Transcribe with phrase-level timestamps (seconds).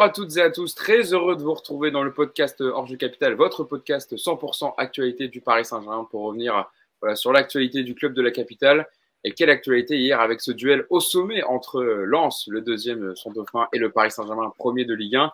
[0.00, 2.86] Bonjour à toutes et à tous, très heureux de vous retrouver dans le podcast Hors
[2.86, 6.70] du Capital, votre podcast 100% actualité du Paris Saint-Germain pour revenir
[7.02, 8.88] voilà, sur l'actualité du club de la capitale.
[9.24, 13.68] Et quelle actualité hier avec ce duel au sommet entre Lens, le deuxième son dauphin,
[13.74, 15.32] et le Paris Saint-Germain, premier de Ligue 1.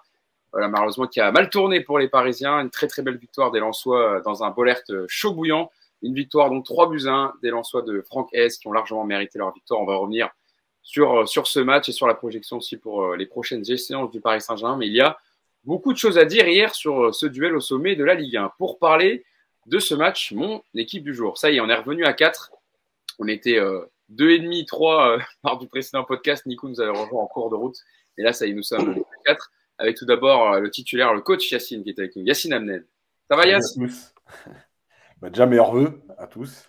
[0.50, 2.58] Voilà, malheureusement, qui a mal tourné pour les Parisiens.
[2.58, 5.70] Une très très belle victoire des Lensois dans un Bollert chaud bouillant.
[6.02, 9.38] Une victoire donc 3 buts 1 des Lensois de Franck S qui ont largement mérité
[9.38, 9.80] leur victoire.
[9.80, 10.28] On va revenir
[10.86, 14.10] sur, euh, sur ce match et sur la projection aussi pour euh, les prochaines séances
[14.12, 14.76] du Paris Saint-Germain.
[14.76, 15.18] Mais il y a
[15.64, 18.36] beaucoup de choses à dire hier sur euh, ce duel au sommet de la Ligue
[18.36, 18.52] 1.
[18.56, 19.24] Pour parler
[19.66, 21.38] de ce match, mon équipe du jour.
[21.38, 22.52] Ça y est, on est revenu à 4.
[23.18, 23.58] On était
[24.08, 26.46] deux et demi, trois par du précédent podcast.
[26.46, 27.76] Nico nous avait rejoint en cours de route.
[28.16, 29.50] Et là, ça y est, nous sommes à 4.
[29.78, 32.22] Avec tout d'abord le titulaire, le coach Yacine qui est avec nous.
[32.22, 32.86] Yacine Amned.
[33.28, 33.90] Ça va Yacine
[35.20, 36.68] bah, Déjà meilleurs vœux à tous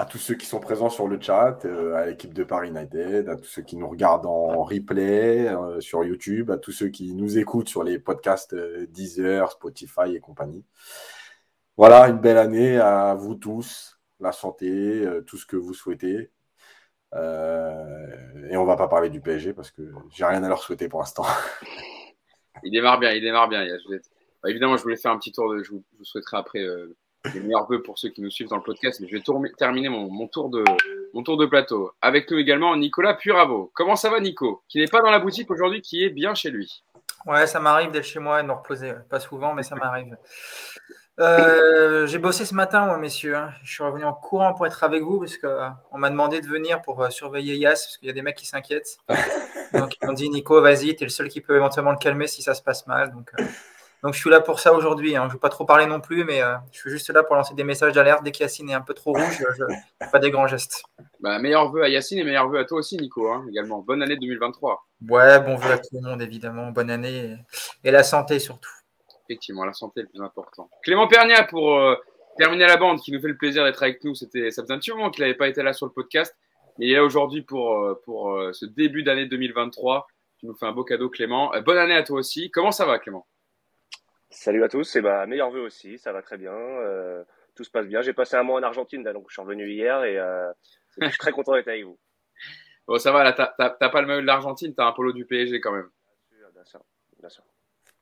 [0.00, 3.28] à tous ceux qui sont présents sur le chat, euh, à l'équipe de Paris United,
[3.28, 7.12] à tous ceux qui nous regardent en replay euh, sur YouTube, à tous ceux qui
[7.12, 10.64] nous écoutent sur les podcasts euh, Deezer, Spotify et compagnie.
[11.76, 16.30] Voilà, une belle année à vous tous, la santé, tout ce que vous souhaitez.
[17.14, 21.00] et on va pas parler du PSG parce que j'ai rien à leur souhaiter pour
[21.00, 21.26] l'instant.
[22.62, 23.66] Il démarre bien, il démarre bien.
[24.42, 25.54] Bah, évidemment, je voulais faire un petit tour.
[25.62, 26.60] Je vous, souhaiterai après
[27.34, 29.22] les meilleurs vœux pour ceux qui nous suivent dans le podcast, mais je vais
[29.56, 30.64] terminer mon, tour de,
[31.14, 31.92] mon tour de plateau.
[32.00, 33.70] Avec nous également Nicolas Puravo.
[33.74, 34.62] Comment ça va Nico?
[34.68, 36.82] Qui n'est pas dans la boutique aujourd'hui, qui est bien chez lui.
[37.26, 38.94] Ouais, ça m'arrive d'être chez moi et de me reposer.
[39.10, 40.16] Pas souvent, mais ça m'arrive.
[41.18, 43.36] Euh, j'ai bossé ce matin, moi, messieurs.
[43.36, 43.52] Hein.
[43.62, 46.46] Je suis revenu en courant pour être avec vous parce qu'on euh, m'a demandé de
[46.46, 48.96] venir pour euh, surveiller Yas parce qu'il y a des mecs qui s'inquiètent.
[49.74, 52.26] Donc ils m'ont dit Nico, vas-y, tu es le seul qui peut éventuellement le calmer
[52.26, 53.12] si ça se passe mal.
[53.12, 53.30] Donc
[54.02, 55.16] donc je suis là pour ça aujourd'hui.
[55.16, 55.22] Hein.
[55.24, 57.36] Je ne veux pas trop parler non plus, mais euh, je suis juste là pour
[57.36, 58.22] lancer des messages d'alerte.
[58.24, 59.68] Dès qu'Yacine est un peu trop rouge, je ne
[60.02, 60.84] fais pas des grands gestes.
[61.20, 63.80] Bah, meilleur vœu à Yacine et meilleur vœu à toi aussi, Nico, hein, également.
[63.80, 64.86] Bonne année 2023.
[65.08, 66.70] Ouais, bon vœu à tout le monde, évidemment.
[66.70, 67.36] Bonne année
[67.84, 68.70] et, la santé surtout.
[69.28, 70.70] Effectivement, la santé est le plus important.
[70.82, 71.94] Clément Pernia pour euh,
[72.38, 74.14] terminer la bande, qui nous fait le plaisir d'être avec nous.
[74.14, 76.34] C'était, ça faisait un petit moment qu'il n'avait pas été là sur le podcast,
[76.78, 80.06] mais il est là aujourd'hui pour, euh, pour ce début d'année 2023.
[80.38, 81.52] Tu nous fais un beau cadeau, Clément.
[81.66, 82.50] bonne année à toi aussi.
[82.50, 83.26] Comment ça va, Clément?
[84.32, 87.24] Salut à tous, et bah meilleur vœu aussi, ça va très bien, euh,
[87.56, 88.00] tout se passe bien.
[88.00, 90.52] J'ai passé un mois en Argentine, donc je suis revenu hier et euh,
[91.00, 91.98] je suis très content d'être avec vous.
[92.88, 95.60] Bon, ça va, là, t'as pas le maillot de l'Argentine, t'as un polo du PSG
[95.60, 95.88] quand même.
[96.32, 96.80] Bien sûr,
[97.20, 97.44] bien sûr.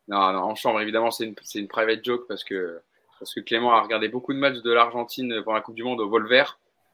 [0.06, 2.80] Non, non, en chambre, évidemment, c'est une, une private joke parce que,
[3.18, 6.00] parce que Clément a regardé beaucoup de matchs de l'Argentine pour la Coupe du Monde
[6.00, 6.44] au Volver,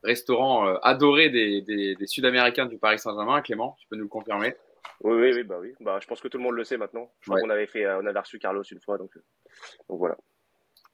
[0.03, 3.43] restaurant euh, adoré des, des, des Sud-Américains du Paris Saint-Germain.
[3.43, 4.56] Clément, tu peux nous le confirmer
[5.00, 5.75] oui, oui, oui, bah oui.
[5.81, 7.11] Bah, je pense que tout le monde le sait maintenant.
[7.21, 9.22] Je crois qu'on avait fait, euh, on avait reçu Carlos une fois, donc, euh,
[9.89, 10.17] donc voilà.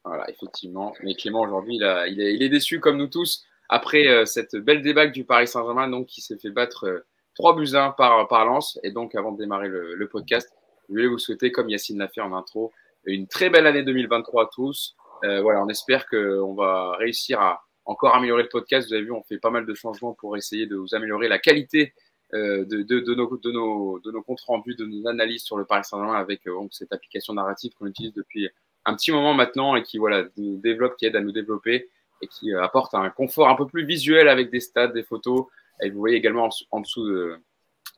[0.05, 0.95] Voilà, effectivement.
[1.03, 4.57] Mais Clément aujourd'hui, il, il, est, il est déçu comme nous tous après euh, cette
[4.57, 8.45] belle débâcle du Paris Saint-Germain, donc qui s'est fait battre 3 buts 1 par, par
[8.47, 8.79] Lens.
[8.83, 10.51] Et donc, avant de démarrer le, le podcast,
[10.89, 12.73] je voulais vous souhaiter, comme Yacine l'a fait en intro,
[13.05, 14.97] une très belle année 2023 à tous.
[15.23, 18.89] voilà, on espère qu'on va réussir à encore améliorer le podcast.
[18.89, 21.39] Vous avez vu, on fait pas mal de changements pour essayer de vous améliorer la
[21.39, 25.43] qualité euh, de, de, de, nos, de, nos, de nos comptes rendus, de nos analyses
[25.43, 28.49] sur le Paris Saint-Germain avec euh, donc, cette application narrative qu'on utilise depuis
[28.85, 31.89] un petit moment maintenant et qui voilà nous développe, qui aide à nous développer
[32.23, 35.47] et qui euh, apporte un confort un peu plus visuel avec des stats, des photos.
[35.83, 37.37] Et vous voyez également en, dessous de,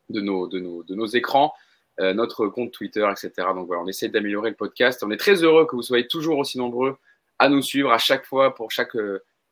[0.08, 1.52] de, nos, de, nos, de nos écrans
[1.98, 3.48] notre compte Twitter, etc.
[3.54, 5.04] Donc voilà, on essaie d'améliorer le podcast.
[5.04, 6.96] On est très heureux que vous soyez toujours aussi nombreux
[7.38, 8.96] à nous suivre à chaque fois pour chaque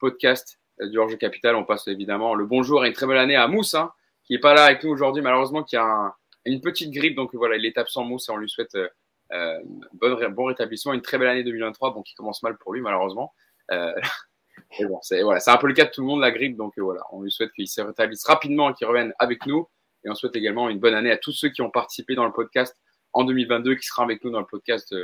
[0.00, 1.54] podcast du Orge Capital.
[1.54, 3.74] On passe évidemment le bonjour et une très belle année à Mousse.
[3.74, 3.92] Hein,
[4.30, 6.14] qui n'est pas là avec nous aujourd'hui, malheureusement, qui a
[6.44, 7.16] une petite grippe.
[7.16, 8.88] Donc voilà, il est absent mousse et on lui souhaite euh,
[9.32, 9.58] euh
[10.30, 13.34] bon, rétablissement, une très belle année 2023, bon, qui commence mal pour lui, malheureusement.
[13.72, 13.92] Euh,
[14.82, 16.56] bon, c'est voilà, un peu le cas de tout le monde, la grippe.
[16.56, 19.68] Donc voilà, on lui souhaite qu'il se rétablisse rapidement qu'il revienne avec nous.
[20.04, 22.32] Et on souhaite également une bonne année à tous ceux qui ont participé dans le
[22.32, 22.76] podcast
[23.12, 24.94] en 2022, qui sera avec nous dans le podcast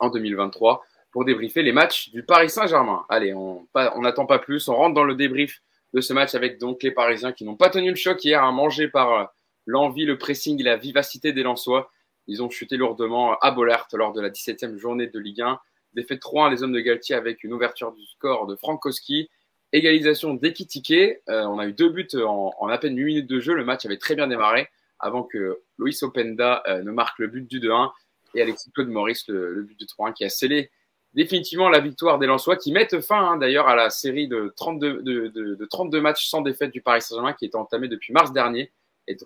[0.00, 0.82] en 2023
[1.12, 3.04] pour débriefer les matchs du Paris Saint-Germain.
[3.08, 3.68] Allez, on
[4.00, 5.62] n'attend pas plus, on rentre dans le débrief
[5.94, 8.46] de ce match avec donc les Parisiens qui n'ont pas tenu le choc hier, à
[8.46, 9.24] hein, manger par euh,
[9.66, 11.90] l'envie, le pressing et la vivacité des Lensois.
[12.26, 15.58] Ils ont chuté lourdement à Bollert lors de la 17e journée de Ligue 1.
[15.94, 19.28] Défait 3-1 les hommes de Galtier avec une ouverture du score de Frankowski.
[19.72, 20.92] Égalisation d'Ekitike.
[21.28, 23.54] Euh, on a eu deux buts en, à peine 8 minutes de jeu.
[23.54, 24.68] Le match avait très bien démarré
[25.00, 27.90] avant que Luis Openda euh, ne marque le but du 2-1
[28.34, 30.70] et Alexis Claude Maurice le, le but du 3-1 qui a scellé
[31.14, 35.02] définitivement la victoire des Lensois qui mettent fin hein, d'ailleurs à la série de 32,
[35.02, 38.32] de, de, de 32 matchs sans défaite du Paris Saint-Germain qui était entamée depuis mars
[38.32, 38.72] dernier.
[39.08, 39.16] Et,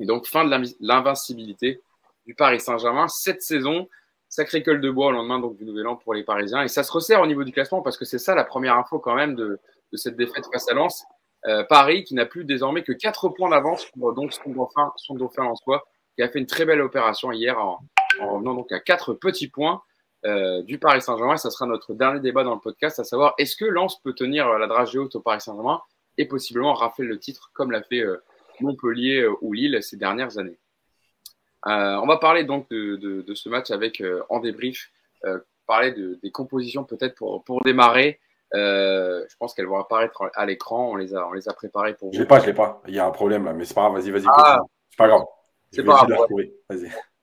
[0.00, 1.80] donc fin de l'invincibilité
[2.26, 3.88] du Paris Saint-Germain cette saison.
[4.28, 6.62] Sacré col de bois au lendemain donc, du Nouvel An pour les Parisiens.
[6.62, 8.98] Et ça se resserre au niveau du classement parce que c'est ça la première info
[8.98, 9.60] quand même de,
[9.92, 11.04] cette défaite face à Lens.
[11.46, 15.14] Euh, Paris qui n'a plus désormais que 4 points d'avance pour donc son dauphin, son
[15.14, 15.84] dauphin en soi
[16.16, 17.80] qui a fait une très belle opération hier en,
[18.20, 19.82] revenant donc à quatre petits points
[20.26, 21.36] euh, du Paris Saint-Germain.
[21.36, 24.48] Ça sera notre dernier débat dans le podcast, à savoir est-ce que Lens peut tenir
[24.58, 25.80] la dragée haute au Paris Saint-Germain
[26.18, 28.04] et possiblement rafler le titre comme l'a fait
[28.60, 30.58] Montpellier ou Lille ces dernières années?
[31.66, 34.92] on va parler donc de, ce match avec en débrief,
[35.66, 38.20] parler des compositions peut-être pour, pour démarrer.
[38.54, 40.90] Euh, je pense qu'elles vont apparaître à l'écran.
[40.92, 42.14] On les a, on les a préparées pour vous.
[42.14, 42.82] Je l'ai pas, je l'ai pas.
[42.86, 43.94] Il y a un problème là, mais c'est pas grave.
[43.94, 44.24] Vas-y, vas-y.
[44.28, 44.60] Ah,
[44.90, 45.24] c'est pas grave.
[45.72, 46.28] C'est pas grave.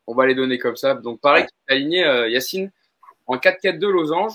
[0.07, 0.93] On va les donner comme ça.
[0.95, 2.71] Donc pareil, aligné euh, Yacine
[3.27, 4.33] en 4-4-2 losange.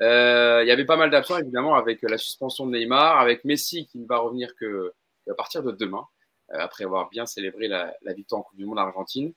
[0.00, 3.86] Euh, il y avait pas mal d'absents évidemment avec la suspension de Neymar, avec Messi
[3.86, 4.92] qui ne va revenir que
[5.30, 6.04] à partir de demain
[6.52, 9.32] après avoir bien célébré la, victoire en Coupe du Monde Argentine.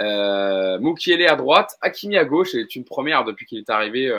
[0.00, 4.12] Euh, à droite, Hakimi à gauche, c'est une première depuis qu'il est arrivé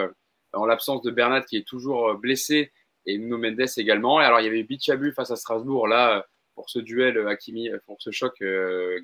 [0.53, 2.71] en l'absence de Bernat qui est toujours euh, blessé
[3.05, 4.21] et Nuno Mendes également.
[4.21, 6.21] Et alors il y avait Bichabu face à Strasbourg là euh,
[6.55, 8.41] pour ce duel euh, Hakimi, pour ce choc,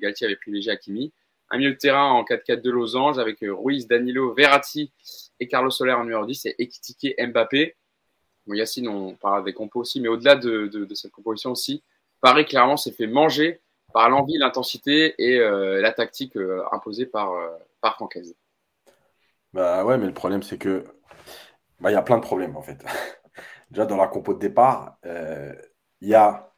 [0.00, 1.12] Galtier avait privilégié Hakimi.
[1.50, 4.92] Un milieu de terrain en 4-4 de losange avec Ruiz, Danilo, Verratti
[5.40, 7.76] et Carlos Soler en numéro 10 et Ekitike Mbappé.
[8.46, 11.82] Bon, Yacine, on parle des compos aussi, mais au-delà de, cette composition aussi,
[12.20, 13.60] Paris clairement s'est fait manger
[13.92, 16.38] par l'envie, l'intensité et la tactique
[16.70, 17.32] imposée par,
[17.80, 18.36] par Francaise.
[19.52, 20.84] Bah ouais, mais le problème c'est que
[21.80, 22.84] bah, il y a plein de problèmes en fait.
[23.70, 25.54] Déjà dans la compo de départ, euh,
[26.00, 26.49] il y a euh,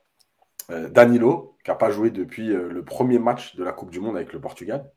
[0.68, 4.16] Danilo qui n'a pas joué depuis euh, le premier match de la Coupe du Monde
[4.16, 4.90] avec le Portugal,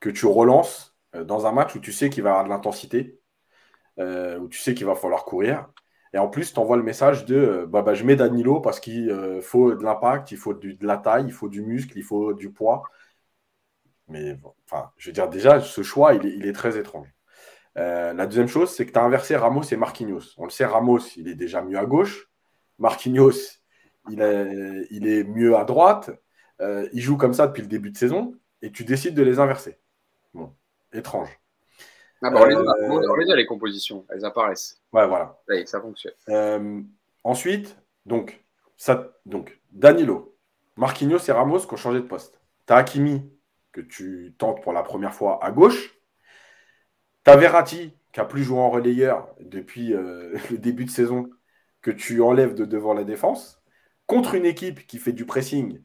[0.00, 3.18] que tu relances dans un match où tu sais qu'il va avoir de l'intensité,
[3.98, 5.68] où tu sais qu'il va falloir courir.
[6.14, 9.40] Et en plus, tu envoies le message de bah, bah, je mets Danilo parce qu'il
[9.42, 12.52] faut de l'impact, il faut de la taille, il faut du muscle, il faut du
[12.52, 12.84] poids.
[14.08, 17.08] Mais enfin, je veux dire, déjà, ce choix, il est très étrange.
[17.78, 20.34] Euh, la deuxième chose, c'est que tu as inversé Ramos et Marquinhos.
[20.36, 22.28] On le sait, Ramos, il est déjà mieux à gauche.
[22.78, 23.59] Marquinhos,
[24.08, 26.10] il est, il est mieux à droite.
[26.60, 29.38] Euh, il joue comme ça depuis le début de saison et tu décides de les
[29.38, 29.78] inverser.
[30.34, 30.54] Bon,
[30.92, 31.28] étrange.
[32.22, 34.82] Ah bah, on, les a, euh, les compositions, elles apparaissent.
[34.92, 35.38] Ouais, voilà.
[35.64, 36.12] Ça, fonctionne.
[37.24, 38.44] ensuite, donc,
[38.76, 40.36] ça, donc, Danilo,
[40.76, 42.40] Marquinhos et Ramos qui ont changé de poste.
[42.66, 43.30] Tu as Hakimi
[43.72, 45.96] que tu tentes pour la première fois à gauche.
[47.24, 51.30] T'as Verratti, qui a plus joué en relayeur depuis euh, le début de saison,
[51.82, 53.59] que tu enlèves de devant la défense,
[54.10, 55.80] contre une équipe qui fait du pressing,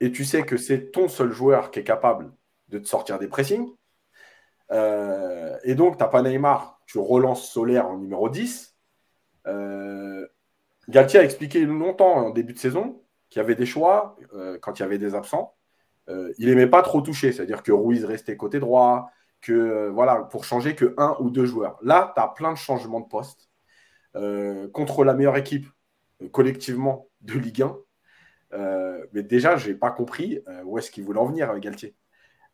[0.00, 2.32] et tu sais que c'est ton seul joueur qui est capable
[2.66, 3.70] de te sortir des pressings.
[4.72, 8.76] Euh, et donc, tu n'as pas Neymar, tu relances Solaire en numéro 10.
[9.46, 10.26] Euh,
[10.88, 14.16] Galtier a expliqué longtemps en début de saison qu'il y avait des choix
[14.60, 15.54] quand il y avait des absents.
[16.08, 20.44] il n'aimait pas trop toucher, c'est-à-dire que Ruiz restait côté droit, que euh, voilà, pour
[20.44, 21.78] changer que un ou deux joueurs.
[21.82, 23.48] Là, tu as plein de changements de poste
[24.16, 25.77] euh, contre la meilleure équipe euh,
[26.32, 27.76] collectivement de Ligue 1.
[29.12, 31.94] mais déjà, je n'ai pas compris où est-ce qu'il voulait en venir, Galtier.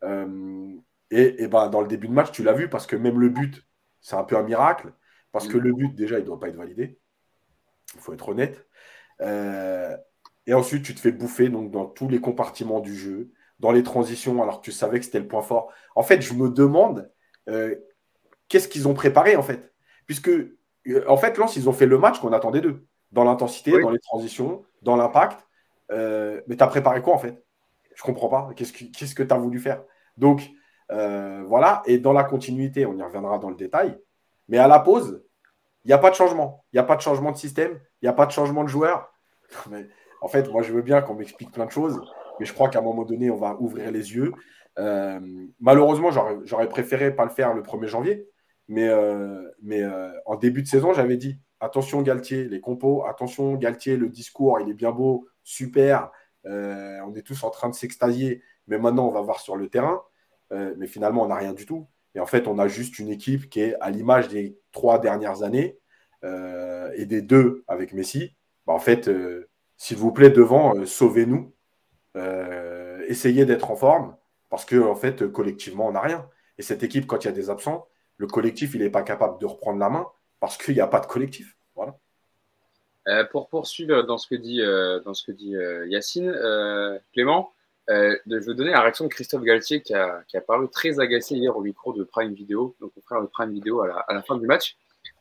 [0.03, 3.65] et, ben, dans le début de match, tu l'as vu, parce que même le but,
[4.01, 4.93] c'est un peu un miracle,
[5.31, 6.99] parce que le but, déjà, il ne doit pas être validé.
[7.93, 8.67] Il faut être honnête.
[9.21, 13.83] et ensuite, tu te fais bouffer donc, dans tous les compartiments du jeu dans les
[13.83, 15.71] transitions alors que tu savais que c'était le point fort.
[15.95, 17.11] En fait, je me demande
[17.49, 17.75] euh,
[18.47, 19.73] qu'est-ce qu'ils ont préparé en fait?
[20.05, 20.53] Puisque, euh,
[21.07, 22.85] en fait, Lens, ils ont fait le match qu'on attendait d'eux.
[23.15, 25.47] Dans l'intensité, dans les transitions, dans l'impact.
[25.91, 27.43] Euh, mais tu as préparé quoi en fait?
[27.95, 28.49] Je comprends pas.
[28.55, 29.81] Qu'est-ce que tu as voulu faire?
[30.17, 30.47] Donc,
[30.89, 31.81] voilà.
[31.85, 33.97] Et dans la continuité, on y reviendra dans le détail.
[34.47, 35.23] Mais à la pause,
[35.83, 36.65] il n'y a pas de changement.
[36.71, 37.79] Il n'y a pas de changement de système.
[38.01, 39.11] Il n'y a pas de changement de joueur.
[39.71, 39.87] Mais,
[40.21, 42.01] en fait, moi, je veux bien qu'on m'explique plein de choses
[42.39, 44.33] mais je crois qu'à un moment donné, on va ouvrir les yeux.
[44.77, 45.19] Euh,
[45.59, 46.09] malheureusement,
[46.43, 48.27] j'aurais préféré pas le faire le 1er janvier,
[48.67, 53.55] mais, euh, mais euh, en début de saison, j'avais dit attention Galtier, les compos, attention
[53.55, 56.11] Galtier, le discours, il est bien beau, super,
[56.45, 60.03] on est tous en train de s'extasier, mais maintenant on va voir sur le terrain.
[60.51, 61.87] mais finalement, on n'a rien du tout.
[62.13, 65.41] Et en fait, on a juste une équipe qui est à l'image des trois dernières
[65.41, 65.79] années
[66.23, 68.35] et des deux avec Messi.
[68.67, 69.09] Bah, en fait,
[69.77, 71.55] s'il vous plaît, devant, sauvez-nous
[72.15, 74.15] euh, essayer d'être en forme,
[74.49, 76.29] parce que en fait, collectivement, on n'a rien.
[76.57, 79.39] Et cette équipe, quand il y a des absents, le collectif, il n'est pas capable
[79.39, 80.07] de reprendre la main
[80.45, 81.57] parce qu'il n'y a pas de collectif.
[81.75, 81.95] Voilà.
[83.07, 85.55] Euh, pour poursuivre dans ce que dit, euh, dans ce que dit
[85.87, 86.31] Yacine,
[87.13, 87.51] Clément,
[87.87, 91.35] je veux donner la réaction de Christophe Galtier qui a, qui a, paru très agacé
[91.35, 94.21] hier au micro de Prime Video, donc on de Prime Video à la, à la
[94.21, 94.75] fin du match.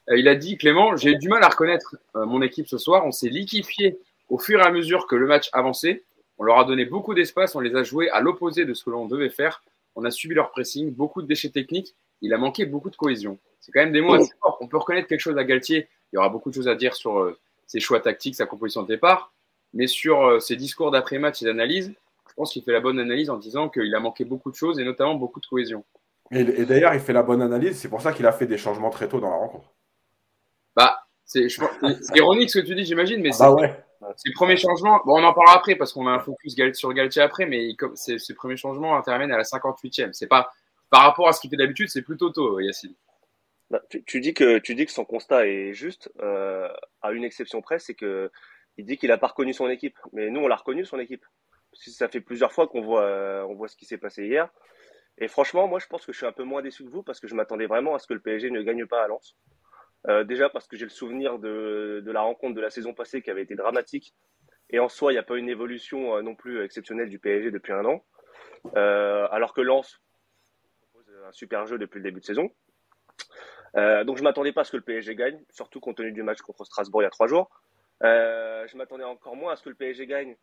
[0.08, 3.06] il a dit Clément, j'ai eu du mal à reconnaître mon équipe ce soir.
[3.06, 6.04] On s'est liquéfié au fur et à mesure que le match avançait.
[6.38, 8.90] On leur a donné beaucoup d'espace, on les a joués à l'opposé de ce que
[8.90, 9.62] l'on devait faire.
[9.96, 11.94] On a subi leur pressing, beaucoup de déchets techniques.
[12.24, 13.38] Il a manqué beaucoup de cohésion.
[13.60, 14.56] C'est quand même des mots assez forts.
[14.60, 15.88] On peut reconnaître quelque chose à Galtier.
[16.10, 18.82] Il y aura beaucoup de choses à dire sur euh, ses choix tactiques, sa composition
[18.82, 19.34] de départ.
[19.74, 21.92] Mais sur euh, ses discours d'après-match et d'analyse,
[22.28, 24.80] je pense qu'il fait la bonne analyse en disant qu'il a manqué beaucoup de choses
[24.80, 25.84] et notamment beaucoup de cohésion.
[26.30, 28.88] Et, d'ailleurs, il fait la bonne analyse, c'est pour ça qu'il a fait des changements
[28.88, 29.70] très tôt dans la rencontre.
[30.74, 31.46] Bah, c'est
[32.14, 33.84] ironique ce que tu dis, j'imagine, mais ah bah ouais.
[34.16, 37.20] ces premiers changements, bon, on en parlera après parce qu'on a un focus sur Galtier
[37.20, 40.12] après, mais ces, premiers changements interviennent à la 58e.
[40.12, 40.50] C'est pas
[40.94, 42.94] par rapport à ce qu'il fait d'habitude, c'est plutôt tôt, Yacine.
[43.68, 46.68] Bah, tu, dis que, son constat est juste, euh,
[47.02, 48.30] à une exception près, c'est que
[48.76, 49.98] il dit qu'il n'a pas reconnu son équipe.
[50.12, 51.24] Mais nous, on l'a reconnu, son équipe.
[51.72, 54.48] Ça fait plusieurs fois qu'on voit, euh, voit ce qui s'est passé hier.
[55.18, 57.18] Et franchement, moi, je pense que je suis un peu moins déçu que vous parce
[57.18, 59.36] que je m'attendais vraiment à ce que le PSG ne gagne pas à Lens.
[60.06, 63.30] Euh, déjà parce que j'ai le souvenir de, la rencontre de la saison passée qui
[63.30, 64.14] avait été dramatique.
[64.70, 67.50] Et en soi, il n'y a pas une évolution euh, non plus exceptionnelle du PSG
[67.50, 68.04] depuis un an.
[68.76, 70.00] Euh, alors que Lens
[71.26, 72.50] un super jeu depuis le début de saison.
[73.76, 76.22] Euh, donc je m'attendais pas à ce que le PSG gagne, surtout compte tenu du
[76.22, 77.50] match contre Strasbourg il y a trois jours.
[78.02, 80.36] Euh, je m'attendais encore moins à ce que le PSG gagne,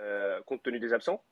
[0.00, 1.24] euh, compte tenu des absents.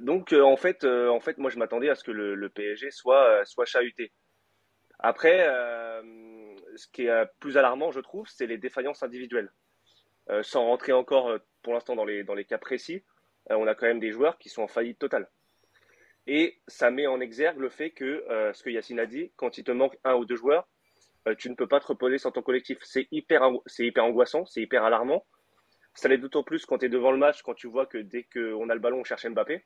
[0.00, 3.64] donc en fait, en fait, moi je m'attendais à ce que le, PSG soit soit
[3.64, 4.12] chahuté.
[4.98, 5.38] Après,
[6.76, 9.50] ce qui est plus alarmant, je trouve, c'est les défaillances individuelles.
[10.42, 13.04] sans rentrer encore pour l'instant dans les dans les cas précis,
[13.48, 15.30] on a quand même des joueurs qui sont en faillite totale.
[16.26, 19.58] Et ça met en exergue le fait que, euh, ce que Yacine a dit, quand
[19.58, 20.66] il te manque un ou deux joueurs,
[21.28, 22.78] euh, tu ne peux pas te reposer sans ton collectif.
[22.82, 25.24] C'est hyper, c'est hyper angoissant, c'est hyper alarmant.
[25.94, 28.24] Ça l'est d'autant plus quand tu es devant le match, quand tu vois que dès
[28.24, 29.64] qu'on a le ballon, on cherche Mbappé.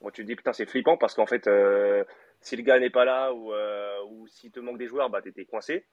[0.00, 2.04] Moi, tu te dis, putain, c'est flippant parce qu'en fait, euh,
[2.40, 3.54] si le gars n'est pas là ou,
[4.10, 5.86] ou s'il te manque des joueurs, bah, t'es coincé.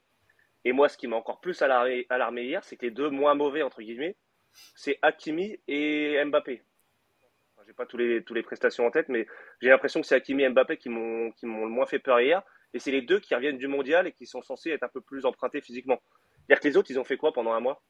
[0.66, 3.34] Et moi, ce qui m'a encore plus alarmé, alarmé hier, c'est que les deux moins
[3.34, 4.18] mauvais, entre guillemets,
[4.76, 6.64] c'est Hakimi et Mbappé
[7.66, 9.28] j'ai pas tous les, tous les prestations en tête, mais
[9.62, 12.20] j'ai l'impression que c'est Hakimi et Mbappé qui m'ont, qui m'ont le moins fait peur
[12.20, 12.42] hier.
[12.74, 15.02] Et c'est les deux qui reviennent du mondial et qui sont censés être un peu
[15.02, 16.00] plus empruntés physiquement.
[16.48, 17.84] C'est-à-dire que les autres, ils ont fait quoi pendant un mois?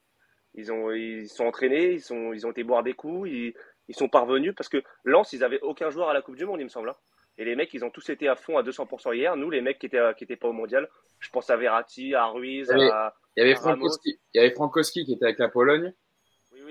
[0.54, 3.54] Ils, ont, ils sont entraînés, ils, sont, ils ont été boire des coups, ils,
[3.88, 6.60] ils sont parvenus parce que Lens, ils avaient aucun joueur à la Coupe du Monde,
[6.60, 6.90] il me semble.
[6.90, 6.96] Hein.
[7.38, 9.36] Et les mecs, ils ont tous été à fond à 200% hier.
[9.36, 10.88] Nous, les mecs qui étaient, qui étaient pas au mondial,
[11.18, 13.14] je pense à Verratti, à Ruiz, il y avait, à.
[13.36, 15.94] Il y avait Frankowski, il y avait Frankowski qui était avec la Pologne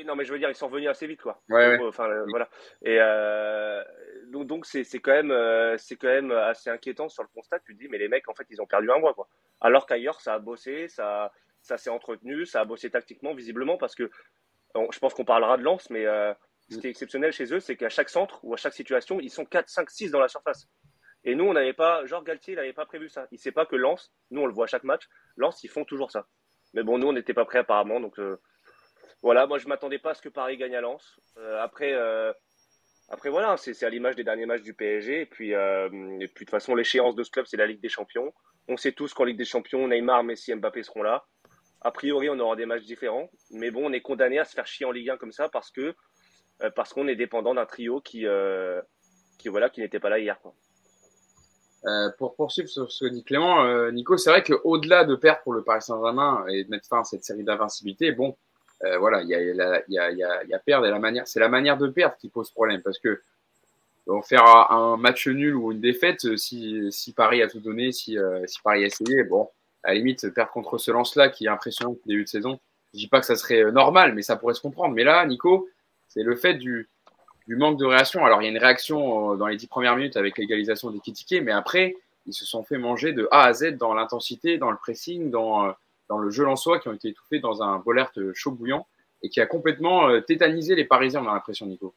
[0.01, 1.41] oui, non, mais je veux dire, ils sont revenus assez vite, quoi.
[1.49, 2.49] Ouais, Enfin, euh, voilà.
[2.83, 3.83] Et euh,
[4.27, 7.59] donc, donc c'est, c'est quand même, euh, c'est quand même assez inquiétant sur le constat.
[7.59, 9.27] Tu te dis, mais les mecs, en fait, ils ont perdu un mois, quoi.
[9.59, 11.31] Alors qu'ailleurs, ça a bossé, ça,
[11.61, 14.09] ça s'est entretenu, ça a bossé tactiquement, visiblement, parce que
[14.75, 16.05] je pense qu'on parlera de Lance, mais
[16.69, 19.29] ce qui est exceptionnel chez eux, c'est qu'à chaque centre ou à chaque situation, ils
[19.29, 20.67] sont 4, 5, 6 dans la surface.
[21.23, 23.27] Et nous, on n'avait pas, genre Galtier, il n'avait pas prévu ça.
[23.31, 25.03] Il sait pas que Lance, nous, on le voit à chaque match,
[25.35, 26.25] Lance, ils font toujours ça.
[26.73, 28.17] Mais bon, nous, on n'était pas prêts apparemment, donc
[29.21, 31.19] voilà, moi je m'attendais pas à ce que Paris gagne à Lens.
[31.37, 32.33] Euh, après, euh,
[33.09, 35.21] après voilà, c'est à l'image des derniers matchs du PSG.
[35.21, 35.87] Et puis, euh,
[36.19, 38.33] et puis de toute façon, l'échéance de ce club, c'est la Ligue des Champions.
[38.67, 41.25] On sait tous qu'en Ligue des Champions, Neymar, Messi, Mbappé seront là.
[41.81, 44.67] A priori, on aura des matchs différents, mais bon, on est condamné à se faire
[44.67, 45.95] chier en Ligue 1 comme ça parce que
[46.75, 48.23] parce qu'on est dépendant d'un trio qui
[49.39, 50.37] qui voilà qui n'était pas là hier.
[52.19, 55.63] Pour poursuivre sur ce que dit Clément, Nico, c'est vrai qu'au-delà de perdre pour le
[55.63, 58.37] Paris Saint-Germain et de mettre fin à cette série d'invincibilité, bon,
[58.83, 61.49] euh, voilà, il y a, y, a, y, a, perdre et la manière, c'est la
[61.49, 63.21] manière de perdre qui pose problème parce que
[64.23, 68.17] faire un match nul ou une défaite euh, si, si Paris a tout donné, si,
[68.17, 69.49] euh, si Paris a essayé, bon,
[69.83, 72.59] à la limite, perdre contre ce lance-là qui est impressionnant au début de saison,
[72.93, 74.93] je dis pas que ça serait normal, mais ça pourrait se comprendre.
[74.95, 75.69] Mais là, Nico,
[76.07, 76.89] c'est le fait du,
[77.47, 78.25] du manque de réaction.
[78.25, 81.41] Alors, il y a une réaction dans les dix premières minutes avec l'égalisation des Kitike,
[81.43, 81.95] mais après,
[82.25, 85.73] ils se sont fait manger de A à Z dans l'intensité, dans le pressing, dans
[86.11, 88.85] dans le jeu soi qui ont été étouffés dans un bolert chaud bouillant
[89.23, 91.95] et qui a complètement euh, tétanisé les Parisiens, on a l'impression, Nico.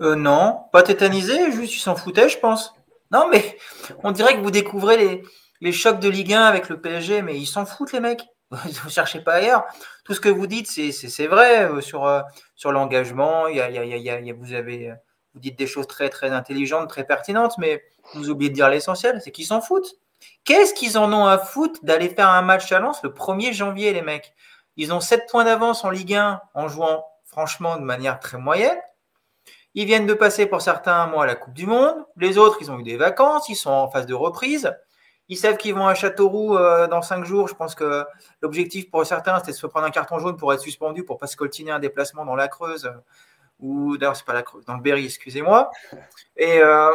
[0.00, 2.74] Euh, non, pas tétanisé, juste ils s'en foutaient, je pense.
[3.10, 3.58] Non, mais
[4.04, 5.22] on dirait que vous découvrez les,
[5.60, 8.24] les chocs de Ligue 1 avec le PSG, mais ils s'en foutent, les mecs.
[8.52, 9.64] Vous ne cherchez pas ailleurs.
[10.04, 12.08] Tout ce que vous dites, c'est vrai euh, sur,
[12.54, 13.46] sur l'engagement.
[13.46, 14.94] Vous, avez,
[15.34, 17.82] vous dites des choses très, très intelligentes, très pertinentes, mais
[18.14, 19.96] vous oubliez de dire l'essentiel, c'est qu'ils s'en foutent.
[20.44, 23.92] Qu'est-ce qu'ils en ont à foutre d'aller faire un match à Lens le 1er janvier,
[23.92, 24.32] les mecs?
[24.76, 28.78] Ils ont 7 points d'avance en Ligue 1 en jouant franchement de manière très moyenne.
[29.74, 31.96] Ils viennent de passer pour certains un mois à la Coupe du Monde.
[32.16, 34.72] Les autres, ils ont eu des vacances, ils sont en phase de reprise.
[35.28, 37.48] Ils savent qu'ils vont à Châteauroux euh, dans 5 jours.
[37.48, 38.04] Je pense que
[38.40, 41.26] l'objectif pour certains, c'était de se prendre un carton jaune pour être suspendu, pour pas
[41.26, 42.90] se coltiner un déplacement dans la Creuse.
[43.60, 45.70] ou d'ailleurs, c'est pas la Creuse, dans le Berry, excusez-moi.
[46.36, 46.92] Et euh,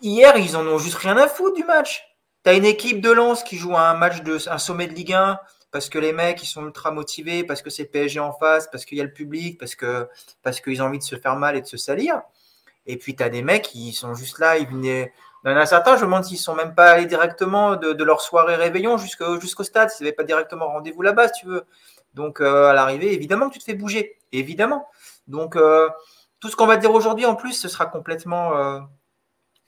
[0.00, 2.09] hier, ils en ont juste rien à foutre du match.
[2.44, 5.12] Tu as une équipe de Lens qui joue un match de un sommet de Ligue
[5.12, 5.38] 1
[5.70, 8.84] parce que les mecs ils sont ultra motivés, parce que c'est PSG en face, parce
[8.84, 10.08] qu'il y a le public, parce que
[10.42, 12.20] parce qu'ils ont envie de se faire mal et de se salir.
[12.86, 15.12] Et puis tu as des mecs qui sont juste là, ils venaient.
[15.44, 18.04] Il y en a certains, je me demande s'ils sont même pas allés directement de,
[18.04, 21.64] leur soirée réveillon jusqu'au jusqu'au stade, s'ils n'avaient pas directement rendez-vous là-bas, si tu veux.
[22.14, 24.88] Donc euh, à l'arrivée, évidemment que tu te fais bouger, évidemment.
[25.28, 25.88] Donc euh,
[26.40, 28.80] tout ce qu'on va dire aujourd'hui, en plus, ce sera complètement euh,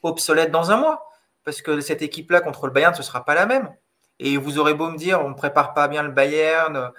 [0.02, 1.11] obsolète dans un mois.
[1.44, 3.74] Parce que cette équipe-là contre le Bayern, ce ne sera pas la même.
[4.18, 6.92] Et vous aurez beau me dire, on ne prépare pas bien le Bayern.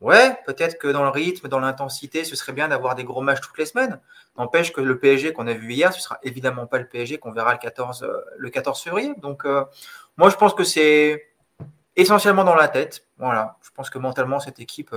[0.00, 3.40] Ouais, peut-être que dans le rythme, dans l'intensité, ce serait bien d'avoir des gros matchs
[3.40, 4.00] toutes les semaines.
[4.36, 7.32] N'empêche que le PSG qu'on a vu hier, ce sera évidemment pas le PSG qu'on
[7.32, 9.14] verra le 14, euh, le 14 février.
[9.18, 9.64] Donc, euh,
[10.16, 11.28] moi, je pense que c'est
[11.96, 13.06] essentiellement dans la tête.
[13.18, 13.56] Voilà.
[13.62, 14.94] Je pense que mentalement, cette équipe,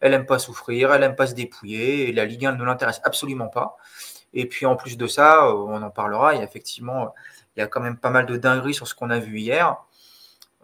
[0.00, 3.00] elle n'aime pas souffrir, elle n'aime pas se dépouiller, et la Ligue 1 ne l'intéresse
[3.04, 3.76] absolument pas.
[4.34, 7.14] Et puis en plus de ça, euh, on en parlera, il y a effectivement,
[7.56, 9.76] il y a quand même pas mal de dingueries sur ce qu'on a vu hier,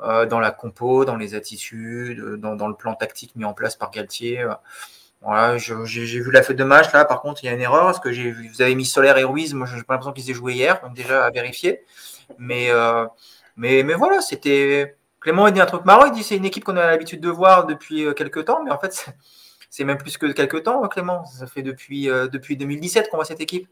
[0.01, 3.91] euh, dans la compo, dans les attitudes, dans, le plan tactique mis en place par
[3.91, 4.47] Galtier.
[5.23, 7.05] Voilà, j'ai vu la fête de match là.
[7.05, 9.55] Par contre, il y a une erreur parce que vous avez mis Solaire et Ruiz.
[9.55, 11.85] Moi, j'ai pas l'impression qu'ils aient joué hier, donc déjà à vérifier.
[12.39, 13.07] Mais euh,
[13.57, 16.87] voilà, c'était Clément il dit un truc marrant, il dit c'est une équipe qu'on a
[16.87, 19.07] l'habitude de voir depuis euh, quelques temps, mais en fait
[19.71, 21.25] c'est même plus que quelques temps, hein, Clément.
[21.25, 23.69] Ça fait depuis, euh, depuis 2017 qu'on voit cette équipe.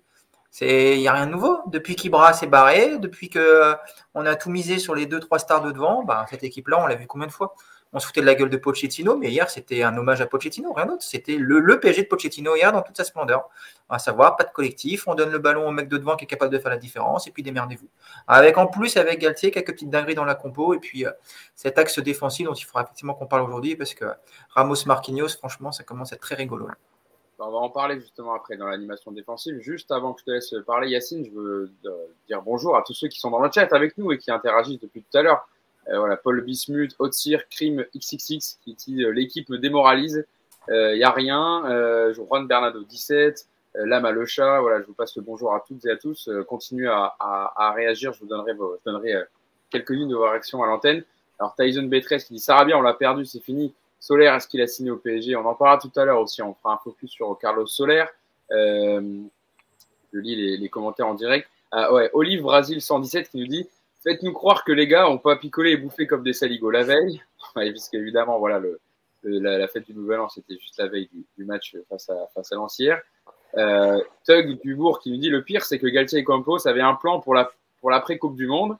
[0.60, 1.58] Il n'y a rien de nouveau.
[1.68, 3.74] Depuis qu'Ibra s'est barré, depuis qu'on euh,
[4.14, 6.96] a tout misé sur les deux, trois stars de devant, bah, cette équipe-là, on l'a
[6.96, 7.54] vu combien de fois?
[7.92, 10.72] On se foutait de la gueule de Pochettino, mais hier, c'était un hommage à Pochettino,
[10.72, 11.02] rien d'autre.
[11.02, 13.48] C'était le, le, PSG de Pochettino hier dans toute sa splendeur.
[13.88, 16.28] À savoir, pas de collectif, on donne le ballon au mec de devant qui est
[16.28, 17.88] capable de faire la différence, et puis démerdez-vous.
[18.28, 21.10] Avec en plus, avec Galtier, quelques petites dingueries dans la compo, et puis euh,
[21.56, 24.04] cet axe défensif dont il faudra effectivement qu'on parle aujourd'hui, parce que
[24.50, 26.68] Ramos Marquinhos, franchement, ça commence à être très rigolo.
[27.46, 29.58] On va en parler justement après dans l'animation défensive.
[29.60, 31.90] Juste avant que je te laisse parler, Yacine, je veux euh,
[32.26, 34.80] dire bonjour à tous ceux qui sont dans le chat avec nous et qui interagissent
[34.80, 35.46] depuis tout à l'heure.
[35.88, 40.26] Euh, voilà, Paul Bismuth, Otsir, Crime XXX qui dit euh, l'équipe me démoralise.
[40.68, 42.12] Il euh, n'y a rien.
[42.12, 43.46] Juan Bernardo 17.
[43.74, 46.28] Lama le chat, voilà, je vous passe le bonjour à toutes et à tous.
[46.48, 49.14] continuez à, à, à, réagir, je vous donnerai, vos, je donnerai
[49.70, 51.04] quelques-unes de vos réactions à l'antenne.
[51.38, 53.72] Alors Tyson Betres qui dit bien, on l'a perdu, c'est fini.
[54.00, 56.42] Solaire, est-ce qu'il a signé au PSG On en parlera tout à l'heure aussi.
[56.42, 58.08] On fera un focus sur Carlos Solaire.
[58.50, 59.20] Euh,
[60.12, 61.48] je lis les, commentaires en direct.
[61.70, 63.68] Ah, ouais, Olive Brasil 117 qui nous dit
[64.02, 67.22] Faites-nous croire que les gars ont pas picolé et bouffé comme des saligots la veille,
[67.54, 68.60] puisque évidemment, voilà,
[69.22, 72.56] la, fête du Nouvel An, c'était juste la veille du, match face à, face à
[72.56, 73.00] Lancière.
[73.56, 76.94] Euh, Tug Dubourg qui nous dit le pire, c'est que Galtier et Campos avaient un
[76.94, 78.76] plan pour la pour l'après Coupe du Monde.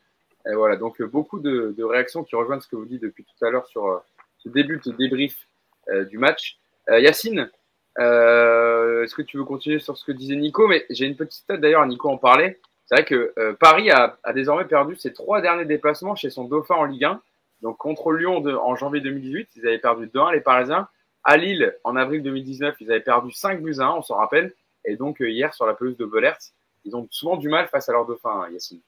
[0.46, 3.44] Et voilà, donc beaucoup de, de, réactions qui rejoignent ce que vous dites depuis tout
[3.44, 3.98] à l'heure sur euh,
[4.42, 5.46] ce début de débrief
[5.88, 6.58] euh, du match.
[6.88, 7.50] Euh, Yacine,
[7.98, 10.68] euh, est-ce que tu veux continuer sur ce que disait Nico?
[10.68, 12.60] Mais j'ai une petite tête d'ailleurs, Nico en parlait.
[12.86, 16.84] C'est vrai que Paris a, désormais perdu ses trois derniers déplacements chez son dauphin en
[16.84, 17.22] Ligue 1.
[17.62, 20.88] Donc contre Lyon en janvier 2018, ils avaient perdu 2-1 les Parisiens.
[21.22, 24.52] À Lille, en avril 2019, ils avaient perdu 5 buts à 1, on s'en rappelle.
[24.84, 26.38] Et donc hier, sur la pelouse de Belert,
[26.84, 28.80] ils ont souvent du mal face à leur dauphin, hein, Yacine.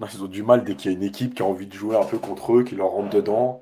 [0.00, 1.96] ils ont du mal dès qu'il y a une équipe qui a envie de jouer
[1.96, 3.60] un peu contre eux, qui leur rentre dedans.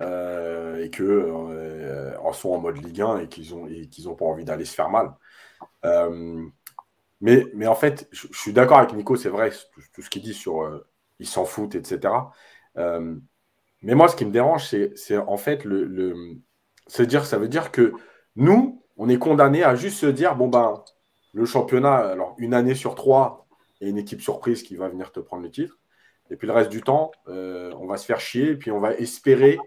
[0.00, 4.14] Euh, et que euh, en sont en mode Ligue 1 et qu'ils ont qu'ils ont
[4.14, 5.12] pas envie d'aller se faire mal.
[5.84, 6.46] Euh,
[7.20, 9.50] mais, mais en fait, je, suis d'accord avec Nico, c'est vrai,
[9.92, 10.84] tout, ce qu'il dit sur
[11.18, 12.14] ils s'en foutent, etc.
[12.76, 16.38] Mais moi, ce qui me dérange, c'est en fait le,
[17.00, 17.92] dire, ça veut dire que
[18.36, 20.82] nous, on est condamné à juste se dire bon ben
[21.34, 23.46] le championnat, alors une année sur trois
[23.82, 25.78] et une équipe surprise qui va venir te prendre le titre.
[26.30, 28.94] Et puis le reste du temps, on va se faire chier et puis on va
[28.94, 29.58] espérer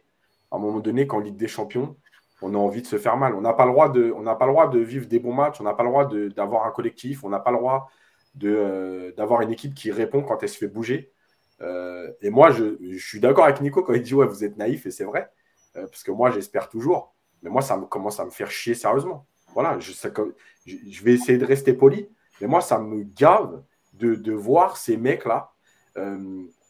[0.54, 1.98] à un moment donné qu'en Ligue des Champions,
[2.44, 3.34] on a envie de se faire mal.
[3.34, 5.64] On n'a pas, le droit de, pas le droit de vivre des bons matchs, on
[5.64, 7.90] n'a pas le droit d'avoir un collectif, on n'a pas le droit
[8.44, 11.12] euh, d'avoir une équipe qui répond quand elle se fait bouger.
[11.62, 14.86] Euh, et moi, je, suis d'accord avec Nico quand il dit Ouais, vous êtes naïf,
[14.86, 15.32] et c'est vrai,
[15.76, 17.16] euh, parce que moi, j'espère toujours.
[17.42, 19.26] Mais moi, ça me, commence à me faire chier sérieusement.
[19.56, 22.08] Voilà, je, vais essayer de rester poli,
[22.42, 23.64] mais moi, ça me gave
[23.94, 25.52] de, voir ces mecs-là.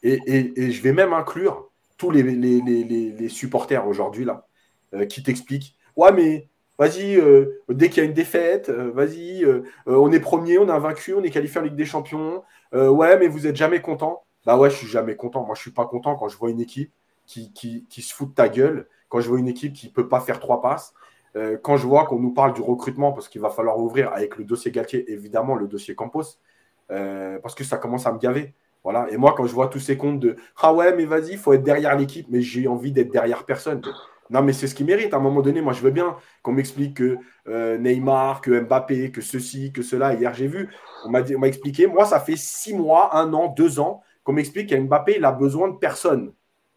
[0.02, 4.46] Et, je vais même inclure tous les, les, les supporters aujourd'hui là
[4.94, 9.44] euh, qui t'explique Ouais, mais vas-y, euh, dès qu'il y a une défaite, euh, vas-y,
[9.86, 12.42] on est premier, on a vaincu, on est qualifié en Ligue des Champions.
[12.72, 14.24] ouais, mais vous n'êtes jamais content.
[14.46, 15.44] Bah ouais, je suis jamais content.
[15.44, 16.92] Moi, je suis pas content quand je vois une équipe
[17.26, 20.08] qui, qui, qui, se fout de ta gueule, quand je vois une équipe qui peut
[20.08, 20.94] pas faire trois passes,
[21.62, 24.44] quand je vois qu'on nous parle du recrutement, parce qu'il va falloir ouvrir avec le
[24.44, 26.38] dossier Galtier, évidemment, le dossier Campos,
[26.88, 28.54] parce que ça commence à me gaver.
[28.84, 29.06] Voilà.
[29.10, 31.52] Et moi, quand je vois tous ces comptes de Ah ouais, mais vas-y, il faut
[31.54, 33.80] être derrière l'équipe, mais j'ai envie d'être derrière personne.
[34.30, 35.12] Non, mais c'est ce qu'il mérite.
[35.14, 37.16] À un moment donné, moi, je veux bien qu'on m'explique que
[37.48, 40.14] euh, Neymar, que Mbappé, que ceci, que cela.
[40.14, 40.70] Hier, j'ai vu,
[41.04, 41.86] on m'a expliqué.
[41.86, 45.32] Moi, ça fait six mois, un an, deux ans qu'on m'explique qu'Mbappé, Mbappé, il a
[45.32, 46.32] besoin de personne.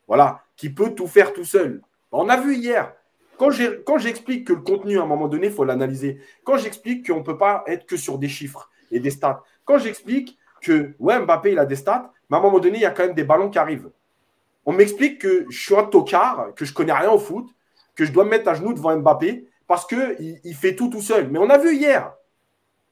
[0.07, 1.81] Voilà, qui peut tout faire tout seul.
[2.11, 2.93] On a vu hier.
[3.37, 3.49] Quand
[3.97, 6.19] j'explique que le contenu, à un moment donné, il faut l'analyser.
[6.43, 9.43] Quand j'explique qu'on ne peut pas être que sur des chiffres et des stats.
[9.63, 12.81] Quand j'explique que, ouais, Mbappé, il a des stats, mais à un moment donné, il
[12.81, 13.89] y a quand même des ballons qui arrivent.
[14.65, 17.47] On m'explique que je suis un tocard, que je connais rien au foot,
[17.95, 21.01] que je dois me mettre à genoux devant Mbappé parce qu'il il fait tout tout
[21.01, 21.29] seul.
[21.29, 22.13] Mais on a vu hier,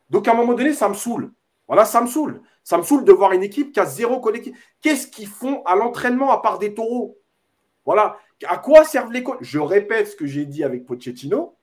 [0.10, 1.32] Donc à un moment donné, ça me saoule.
[1.68, 2.42] Voilà, ça me saoule.
[2.64, 4.56] Ça me saoule de voir une équipe qui a zéro collectif.
[4.82, 7.18] Qu'est-ce qu'ils font à l'entraînement à part des taureaux?
[7.86, 8.18] Voilà.
[8.48, 9.38] À quoi servent les coachs?
[9.42, 11.56] Je répète ce que j'ai dit avec Pochettino.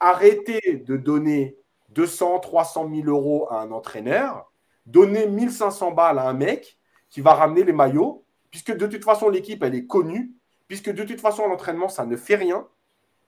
[0.00, 1.56] Arrêtez de donner
[1.90, 4.50] 200, 300 000 euros à un entraîneur.
[4.86, 6.78] Donnez 1500 balles à un mec
[7.10, 10.32] qui va ramener les maillots, puisque de toute façon, l'équipe, elle est connue,
[10.68, 12.66] puisque de toute façon, l'entraînement, ça ne fait rien.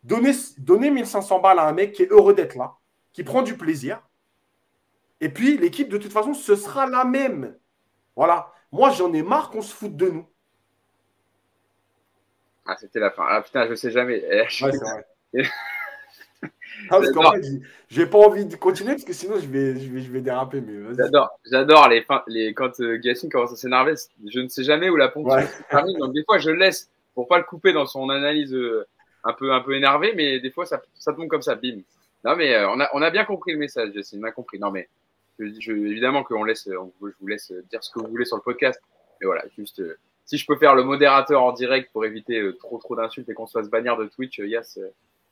[0.02, 2.74] Donnez, donnez 1500 balles à un mec qui est heureux d'être là,
[3.12, 4.02] qui prend du plaisir.
[5.20, 7.56] Et puis, l'équipe, de toute façon, ce sera la même.
[8.14, 8.52] Voilà.
[8.72, 10.26] Moi, j'en ai marre qu'on se foute de nous.
[12.66, 13.24] Ah, c'était la fin.
[13.28, 14.20] Ah putain, je sais jamais.
[14.26, 15.06] Ouais, c'est vrai.
[16.90, 17.00] Ah,
[17.88, 20.60] j'ai pas envie de continuer parce que sinon je vais, je vais, je vais déraper.
[20.60, 23.94] Mais j'adore, j'adore les, les, quand euh, Gassine commence à s'énerver.
[24.26, 25.30] Je ne sais jamais où la pompe
[25.70, 25.98] termine.
[25.98, 28.86] Donc des fois, je laisse pour pas le couper dans son analyse euh,
[29.24, 31.80] un peu, un peu énervé, mais des fois ça, ça tombe comme ça, bim.
[32.24, 34.58] Non mais euh, on a, on a bien compris le message, Gassine, on a compris.
[34.58, 34.88] Non mais
[35.38, 38.36] je, je, évidemment qu'on laisse, on, je vous laisse dire ce que vous voulez sur
[38.36, 38.80] le podcast.
[39.20, 39.82] Mais voilà, juste
[40.24, 43.46] si je peux faire le modérateur en direct pour éviter trop trop d'insultes et qu'on
[43.46, 44.78] se fasse bannir de Twitch, Yass,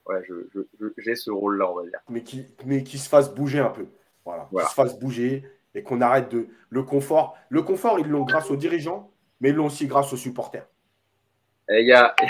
[0.06, 0.22] ouais,
[0.98, 2.00] j'ai ce rôle-là, on va dire.
[2.08, 3.86] Mais qui, mais qui se fasse bouger un peu.
[4.24, 4.48] Voilà.
[4.50, 6.48] Qui se fasse bouger et qu'on arrête de.
[6.70, 7.36] Le confort.
[7.48, 10.66] Le confort, ils l'ont grâce aux dirigeants, mais ils l'ont aussi grâce aux supporters.
[11.68, 12.14] Il y a.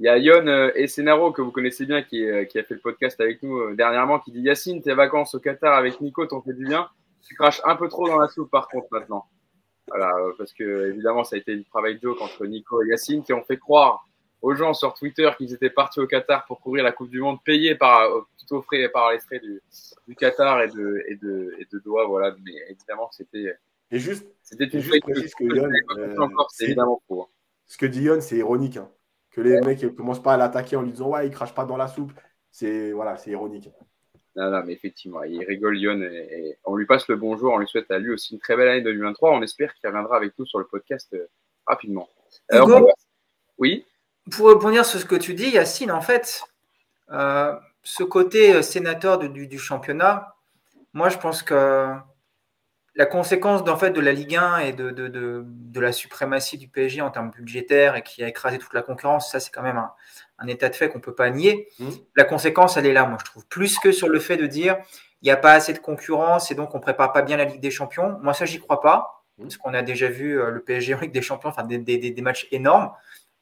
[0.00, 2.74] Il y a Yon euh, Essenaro, que vous connaissez bien, qui, euh, qui, a fait
[2.74, 6.24] le podcast avec nous euh, dernièrement, qui dit Yacine, tes vacances au Qatar avec Nico
[6.24, 6.88] t'ont fait du bien.
[7.26, 9.24] Tu craches un peu trop dans la soupe, par contre, maintenant.
[9.88, 13.32] Voilà, parce que évidemment, ça a été une travail joke entre Nico et Yacine qui
[13.32, 14.06] ont fait croire
[14.40, 17.38] aux gens sur Twitter qu'ils étaient partis au Qatar pour courir la Coupe du Monde,
[17.44, 19.62] payés par, tout offré par les frais du,
[20.06, 22.34] du Qatar et de, et de, et de Doha, voilà.
[22.44, 23.54] Mais évidemment, c'était.
[23.90, 27.22] Et juste, c'était une juste que, que Yon, euh, c'est évidemment faux.
[27.22, 27.28] Hein.
[27.66, 28.76] Ce que dit Yon, c'est ironique.
[28.76, 28.90] Hein.
[29.30, 31.64] Que les mecs ne commencent pas à l'attaquer en lui disant ouais, il crache pas
[31.64, 32.12] dans la soupe.
[32.50, 33.70] C'est voilà, c'est ironique.
[34.36, 37.52] Non, non, mais effectivement, il rigole Yon et, on lui passe le bonjour.
[37.52, 39.32] On lui souhaite à lui aussi une très belle année 2023.
[39.32, 41.26] On espère qu'il reviendra avec nous sur le podcast euh,
[41.66, 42.08] rapidement.
[42.50, 42.86] Alors,
[43.58, 43.84] oui?
[44.30, 46.42] Pour rebondir sur ce que tu dis, Yacine, en fait,
[47.10, 50.34] euh, ce côté euh, sénateur du, championnat,
[50.92, 51.94] moi, je pense que
[52.94, 57.10] la conséquence fait, de la Ligue 1 et de, de, la suprématie du PSG en
[57.10, 59.80] termes budgétaires et qui a écrasé toute la concurrence, ça, c'est quand même
[60.38, 61.68] un, état de fait qu'on ne peut pas nier.
[61.78, 61.90] Mmh.
[62.16, 63.46] La conséquence, elle est là, moi, je trouve.
[63.46, 64.76] Plus que sur le fait de dire
[65.20, 67.44] il n'y a pas assez de concurrence et donc on ne prépare pas bien la
[67.44, 68.18] Ligue des Champions.
[68.22, 69.24] Moi, ça, j'y crois pas.
[69.38, 69.42] Mmh.
[69.42, 72.22] Parce qu'on a déjà vu euh, le PSG en Ligue des Champions, enfin des, des
[72.22, 72.90] matchs énormes.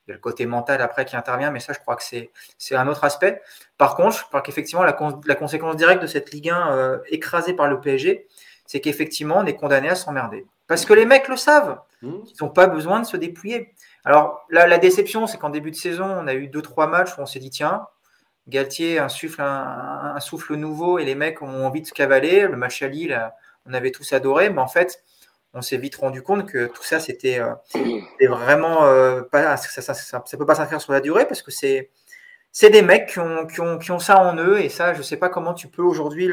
[0.06, 2.76] Il y a le côté mental après qui intervient, mais ça, je crois que c'est
[2.76, 3.42] un autre aspect.
[3.76, 7.54] Par contre, je crois qu'effectivement, la, la, conséquence directe de cette Ligue 1 euh, écrasée
[7.54, 8.28] par le PSG,
[8.66, 10.46] c'est qu'effectivement, on est condamné à s'emmerder.
[10.68, 11.80] Parce que les mecs le savent.
[12.02, 12.12] Mmh.
[12.26, 13.74] Ils n'ont pas besoin de se dépouiller.
[14.04, 17.20] Alors, la déception, c'est qu'en début de saison, on a eu deux, trois matchs où
[17.20, 17.86] on s'est dit, tiens,
[18.48, 22.46] Galtier insuffle un, un, souffle nouveau et les mecs ont envie de se cavaler.
[22.46, 23.32] Le match à Lille,
[23.66, 25.02] on avait tous adoré, mais en fait,
[25.56, 27.54] on s'est vite rendu compte que tout ça, c'était euh,
[28.28, 31.90] vraiment euh, pas, ça, ça, peut pas s'inscrire sur la durée parce que c'est
[32.60, 33.20] des mecs qui
[33.60, 36.30] ont, ça en eux et ça, je sais pas comment tu peux aujourd'hui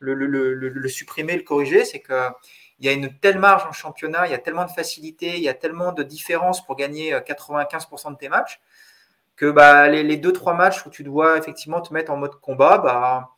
[0.00, 1.84] le supprimer, le corriger.
[1.84, 2.30] C'est que
[2.78, 5.42] il y a une telle marge en championnat, il y a tellement de facilité, il
[5.42, 8.60] y a tellement de différence pour gagner 95% euh, de tes matchs
[9.34, 12.36] que bah, les, les deux trois matchs où tu dois effectivement te mettre en mode
[12.40, 13.35] combat, bah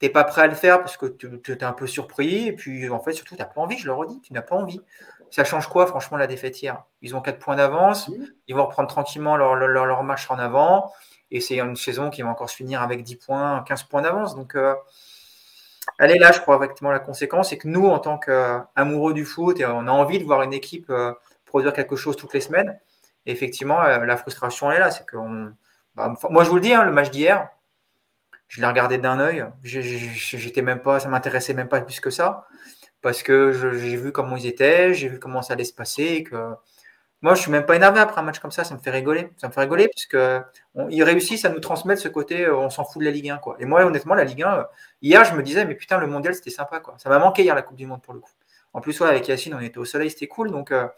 [0.00, 2.48] t'es pas prêt à le faire parce que tu es un peu surpris.
[2.48, 4.56] Et puis, en fait, surtout, tu n'as pas envie, je le redis, tu n'as pas
[4.56, 4.80] envie.
[5.30, 6.82] Ça change quoi, franchement, la défaite hier?
[7.02, 8.10] Ils ont 4 points d'avance,
[8.48, 10.90] ils vont reprendre tranquillement leur, leur, leur, match en avant.
[11.30, 14.34] Et c'est une saison qui va encore se finir avec 10 points, 15 points d'avance.
[14.34, 14.74] Donc, euh,
[15.98, 17.50] elle est là, je crois, effectivement, la conséquence.
[17.50, 20.54] C'est que nous, en tant qu'amoureux du foot, et on a envie de voir une
[20.54, 21.12] équipe euh,
[21.44, 22.80] produire quelque chose toutes les semaines.
[23.26, 24.90] Et effectivement, euh, la frustration, elle est là.
[24.90, 25.16] C'est que
[25.94, 27.48] bah, moi, je vous le dis, hein, le match d'hier,
[28.50, 29.46] je l'ai regardé d'un œil.
[29.62, 32.46] J'étais même pas, ça m'intéressait même pas plus que ça,
[33.00, 36.24] parce que j'ai vu comment ils étaient, j'ai vu comment ça allait se passer.
[36.24, 36.36] que
[37.22, 38.64] moi, je suis même pas énervé après un match comme ça.
[38.64, 39.30] Ça me fait rigoler.
[39.36, 40.16] Ça me fait rigoler puisque
[40.88, 43.38] ils réussissent à nous transmettre ce côté, euh, on s'en fout de la Ligue 1,
[43.38, 43.56] quoi.
[43.60, 44.64] Et moi, honnêtement, la Ligue 1, euh,
[45.02, 46.94] hier, je me disais, mais putain, le mondial, c'était sympa, quoi.
[46.98, 48.30] Ça m'a manqué hier la Coupe du Monde pour le coup.
[48.72, 50.50] En plus, ouais, avec Yacine, on était au soleil, c'était cool.
[50.50, 50.88] Donc, euh,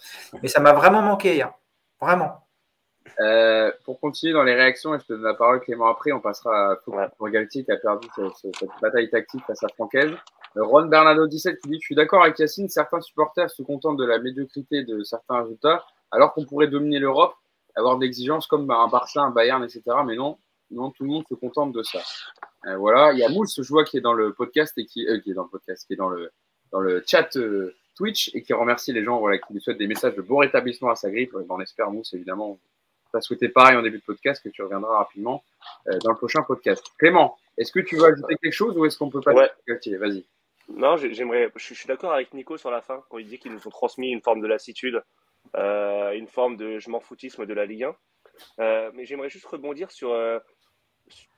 [0.42, 1.52] mais ça m'a vraiment manqué hier,
[2.00, 2.46] vraiment.
[3.20, 6.20] Euh, pour continuer dans les réactions, et je te donne la parole Clément après, on
[6.20, 8.08] passera à pour Galtier qui a perdu
[8.40, 10.12] cette, bataille tactique face à Francaise.
[10.56, 13.96] Euh, Ron Bernardo 17 qui dit Je suis d'accord avec Yacine, certains supporters se contentent
[13.96, 17.34] de la médiocrité de certains résultats, alors qu'on pourrait dominer l'Europe,
[17.74, 19.82] avoir des exigences comme un Barça, un Bayern, etc.
[20.06, 20.38] Mais non,
[20.70, 22.00] non, tout le monde se contente de ça.
[22.66, 25.06] Euh, voilà, il y a Moule, ce joueur qui est dans le podcast et qui,
[25.06, 26.30] euh, qui est dans le podcast, qui est dans le,
[26.70, 27.36] dans le chat
[27.94, 30.90] Twitch et qui remercie les gens voilà, qui lui souhaitent des messages de bon rétablissement
[30.90, 31.36] à sa grippe.
[31.48, 32.58] On espère, Mousse, évidemment,
[33.12, 35.44] tu as souhaité pareil en début de podcast, que tu reviendras rapidement
[35.88, 36.84] euh, dans le prochain podcast.
[36.98, 39.50] Clément, est-ce que tu veux ajouter quelque chose ou est-ce qu'on peut pas ouais.
[39.66, 40.24] Vas-y.
[40.68, 41.50] Non, j'aimerais.
[41.54, 44.10] Je suis d'accord avec Nico sur la fin quand il dit qu'ils nous ont transmis
[44.10, 45.02] une forme de lassitude,
[45.56, 47.96] euh, une forme de je m'en foutisme de la Ligue 1.
[48.60, 50.16] Euh, mais j'aimerais juste rebondir sur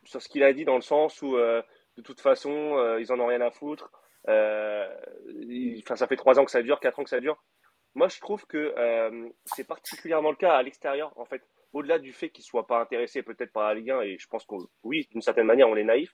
[0.05, 3.27] sur ce qu'il a dit dans le sens où de toute façon ils en ont
[3.27, 3.91] rien à foutre.
[4.29, 7.43] Enfin, ça fait trois ans que ça dure, quatre ans que ça dure.
[7.95, 8.75] Moi, je trouve que
[9.47, 11.43] c'est particulièrement le cas à l'extérieur, en fait.
[11.75, 14.27] Au-delà du fait qu'ils ne soient pas intéressés peut-être par la Ligue 1, et je
[14.29, 16.13] pense qu'on, oui, d'une certaine manière, on est naïf,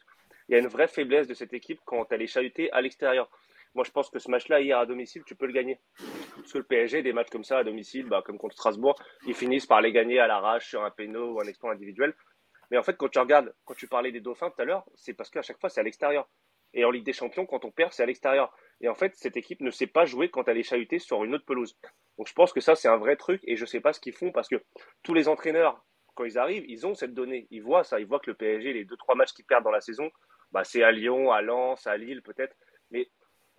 [0.49, 3.31] il y a une vraie faiblesse de cette équipe quand elle est chahutée à l'extérieur.
[3.75, 5.79] Moi, je pense que ce match-là, hier à domicile, tu peux le gagner.
[6.35, 8.96] Parce que le PSG, des matchs comme ça à domicile, bah, comme contre Strasbourg,
[9.27, 12.14] ils finissent par les gagner à l'arrache sur un péno ou un exploit individuel.
[12.70, 15.14] Mais en fait, quand tu regardes, quand tu parlais des Dauphins tout à l'heure, c'est
[15.14, 16.29] parce qu'à chaque fois, c'est à l'extérieur.
[16.73, 18.53] Et en Ligue des Champions, quand on perd, c'est à l'extérieur.
[18.80, 21.34] Et en fait, cette équipe ne sait pas jouer quand elle est chahutée sur une
[21.34, 21.76] autre pelouse.
[22.16, 24.00] Donc je pense que ça, c'est un vrai truc et je ne sais pas ce
[24.00, 24.62] qu'ils font parce que
[25.02, 27.46] tous les entraîneurs, quand ils arrivent, ils ont cette donnée.
[27.50, 28.00] Ils voient ça.
[28.00, 30.10] Ils voient que le PSG, les deux, trois matchs qu'ils perdent dans la saison,
[30.52, 32.56] bah, c'est à Lyon, à Lens, à Lille peut-être.
[32.90, 33.08] Mais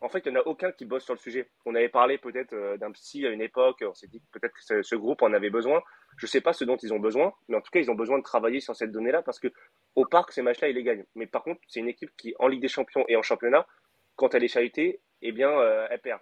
[0.01, 1.49] en fait, il n'y en a aucun qui bosse sur le sujet.
[1.65, 4.81] On avait parlé peut-être euh, d'un psy à une époque, on s'est dit peut-être que
[4.81, 5.81] ce, groupe en avait besoin.
[6.17, 7.95] Je ne sais pas ce dont ils ont besoin, mais en tout cas, ils ont
[7.95, 9.47] besoin de travailler sur cette donnée-là parce que
[9.95, 11.05] au parc, ces matchs-là, ils les gagnent.
[11.13, 13.67] Mais par contre, c'est une équipe qui, en Ligue des Champions et en championnat,
[14.15, 16.19] quand elle est chahutée, eh bien, euh, elle perd.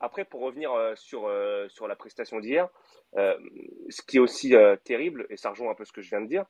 [0.00, 1.30] Après, pour revenir euh, sur,
[1.68, 2.68] sur la prestation d'hier,
[3.14, 6.28] ce qui est aussi terrible, et ça rejoint un peu ce que je viens de
[6.28, 6.44] dire,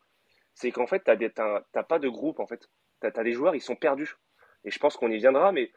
[0.55, 2.68] c'est qu'en fait, tu n'as pas de groupe, en fait
[3.11, 4.16] tu as, des joueurs, ils sont perdus.
[4.64, 5.72] Et je pense qu'on y viendra, mais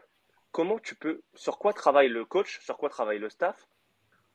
[0.51, 3.67] comment tu peux, sur quoi travaille le coach, sur quoi travaille le staff?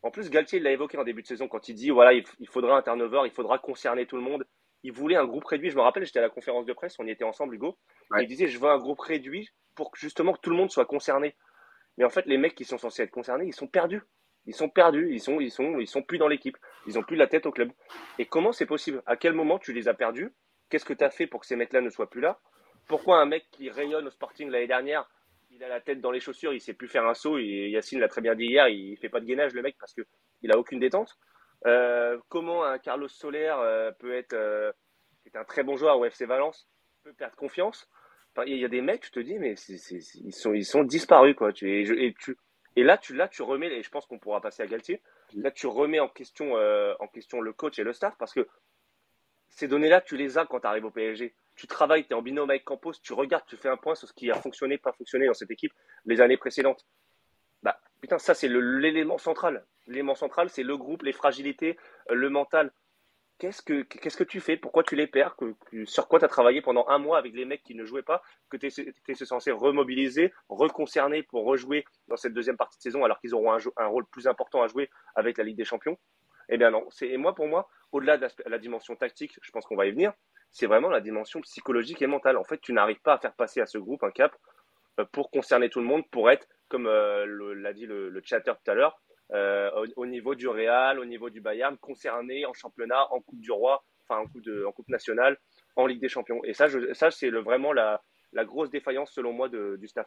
[0.02, 2.78] En plus, Galtier l'a évoqué en début de saison quand il dit voilà, il, faudra
[2.78, 4.46] un turnover, il faudra concerner tout le monde.
[4.82, 5.70] Il voulait un groupe réduit.
[5.70, 7.78] Je me rappelle, j'étais à la conférence de presse, on y était ensemble, Hugo.
[8.18, 11.36] Il disait je veux un groupe réduit pour justement que tout le monde soit concerné.
[11.98, 14.02] Mais en fait, les mecs qui sont censés être concernés, ils sont perdus.
[14.46, 17.16] Ils sont perdus, ils sont, ils sont, ils sont plus dans l'équipe, ils ont plus
[17.16, 17.70] la tête au club.
[18.18, 19.02] Et comment c'est possible?
[19.06, 20.32] À quel moment tu les as perdus?
[20.70, 22.40] Qu'est-ce que tu as fait pour que ces mecs-là ne soient plus là?
[22.88, 25.08] Pourquoi un mec qui rayonne au Sporting l'année dernière,
[25.50, 28.00] il a la tête dans les chaussures, il sait plus faire un saut, et Yacine
[28.00, 30.02] l'a très bien dit hier, il fait pas de gainage le mec parce que
[30.42, 31.18] il a aucune détente.
[31.66, 34.72] Euh, comment un Carlos Soler euh, peut être, euh,
[35.26, 36.68] est un très bon joueur au FC Valence,
[37.02, 37.88] peut perdre confiance?
[38.46, 41.52] Il y a des mecs, tu te dis, mais ils sont, ils sont disparus quoi.
[41.52, 42.36] Tu, et, tu,
[42.76, 45.02] et là, tu, là, tu remets, et je pense qu'on pourra passer à Galtier.
[45.34, 48.46] Là, tu remets en question, en question le coach et le staff parce que
[49.48, 52.22] ces données-là, tu les as quand tu arrives au PSG tu travailles, tu es en
[52.22, 54.92] binôme avec Campos, tu regardes, tu fais un point sur ce qui a fonctionné, pas
[54.92, 55.74] fonctionné dans cette équipe
[56.06, 56.86] les années précédentes.
[57.62, 59.66] Bah, putain, ça, c'est l'élément central.
[59.86, 61.76] L'élément central, c'est le groupe, les fragilités,
[62.10, 62.72] euh, le mental.
[63.40, 64.58] Qu'est-ce que, qu'est-ce que tu fais?
[64.58, 65.34] Pourquoi tu les perds?
[65.86, 68.22] Sur quoi tu as travaillé pendant un mois avec les mecs qui ne jouaient pas?
[68.50, 73.18] Que tu es, censé remobiliser, reconcerner pour rejouer dans cette deuxième partie de saison alors
[73.18, 75.96] qu'ils auront un, rôle plus important à jouer avec la Ligue des Champions?
[76.50, 76.86] Eh bien non.
[77.00, 80.12] Et moi, pour moi, au-delà de la dimension tactique, je pense qu'on va y venir,
[80.50, 82.36] c'est vraiment la dimension psychologique et mentale.
[82.36, 84.36] En fait, tu n'arrives pas à faire passer à ce groupe un cap
[84.98, 88.70] euh, pour concerner tout le monde, pour être, comme euh, l'a dit le chatter tout
[88.70, 89.00] à l'heure,
[89.32, 93.52] euh, au, niveau du Real, au niveau du Bayern, concerné en championnat, en Coupe du
[93.52, 95.38] Roi, enfin en Coupe, en nationale,
[95.76, 96.42] en Ligue des Champions.
[96.44, 98.02] Et ça, ça c'est vraiment la,
[98.44, 100.06] grosse défaillance, selon moi, du staff.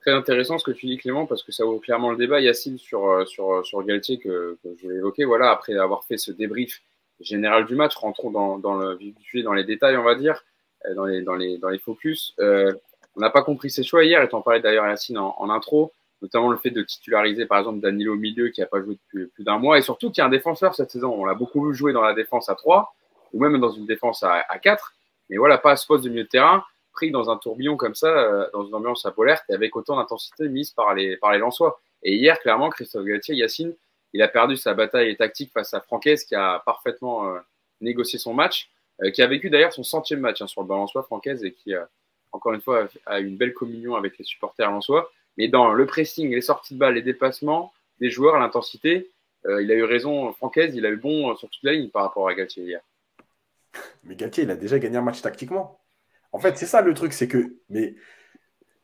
[0.00, 2.40] Très intéressant ce que tu dis, Clément, parce que ça ouvre clairement le débat.
[2.40, 6.80] Yacine, sur, sur, sur Galtier, que, je vais évoquer, voilà, après avoir fait ce débrief
[7.20, 7.94] général du match.
[7.96, 10.42] Rentrons dans, dans les détails, on va dire,
[10.86, 12.34] euh, dans les, dans les, dans les focus.
[12.40, 12.72] Euh,
[13.16, 15.92] on n'a pas compris ses choix hier, et t'en parlais d'ailleurs, Yacine, en, en, intro,
[16.22, 19.26] notamment le fait de titulariser, par exemple, Danilo au milieu, qui n'a pas joué depuis
[19.28, 21.14] plus d'un mois, et surtout qui est un défenseur cette saison.
[21.14, 22.94] On l'a beaucoup vu jouer dans la défense à 3,
[23.32, 24.94] ou même dans une défense à, à 4,
[25.30, 27.94] mais voilà, pas à ce poste de milieu de terrain, pris dans un tourbillon comme
[27.94, 31.32] ça, euh, dans une ambiance à polaire, et avec autant d'intensité mise par les, par
[31.32, 31.80] les Lensois.
[32.02, 33.74] Et hier, clairement, Christophe Galtier, Yacine,
[34.12, 37.38] il a perdu sa bataille tactique face à Francaise qui a parfaitement euh,
[37.80, 38.70] négocié son match,
[39.02, 41.72] euh, qui a vécu d'ailleurs son centième match hein, sur le balançois Francaise et qui,
[42.32, 45.10] encore une fois, a une belle communion avec les supporters lensois.
[45.40, 49.10] Mais dans le pressing, les sorties de balles, les dépassements des joueurs, l'intensité,
[49.46, 52.02] euh, il a eu raison, Francaise, il a eu bon sur toute la ligne par
[52.02, 52.82] rapport à Galtier hier.
[54.04, 55.80] Mais Galtier, il a déjà gagné un match tactiquement.
[56.32, 57.56] En fait, c'est ça le truc, c'est que.
[57.70, 57.94] Mais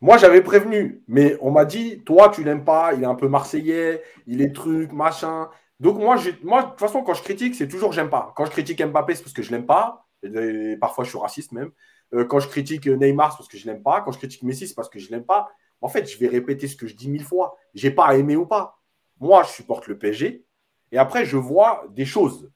[0.01, 3.29] moi, j'avais prévenu, mais on m'a dit, toi, tu l'aimes pas, il est un peu
[3.29, 5.51] marseillais, il est truc, machin.
[5.79, 8.33] Donc, moi, moi, de toute façon, quand je critique, c'est toujours j'aime pas.
[8.35, 10.07] Quand je critique Mbappé, c'est parce que je l'aime pas.
[10.23, 11.71] Et parfois, je suis raciste même.
[12.15, 14.01] Euh, quand je critique Neymar, c'est parce que je l'aime pas.
[14.01, 15.51] Quand je critique Messi, c'est parce que je l'aime pas.
[15.81, 17.57] En fait, je vais répéter ce que je dis mille fois.
[17.75, 18.81] J'ai pas aimé ou pas.
[19.21, 20.45] Moi, je supporte le PSG.
[20.93, 22.51] Et après, je vois des choses.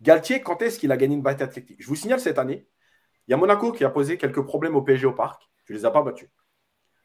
[0.00, 1.76] Galtier, quand est-ce qu'il a gagné une bataille athlétique?
[1.80, 2.68] Je vous signale cette année,
[3.26, 5.42] il y a Monaco qui a posé quelques problèmes au PSG au parc.
[5.66, 6.28] Tu les as pas battus.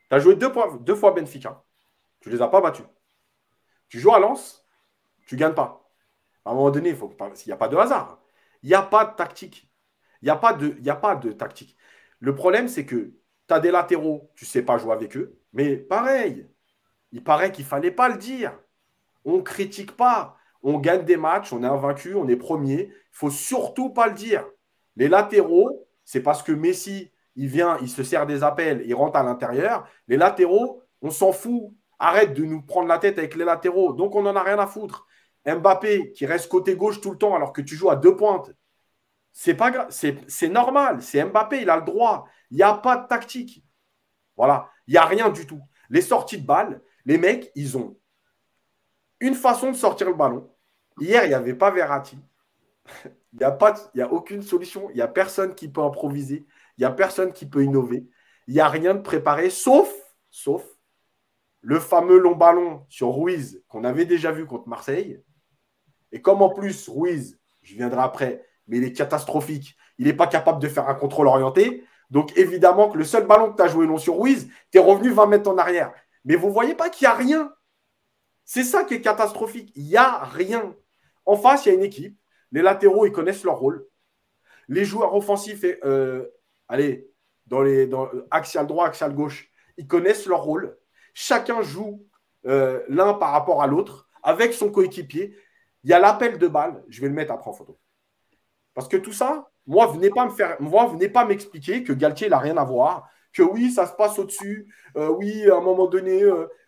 [0.09, 1.63] Tu as joué deux, deux fois Benfica.
[2.21, 2.85] Tu ne les as pas battus.
[3.89, 4.65] Tu joues à Lens,
[5.27, 5.91] tu ne gagnes pas.
[6.45, 8.21] À un moment donné, il n'y a pas de hasard.
[8.61, 9.69] Il n'y a pas de tactique.
[10.21, 11.77] Il n'y a pas de tactique.
[12.19, 13.13] Le problème, c'est que
[13.47, 15.39] tu as des latéraux, tu ne sais pas jouer avec eux.
[15.53, 16.47] Mais pareil,
[17.11, 18.57] il paraît qu'il ne fallait pas le dire.
[19.23, 20.37] On ne critique pas.
[20.63, 22.83] On gagne des matchs, on est invaincu, on est premier.
[22.83, 24.45] Il ne faut surtout pas le dire.
[24.95, 29.17] Les latéraux, c'est parce que Messi, il vient, il se sert des appels, il rentre
[29.17, 29.87] à l'intérieur.
[30.07, 31.71] Les latéraux, on s'en fout.
[31.99, 33.93] Arrête de nous prendre la tête avec les latéraux.
[33.93, 35.05] Donc, on n'en a rien à foutre.
[35.45, 38.51] Mbappé qui reste côté gauche tout le temps alors que tu joues à deux pointes.
[39.31, 41.01] C'est pas c'est normal.
[41.01, 42.27] C'est Mbappé, il a le droit.
[42.49, 43.63] Il n'y a pas de tactique.
[44.35, 45.61] Voilà, il n'y a rien du tout.
[45.89, 47.97] Les sorties de balles, les mecs, ils ont
[49.19, 50.49] une façon de sortir le ballon.
[50.99, 52.17] Hier, il n'y avait pas Verratti.
[53.33, 53.45] Il n'y
[54.01, 54.91] a, a aucune solution.
[54.91, 56.45] Il n'y a personne qui peut improviser.
[56.77, 58.07] Il n'y a personne qui peut innover.
[58.45, 59.91] Il n'y a rien de préparé, sauf,
[60.29, 60.63] sauf
[61.63, 65.23] le fameux long ballon sur Ruiz qu'on avait déjà vu contre Marseille.
[66.11, 69.75] Et comme en plus, Ruiz, je viendrai après, mais il est catastrophique.
[69.97, 71.85] Il n'est pas capable de faire un contrôle orienté.
[72.09, 74.81] Donc évidemment que le seul ballon que tu as joué long sur Ruiz, tu es
[74.81, 75.93] revenu 20 mètres en arrière.
[76.25, 77.53] Mais vous ne voyez pas qu'il n'y a rien.
[78.45, 79.71] C'est ça qui est catastrophique.
[79.75, 80.75] Il n'y a rien.
[81.25, 82.17] En face, il y a une équipe.
[82.51, 83.85] Les latéraux, ils connaissent leur rôle.
[84.67, 86.25] Les joueurs offensifs, euh,
[86.67, 87.09] allez,
[87.47, 88.09] dans les dans,
[88.65, 90.77] droit, axial gauche, ils connaissent leur rôle.
[91.13, 92.05] Chacun joue
[92.45, 95.35] euh, l'un par rapport à l'autre avec son coéquipier.
[95.83, 96.83] Il y a l'appel de balle.
[96.87, 97.79] Je vais le mettre après en photo.
[98.73, 103.09] Parce que tout ça, moi, venez pas me m'expliquer que Galtier n'a rien à voir,
[103.33, 106.23] que oui, ça se passe au-dessus, euh, oui, à un moment donné,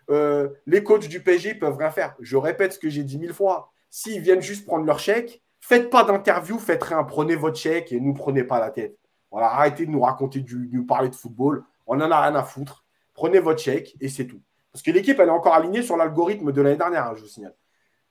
[0.09, 2.15] euh, les coachs du PSG peuvent rien faire.
[2.19, 3.71] Je répète ce que j'ai dit mille fois.
[3.89, 7.99] S'ils viennent juste prendre leur chèque, faites pas d'interview, faites rien, prenez votre chèque et
[7.99, 8.97] ne nous prenez pas la tête.
[9.31, 11.63] Voilà, arrêtez de nous raconter, de nous parler de football.
[11.87, 12.85] On n'en a rien à foutre.
[13.13, 14.41] Prenez votre chèque et c'est tout.
[14.71, 17.27] Parce que l'équipe, elle est encore alignée sur l'algorithme de l'année dernière, hein, je vous
[17.27, 17.55] signale.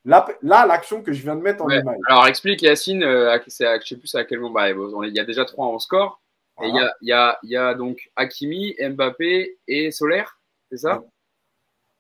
[0.05, 1.97] Là, l'action que je viens de mettre en image.
[2.09, 4.55] Alors, explique, Yacine, euh, je ne sais plus à quel moment.
[4.55, 6.21] Bah, il y a déjà trois en score.
[6.62, 10.38] Et il y, a, y, a, donc Hakimi, Mbappé et Solaire,
[10.71, 11.03] c'est ça?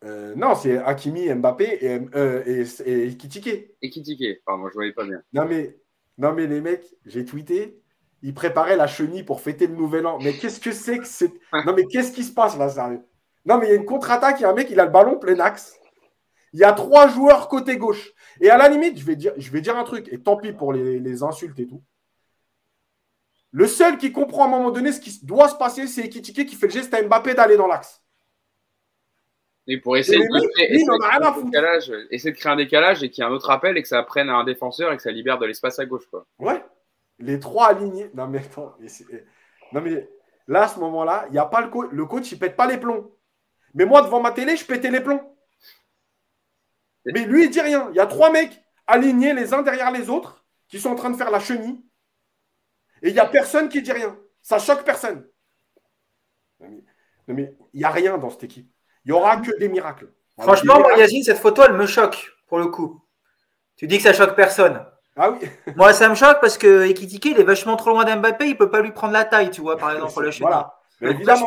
[0.04, 3.74] Euh, non, c'est Hakimi, Mbappé et, euh, et, et Kitike.
[3.82, 5.20] Et Kitike, pardon, je voyais pas bien.
[5.32, 5.76] Non mais,
[6.18, 7.80] non mais les mecs, j'ai tweeté,
[8.22, 10.18] ils préparaient la chenille pour fêter le nouvel an.
[10.22, 11.32] Mais qu'est-ce que c'est que c'est
[11.66, 13.00] Non mais qu'est-ce qui se passe là, sérieux?
[13.46, 14.92] Non mais il y a une contre-attaque, il y a un mec, il a le
[14.92, 15.80] ballon plein axe.
[16.54, 18.12] Il y a trois joueurs côté gauche.
[18.40, 20.52] Et à la limite, je vais dire, je vais dire un truc, et tant pis
[20.52, 21.82] pour les, les insultes et tout.
[23.50, 26.46] Le seul qui comprend à un moment donné ce qui doit se passer, c'est Kitike
[26.46, 28.02] qui fait le geste à Mbappé d'aller dans l'axe.
[29.66, 30.84] Et pour essayer, de, créer
[32.50, 34.44] un décalage et qu'il y ait un autre appel et que ça prenne à un
[34.44, 36.06] défenseur et que ça libère de l'espace à gauche.
[36.10, 36.26] Quoi.
[36.38, 36.62] Ouais.
[37.18, 38.10] Les trois alignés.
[38.14, 38.74] Non, mais attends.
[39.72, 40.08] Non, mais
[40.46, 41.88] là, à ce moment-là, il y a pas le coach.
[41.92, 43.10] Le coach, il pète pas les plombs.
[43.72, 45.33] Mais moi, devant ma télé, je pétais les plombs.
[47.06, 47.88] Mais lui, il dit rien.
[47.90, 51.10] Il y a trois mecs alignés les uns derrière les autres qui sont en train
[51.10, 51.84] de faire la chenille.
[53.02, 54.16] Et il n'y a personne qui dit rien.
[54.42, 55.26] Ça choque personne.
[56.60, 58.70] Non, mais il n'y a rien dans cette équipe.
[59.04, 60.12] Il n'y aura que des miracles.
[60.38, 63.04] Franchement, moi, Yacine, cette photo, elle me choque, pour le coup.
[63.76, 64.84] Tu dis que ça choque personne.
[65.16, 68.46] Ah oui Moi, ça me choque parce que Ekitike, il est vachement trop loin d'Mbappé,
[68.46, 70.48] il ne peut pas lui prendre la taille, tu vois, par exemple, pour la chenille.
[70.48, 70.80] Voilà.
[71.00, 71.46] évidemment.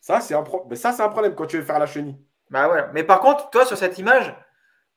[0.00, 2.16] Ça, c'est un, un problème quand tu veux faire la chenille.
[2.48, 2.86] Bah ouais.
[2.94, 4.34] Mais par contre, toi, sur cette image,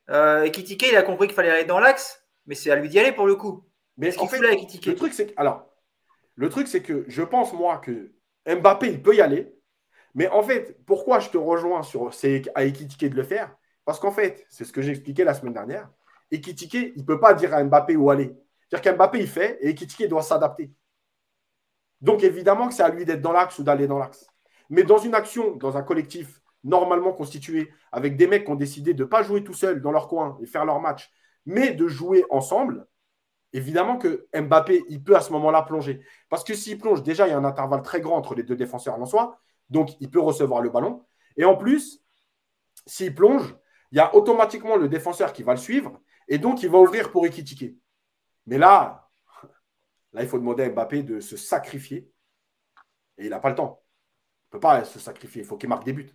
[0.10, 3.00] euh, Ekitike, il a compris qu'il fallait aller dans l'axe, mais c'est à lui d'y
[3.00, 3.64] aller pour le coup.
[3.98, 5.70] Mais ce qu'il fait là, Le truc, c'est que, alors,
[6.36, 8.12] le truc, c'est que je pense, moi, que
[8.48, 9.56] Mbappé, il peut y aller,
[10.16, 13.56] mais en fait, pourquoi je te rejoins sur c'est à Ekitike de le faire?
[13.86, 15.90] Parce qu'en fait, c'est ce que j'ai expliqué la semaine dernière.
[16.32, 18.36] Ekitike, il ne peut pas dire à Mbappé où aller.
[18.74, 20.72] C'est-à-dire qu'Mbappé, il fait et Ekitike doit s'adapter.
[22.02, 24.28] Donc évidemment que c'est à lui d'être dans l'axe ou d'aller dans l'axe.
[24.70, 28.94] Mais dans une action, dans un collectif normalement constitué, avec des mecs qui ont décidé
[28.94, 31.12] de ne pas jouer tout seuls dans leur coin et faire leur match,
[31.46, 32.88] mais de jouer ensemble,
[33.52, 36.02] évidemment que Mbappé, il peut à ce moment-là plonger.
[36.30, 38.56] Parce que s'il plonge, déjà, il y a un intervalle très grand entre les deux
[38.56, 39.40] défenseurs en soi.
[39.70, 41.06] Donc, il peut recevoir le ballon.
[41.38, 42.02] Et en plus,
[42.86, 43.56] s'il plonge,
[43.92, 46.02] il y a automatiquement le défenseur qui va le suivre.
[46.28, 47.78] Et donc, il va ouvrir pour équitiquer.
[48.48, 49.10] Mais là,
[50.14, 52.10] là, il faut demander à Mbappé de se sacrifier.
[53.18, 53.84] Et il n'a pas le temps.
[54.46, 55.42] Il ne peut pas se sacrifier.
[55.42, 56.10] Il faut qu'il marque des buts.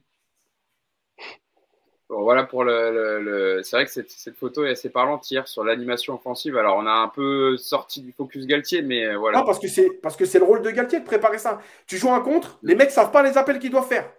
[2.08, 3.60] Voilà pour le.
[3.62, 6.56] C'est vrai que cette, cette, photo est assez parlante hier sur l'animation offensive.
[6.56, 9.38] Alors, on a un peu sorti du focus Galtier, mais euh, voilà.
[9.38, 11.60] Non, parce que c'est parce que c'est le rôle de Galtier de préparer ça.
[11.86, 14.10] Tu joues un contre, les mecs savent pas les appels qu'ils doivent faire.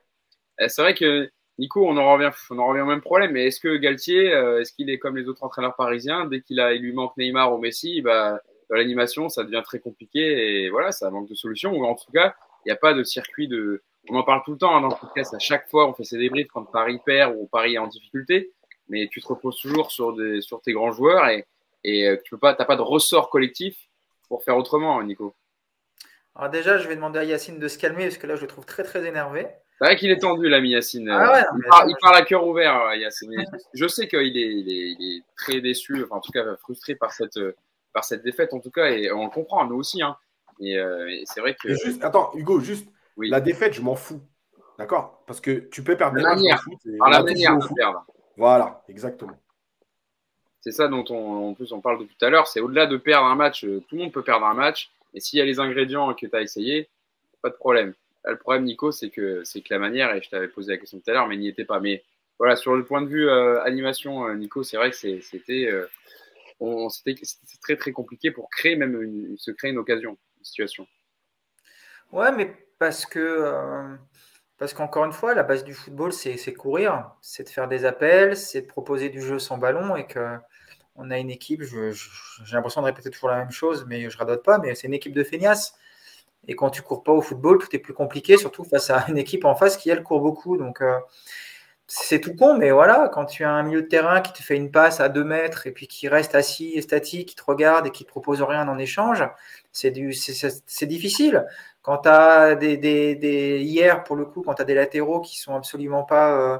[0.59, 3.31] Eh, c'est vrai que Nico, on en revient, on en revient au même problème.
[3.31, 6.25] Mais est-ce que Galtier, euh, est-ce qu'il est comme les autres entraîneurs parisiens?
[6.25, 9.79] Dès qu'il a, il lui manque Neymar ou Messi, bah, dans l'animation, ça devient très
[9.79, 11.73] compliqué et voilà, ça manque de solutions.
[11.73, 12.35] Ou en tout cas,
[12.65, 13.81] il n'y a pas de circuit de.
[14.07, 15.33] On en parle tout le temps hein, dans le podcast.
[15.33, 18.51] À chaque fois, on fait ces débriefs quand Paris perd ou Paris est en difficulté.
[18.87, 21.45] Mais tu te reposes toujours sur, des, sur tes grands joueurs et,
[21.83, 23.77] et euh, tu peux pas, t'as pas de ressort collectif
[24.27, 25.35] pour faire autrement, Nico.
[26.35, 28.47] Alors déjà, je vais demander à Yacine de se calmer parce que là, je le
[28.47, 29.45] trouve très très énervé.
[29.77, 31.09] C'est vrai qu'il est tendu, l'ami Yacine.
[31.09, 33.45] Ah ouais, il, parle, il parle à cœur ouvert, euh, Yacine.
[33.73, 36.95] Je sais qu'il est, il est, il est très déçu, enfin, en tout cas frustré
[36.95, 37.55] par cette, euh,
[37.93, 40.01] par cette défaite, en tout cas, et on le comprend, nous aussi.
[40.01, 40.17] Hein.
[40.59, 41.69] Et, euh, et c'est vrai que.
[41.69, 42.89] Et juste, attends, Hugo, juste,
[43.19, 43.29] Oui.
[43.29, 44.21] la défaite, je m'en fous.
[44.77, 45.23] D'accord?
[45.27, 46.61] Parce que tu peux perdre La manière.
[46.63, 48.05] fous, c'est- Par la manière de perdre.
[48.37, 49.37] Voilà, exactement.
[50.61, 52.47] C'est ça dont on, en plus on parle depuis tout à l'heure.
[52.47, 54.89] C'est au-delà de perdre un match, euh, tout le monde peut perdre un match.
[55.13, 56.89] Et s'il y a les ingrédients que tu as essayé,
[57.41, 57.93] pas de problème.
[58.25, 60.77] Là, le problème, Nico, c'est que c'est que la manière, et je t'avais posé la
[60.77, 61.79] question tout à l'heure, mais il n'y était pas.
[61.79, 62.03] Mais
[62.37, 65.67] voilà, sur le point de vue euh, animation, euh, Nico, c'est vrai que c'est- c'était
[65.71, 65.87] euh,
[66.59, 70.45] on- c'était c'était très très compliqué pour créer même une, se créer une occasion, une
[70.45, 70.87] situation.
[72.11, 73.95] Ouais, mais parce que euh,
[74.57, 78.35] parce qu'encore une fois, la base du football, c'est courir, c'est de faire des appels,
[78.35, 80.37] c'est de proposer du jeu sans ballon et que
[80.95, 81.63] on a une équipe.
[81.63, 84.57] J'ai l'impression de répéter toujours la même chose, mais je radote pas.
[84.59, 85.75] Mais c'est une équipe de feignasses.
[86.47, 89.17] Et quand tu cours pas au football, tout est plus compliqué, surtout face à une
[89.17, 90.57] équipe en face qui elle court beaucoup.
[90.57, 90.99] Donc euh,
[91.87, 94.55] c'est tout con, mais voilà, quand tu as un milieu de terrain qui te fait
[94.55, 97.87] une passe à deux mètres et puis qui reste assis et statique, qui te regarde
[97.87, 99.23] et qui te propose rien en échange,
[99.71, 101.45] c'est difficile.
[101.81, 105.39] Quand tu as des, des, hier, pour le coup, quand tu as des latéraux qui
[105.39, 106.57] sont absolument pas, euh,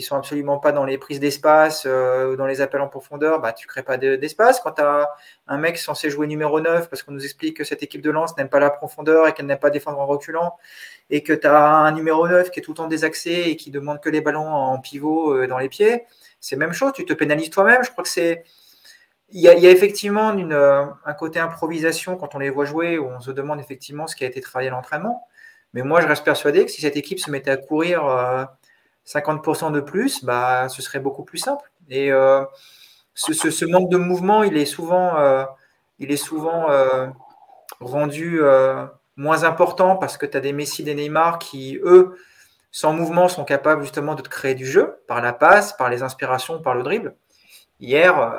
[0.00, 3.52] sont absolument pas dans les prises d'espace, euh, ou dans les appels en profondeur, bah,
[3.52, 4.60] tu crées pas de- d'espace.
[4.60, 5.08] Quand tu as
[5.48, 8.36] un mec censé jouer numéro 9, parce qu'on nous explique que cette équipe de lance
[8.38, 10.56] n'aime pas la profondeur et qu'elle n'aime pas défendre en reculant,
[11.10, 13.70] et que tu as un numéro 9 qui est tout le temps désaxé et qui
[13.70, 16.04] demande que les ballons en pivot euh, dans les pieds,
[16.40, 17.82] c'est même chose, tu te pénalises toi-même.
[17.84, 18.44] Je crois que c'est.
[19.34, 23.06] Il y, a, effectivement une, euh, un côté improvisation quand on les voit jouer, où
[23.06, 25.26] on se demande effectivement ce qui a été travaillé à l'entraînement.
[25.72, 28.44] Mais moi, je reste persuadé que si cette équipe se mettait à courir euh,
[29.06, 31.70] 50% de plus, bah, ce serait beaucoup plus simple.
[31.88, 32.44] Et euh,
[33.14, 35.44] ce, manque de mouvement, il est souvent, euh,
[35.98, 37.08] il est souvent euh,
[37.80, 42.16] rendu euh, moins important parce que tu as des Messi, des Neymar qui, eux,
[42.70, 46.02] sans mouvement, sont capables justement de te créer du jeu par la passe, par les
[46.02, 47.14] inspirations, par le dribble.
[47.80, 48.38] Hier, euh,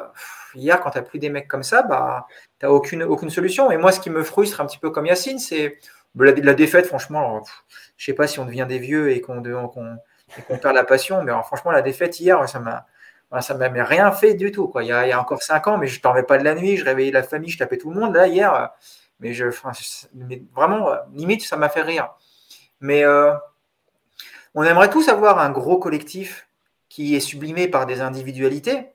[0.56, 2.28] hier quand tu n'as plus des mecs comme ça, bah,
[2.60, 3.72] tu n'as aucune, aucune solution.
[3.72, 5.80] Et moi, ce qui me frustre un petit peu comme Yacine, c'est
[6.16, 7.43] la, défaite, franchement.
[7.97, 11.72] je sais pas si on devient des vieux et qu'on perd la passion, mais franchement,
[11.72, 12.86] la défaite hier, ça m'a.
[13.41, 14.68] ça m'a rien fait du tout.
[14.68, 14.84] Quoi.
[14.84, 16.86] Il, y a, encore cinq ans, mais je ne dormais pas de la nuit, je
[16.86, 18.16] réveillais la famille, je tapais tout le monde.
[18.16, 18.72] Là, hier,
[19.20, 19.72] mais, je, enfin,
[20.56, 22.10] vraiment, limite, ça m'a fait rire.
[22.82, 23.34] Mais euh,
[24.56, 26.47] on aimerait tous avoir un gros collectif
[26.89, 28.93] qui est sublimé par des individualités.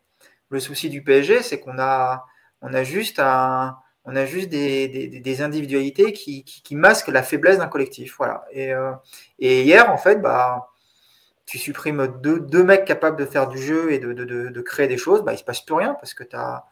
[0.51, 2.24] Le souci du PSG, c'est qu'on a,
[2.62, 7.09] on a juste, un, on a juste des, des, des individualités qui, qui, qui masquent
[7.09, 8.16] la faiblesse d'un collectif.
[8.18, 8.44] Voilà.
[8.53, 8.92] Et, euh,
[9.38, 10.68] et hier, en fait, bah,
[11.46, 14.61] tu supprimes deux, deux mecs capables de faire du jeu et de, de, de, de
[14.61, 16.64] créer des choses, bah, il ne se passe plus rien parce que tu as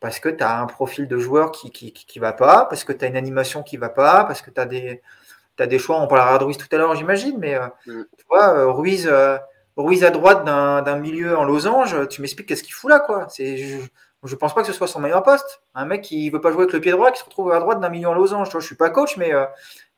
[0.00, 2.84] parce que tu as un profil de joueur qui ne qui, qui va pas, parce
[2.84, 5.02] que tu as une animation qui va pas, parce que tu as des,
[5.58, 5.98] as des choix.
[6.00, 8.02] On parlera de Ruiz tout à l'heure, j'imagine, mais euh, Mm.
[8.18, 9.38] tu vois, euh, Ruiz, euh,
[9.76, 13.28] Ruiz à droite d'un milieu en losange, tu m'expliques qu'est-ce qu'il fout là, quoi.
[13.38, 13.78] Je,
[14.26, 15.62] je pense pas que ce soit son meilleur poste.
[15.74, 17.80] Un mec qui veut pas jouer avec le pied droit, qui se retrouve à droite
[17.80, 18.48] d'un milieu en losange.
[18.52, 19.44] Je suis pas coach, mais euh,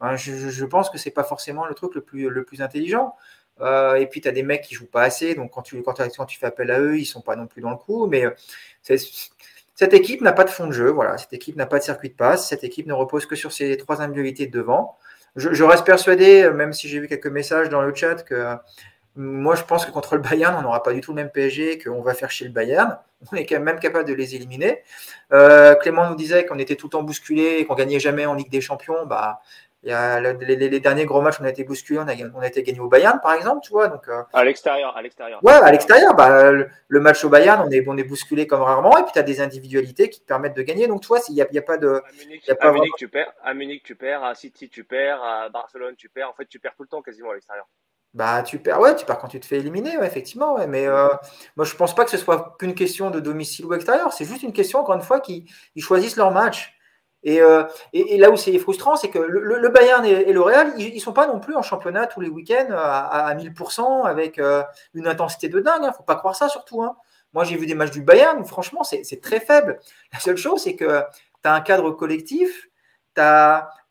[0.01, 3.15] ben, je, pense que c'est pas forcément le truc le plus, intelligent.
[3.61, 5.83] Euh, et puis, tu as des mecs qui jouent pas assez, donc quand tu,
[6.39, 8.07] fais appel à eux, ils sont pas non plus dans le coup.
[8.07, 8.97] Mais euh,
[9.75, 11.19] cette équipe n'a pas de fond de jeu, voilà.
[11.19, 12.49] Cette équipe n'a pas de circuit de passe.
[12.49, 14.99] Cette équipe ne repose que sur ses trois individualités de devant.
[15.37, 18.57] Je, reste persuadé, même si j'ai vu quelques messages dans le chat, que
[19.19, 21.79] moi je pense que contre le Bayern, on n'aura pas du tout le même PSG,
[21.79, 22.99] qu'on va faire chez le Bayern.
[23.33, 24.83] On est quand même capable de les éliminer.
[25.33, 28.35] Euh, Clément nous disait qu'on était tout le temps bousculé et qu'on gagnait jamais en
[28.35, 29.05] Ligue des Champions.
[29.07, 29.41] Bah,
[29.85, 32.09] il y a le- les, les- les derniers gros matchs, on a été bousculé, on
[32.09, 33.87] a, on a été gagné au Bayern, par exemple, tu vois.
[33.89, 35.39] Donc, euh, À l'extérieur, à l'extérieur.
[35.45, 38.63] Ouais, à l'extérieur, bah, le, le match au Bayern, on est, on est bousculé comme
[38.63, 40.89] rarement, et puis tu as des individualités qui te permettent de gagner.
[40.89, 41.89] Donc, tu vois, il n'y a, il y a pas de.
[41.89, 43.33] À Munich, Y a pas à Munich, tu perds.
[43.45, 44.25] À Munich, tu perds.
[44.25, 45.23] À City, tu perds.
[45.23, 46.31] À Barcelone, tu perds.
[46.31, 47.67] En fait, tu perds tout le temps quasiment à l'extérieur.
[48.15, 50.55] Bah, tu perds, ouais, tu perds quand tu te fais éliminer, effectivement.
[50.55, 51.09] Ouais, mais euh,
[51.57, 54.13] moi, je pense pas que ce soit qu'une question de domicile ou extérieur.
[54.13, 55.45] C'est juste une question, encore une fois, qu'ils
[55.75, 56.75] ils choisissent leur match.
[57.25, 60.73] Et, euh, et, et là où c'est frustrant, c'est que le, Bayern et, le Real,
[60.79, 64.39] ils, ils sont pas non plus en championnat tous les week-ends à, à 1000% avec
[64.39, 64.63] euh,
[64.95, 65.85] une intensité de dingue.
[65.85, 65.93] Hein.
[65.93, 66.83] Faut pas croire ça surtout.
[66.83, 66.97] Hein.
[67.33, 69.81] Moi, j'ai vu des matchs du Bayern où franchement, c'est très faible.
[70.13, 71.03] La seule chose, c'est que
[71.43, 72.68] tu as un cadre collectif,
[73.19, 73.25] tu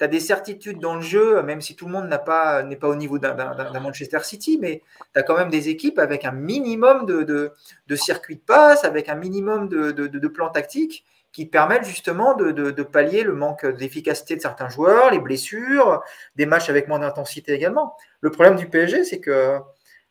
[0.03, 3.19] as, des certitudes dans le jeu, même si tout le monde n'est pas au niveau
[3.19, 4.81] d'un Manchester City, mais
[5.13, 7.51] tu as quand même des équipes avec un minimum de,
[7.95, 11.03] circuits de passe, avec un minimum de, plans tactiques
[11.33, 16.01] qui te permettent justement de, pallier le manque d'efficacité de certains joueurs, les blessures,
[16.35, 17.95] des matchs avec moins d'intensité également.
[18.21, 19.59] Le problème du PSG, c'est que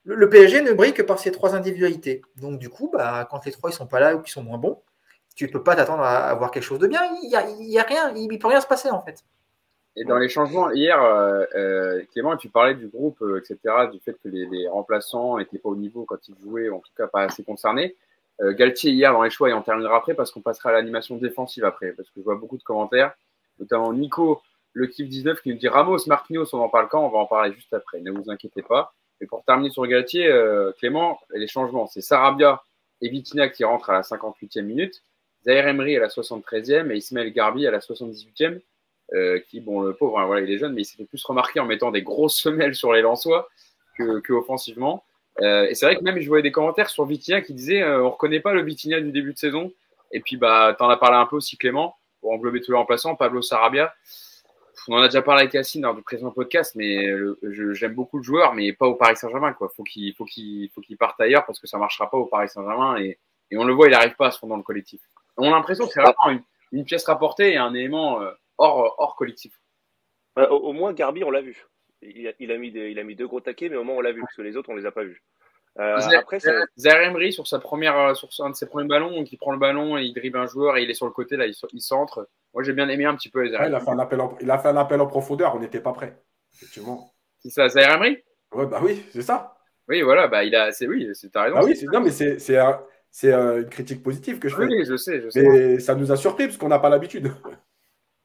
[0.04, 2.22] le, PSG ne brille que par ses trois individualités.
[2.36, 4.58] Donc du coup, bah, quand les trois ils sont pas là ou qu'ils sont moins
[4.58, 4.80] bons,
[5.36, 7.02] tu ne peux pas t'attendre à avoir quelque chose de bien.
[7.22, 9.22] Il n'y a, y a rien, il ne peut rien se passer en fait.
[9.98, 13.58] Et dans les changements, hier, euh, euh, Clément, tu parlais du groupe, euh, etc.,
[13.90, 17.06] du fait que les, remplaçants n'étaient pas au niveau quand ils jouaient, en tout cas
[17.06, 17.96] pas assez concernés.
[18.38, 21.64] Galtier, hier, dans les choix, et on terminera après parce qu'on passera à l'animation défensive
[21.64, 23.14] après, parce que je vois beaucoup de commentaires,
[23.58, 24.42] notamment Nico,
[24.74, 27.02] le Kif 19, qui nous dit Ramos, Marquinhos, on en parle quand?
[27.02, 28.92] On va en parler juste après, ne vous inquiétez pas.
[29.22, 30.30] Et pour terminer sur Galtier,
[30.76, 32.62] Clément, les changements, c'est Sarabia
[33.00, 35.02] et Vitina qui rentrent à la 58e minute,
[35.46, 38.60] Zaire Emery à la 73e et Ismaël Garbi à la 78e.
[39.14, 41.24] Euh, qui, bon, le pauvre, hein, voilà, il est jeune, mais il s'est fait plus
[41.24, 43.48] remarquer en mettant des grosses semelles sur les Lensois
[43.96, 45.04] que, offensivement.
[45.40, 48.02] Euh, et c'est vrai que même je voyais des commentaires sur Vitinha qui disaient euh,
[48.02, 49.72] on reconnaît pas le Vitinha du début de saison.
[50.12, 53.14] Et puis bah t'en as parlé un peu aussi Clément pour englober tous les remplaçants,
[53.16, 53.94] Pablo Sarabia.
[54.88, 57.06] On en a déjà parlé avec Yacine lors du précédent podcast, mais
[57.72, 59.52] j'aime beaucoup le joueur, mais pas au Paris Saint-Germain.
[59.52, 63.18] Quoi, faut qu'il parte ailleurs parce que ça marchera pas au Paris Saint-Germain et,
[63.50, 65.00] et on le voit, il n'arrive pas à se fondre dans le collectif.
[65.36, 68.94] On a l'impression que c'est vraiment une, une pièce rapportée et un élément euh, hors
[68.98, 69.58] hors collectif.
[70.38, 71.66] Euh, au, au moins, Garbi, on l'a vu.
[72.02, 73.96] Il a, il, a mis des, il a mis deux gros taquets, mais au moins,
[73.96, 75.22] on l'a vu, parce que les autres, on les a pas vus.
[75.78, 78.88] Euh, Zaire- après, ça- Zaire Emery sur sa première, euh, sur un de ses premiers
[78.88, 81.12] ballons, qui prend le ballon et il dribble un joueur et il est sur le
[81.12, 82.28] côté là, il, il centre.
[82.54, 84.50] Moi j'ai bien aimé un petit peu Ouais, il, a fait un appel en, il
[84.50, 86.18] a fait un appel en profondeur, on n'était pas prêt.
[86.54, 87.12] Effectivement.
[87.40, 88.22] C'est ça, Zaire Emery?
[88.52, 89.58] Ouais, bah oui, c'est ça.
[89.88, 91.56] Oui, voilà, bah il a, c'est oui, c'est t'as raison.
[91.58, 92.80] Ah oui, c'est, non, mais c'est, c'est, un-
[93.16, 94.66] c'est euh, une critique positive que je fais.
[94.66, 95.40] oui, je sais, je sais.
[95.40, 97.32] Mais ça nous a surpris parce qu'on n'a pas l'habitude.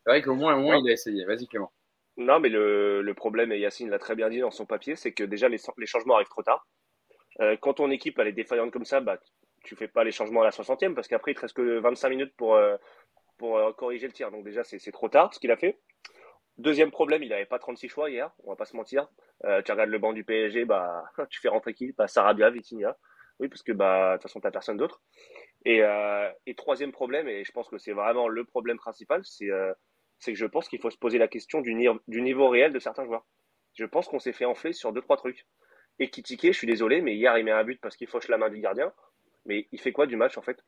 [0.03, 1.23] C'est vrai qu'au moins, au moins il a essayé.
[1.23, 1.71] Vas-y Clément.
[2.17, 5.13] Non, mais le, le problème, et Yacine l'a très bien dit dans son papier, c'est
[5.13, 6.67] que déjà les, les changements arrivent trop tard.
[7.39, 9.17] Euh, quand ton équipe elle est défaillante comme ça, bah,
[9.63, 12.09] tu fais pas les changements à la 60e parce qu'après il te reste que 25
[12.09, 12.75] minutes pour, euh,
[13.37, 14.29] pour euh, corriger le tir.
[14.29, 15.79] Donc déjà c'est trop tard ce qu'il a fait.
[16.57, 19.07] Deuxième problème, il n'avait pas 36 choix hier, on va pas se mentir.
[19.45, 21.93] Euh, tu regardes le banc du PSG, bah, tu fais rentrer qui?
[21.93, 22.97] Bah, Sarabia, Vitinha.
[23.41, 25.01] Oui, parce que bah, de toute façon, tu n'as personne d'autre.
[25.65, 29.49] Et, euh, et troisième problème, et je pense que c'est vraiment le problème principal, c'est
[29.51, 29.73] euh,
[30.25, 32.79] que je pense qu'il faut se poser la question du, ni- du niveau réel de
[32.79, 33.25] certains joueurs.
[33.75, 35.45] Je pense qu'on s'est fait enfler sur deux trois trucs.
[35.99, 38.37] Et Kitike, je suis désolé, mais hier il met un but parce qu'il fauche la
[38.37, 38.93] main du gardien.
[39.45, 40.63] Mais il fait quoi du match en fait?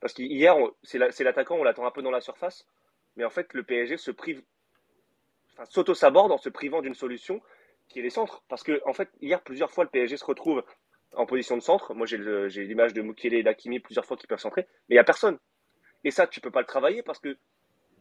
[0.00, 2.66] Parce qu'hier, c'est la- c'est l'attaquant, on l'attend un peu dans la surface.
[3.16, 4.42] Mais en fait, le PSG se prive,
[5.70, 7.40] s'auto-saborde en se privant d'une solution
[7.88, 8.42] qui est les centres.
[8.48, 10.62] Parce que en fait, hier, plusieurs fois, le PSG se retrouve
[11.14, 11.94] en position de centre.
[11.94, 15.00] Moi, j'ai l'image de Mukele et d'Akimi plusieurs fois qui peuvent centrer, mais il n'y
[15.00, 15.38] a personne.
[16.04, 17.36] Et ça, tu peux pas le travailler parce que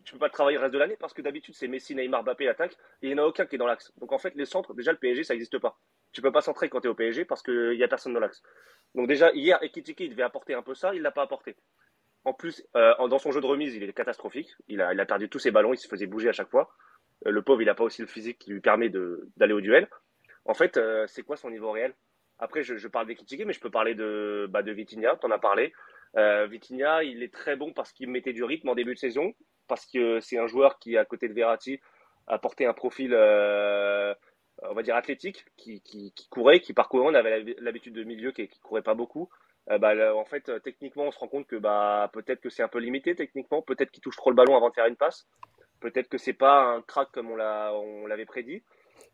[0.04, 2.24] tu peux pas le travailler le reste de l'année parce que d'habitude c'est Messi, Neymar,
[2.24, 3.92] Mbappé attaque et il n'y en a aucun qui est dans l'axe.
[3.98, 5.80] Donc en fait les centres, déjà le PSG ça n'existe pas.
[6.12, 8.20] Tu peux pas centrer quand tu es au PSG parce qu'il n'y a personne dans
[8.20, 8.42] l'axe.
[8.96, 11.56] Donc déjà hier Ekitike il devait apporter un peu ça, il l'a pas apporté.
[12.24, 14.56] En plus euh, dans son jeu de remise il est catastrophique.
[14.68, 16.74] Il a, perdu tous ses ballons, il se faisait bouger à chaque fois.
[17.28, 18.90] Euh, le pauvre il a pas aussi le physique qui lui permet
[19.38, 19.88] d'aller au duel.
[20.46, 21.94] En fait euh, c'est quoi son niveau réel?
[22.42, 25.40] Après je, je parle d'Ekitike mais je peux parler de, bah, de Vitinha, t'en as
[25.40, 25.72] parlé.
[26.18, 29.34] Euh, Vitinha, il est très bon parce qu'il mettait du rythme en début de saison,
[29.68, 31.80] parce que c'est un joueur qui, à côté de Verratti,
[32.28, 34.14] a porté un profil, euh,
[34.64, 37.06] on va dire, athlétique, qui, qui, qui courait, qui parcourait.
[37.06, 39.30] On avait l'habitude de milieu qui, qui courait pas beaucoup.
[39.70, 42.68] Euh, bah, en fait, techniquement, on se rend compte que bah, peut-être que c'est un
[42.68, 45.28] peu limité techniquement, peut-être qu'il touche trop le ballon avant de faire une passe,
[45.80, 48.64] peut-être que c'est pas un crack comme on l'avait prédit.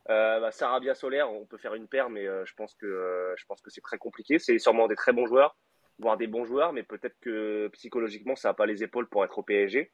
[0.10, 3.36] Euh, bah, Sarabia Solaire, on peut faire une paire, mais euh, je pense que euh,
[3.38, 4.40] je pense que c'est très compliqué.
[4.40, 5.58] C'est sûrement des très bons joueurs,
[6.00, 9.38] voire des bons joueurs, mais peut-être que psychologiquement, ça n'a pas les épaules pour être
[9.38, 9.92] au PSG.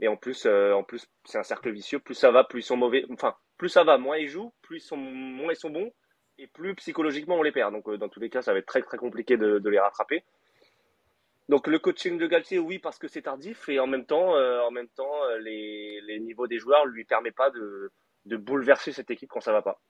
[0.00, 1.98] Et en plus, euh, en plus, c'est un cercle vicieux.
[1.98, 3.04] Plus ça va, plus ils sont mauvais.
[3.10, 5.92] Enfin, plus ça va, moins ils jouent, plus ils sont moins ils sont bons,
[6.38, 7.72] et plus psychologiquement on les perd.
[7.72, 10.24] Donc, dans tous les cas, ça va être très très compliqué de, les rattraper.
[11.48, 14.70] Donc, le coaching de Galtier, oui, parce que c'est tardif, et en même temps, en
[14.70, 17.92] même temps, les, les niveaux des joueurs lui permet pas de,
[18.26, 19.80] de bouleverser cette équipe quand ça va pas.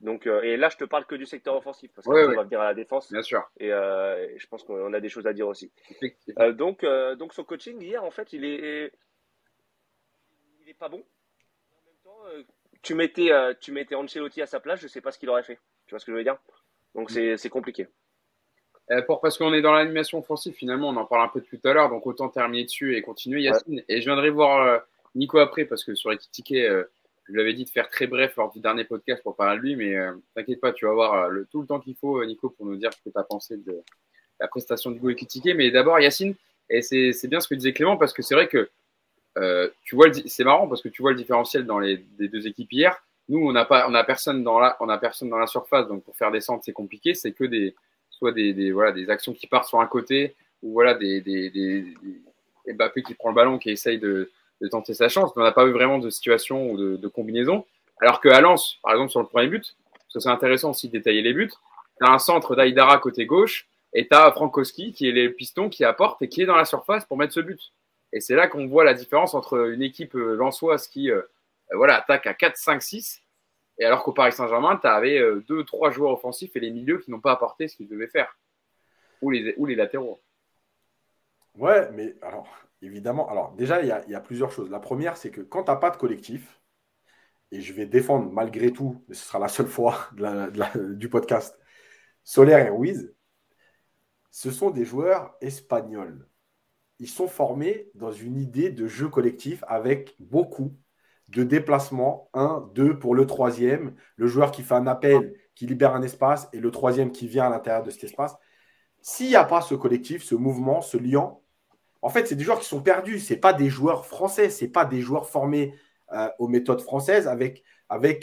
[0.00, 2.34] Donc, euh, et là, je te parle que du secteur offensif, parce qu'on Ouais, ouais.
[2.34, 3.42] va venir à la défense, Bien sûr.
[3.58, 5.70] et, euh, et je pense qu'on a des choses à dire aussi.
[6.38, 6.84] Euh, donc,
[7.18, 8.92] donc son coaching hier, en fait, il est,
[10.60, 10.98] il est pas bon.
[11.72, 12.44] En même temps,
[12.82, 15.58] tu mettais, tu mettais Ancelotti à sa place, je sais pas ce qu'il aurait fait.
[15.86, 16.38] Tu vois ce que je veux dire?
[16.94, 17.86] Donc c'est, c'est compliqué.
[18.90, 21.60] Euh, pour, parce qu'on est dans l'animation offensive, finalement, on en parle un peu tout
[21.64, 23.82] à l'heure, donc autant terminer dessus et continuer, Yacine.
[23.88, 24.82] Et je viendrai voir
[25.14, 26.84] Nico après, parce que sur Ekitike, euh,
[27.32, 29.62] je lui avais dit de faire très bref lors du dernier podcast pour parler de
[29.62, 32.26] lui, mais euh, t'inquiète pas, tu vas avoir euh, tout le temps qu'il faut, euh,
[32.26, 33.80] Nico, pour nous dire ce que tu as pensé de
[34.38, 35.54] la prestation du Go Ekitike.
[35.56, 36.34] Mais d'abord, Yacine,
[36.68, 38.70] et c'est bien ce que disait Clément, parce que c'est vrai que
[39.82, 43.02] tu vois, c'est marrant parce que tu vois le différentiel dans les deux équipes hier.
[43.30, 45.88] Nous, on n'a pas, on a personne dans la, on a personne dans la surface,
[45.88, 47.14] donc pour faire des centres, c'est compliqué.
[47.14, 47.74] C'est que des,
[48.10, 51.94] soit des, voilà, des actions qui partent sur un côté, ou voilà, des, des, des,
[53.06, 54.30] qui prend le ballon, qui essaye de,
[54.62, 55.32] de tenter sa chance.
[55.36, 57.66] On n'a pas eu vraiment de situation ou de, combinaison.
[58.00, 60.88] Alors que à Lens, par exemple, sur le premier but, parce que c'est intéressant aussi
[60.88, 64.92] de détailler les buts, tu as un centre d'Aïdara côté gauche, et tu as Frankowski
[64.92, 67.40] qui est les pistons qui apporte et qui est dans la surface pour mettre ce
[67.40, 67.72] but.
[68.12, 71.22] Et c'est là qu'on voit la différence entre une équipe euh, lensoise qui, euh,
[71.72, 73.22] voilà, attaque à 4, 5, 6.
[73.78, 77.10] Et alors qu'au Paris Saint-Germain, tu avais deux, trois joueurs offensifs et les milieux qui
[77.10, 78.36] n'ont pas apporté ce qu'ils devaient faire.
[79.22, 80.20] Ou les, ou les latéraux.
[81.56, 82.46] Ouais, mais alors,
[82.82, 84.70] évidemment, alors déjà, il y a, plusieurs choses.
[84.70, 86.60] La première, c'est que quand tu n'as pas de collectif,
[87.50, 90.10] et je vais défendre malgré tout, mais ce sera la seule fois
[90.96, 91.58] du podcast,
[92.24, 93.14] Solaire et Ruiz,
[94.30, 96.26] ce sont des joueurs espagnols.
[96.98, 100.76] Ils sont formés dans une idée de jeu collectif avec beaucoup
[101.28, 102.30] de déplacements.
[102.32, 106.48] Un, deux pour le troisième, le joueur qui fait un appel, qui libère un espace,
[106.52, 108.36] et le troisième qui vient à l'intérieur de cet espace.
[109.02, 111.36] S'il n'y a pas ce collectif, ce mouvement, ce lien,
[112.02, 113.20] en fait, c'est des joueurs qui sont perdus.
[113.20, 115.74] Ce pas des joueurs français, ce pas des joueurs formés
[116.12, 117.64] euh, aux méthodes françaises avec,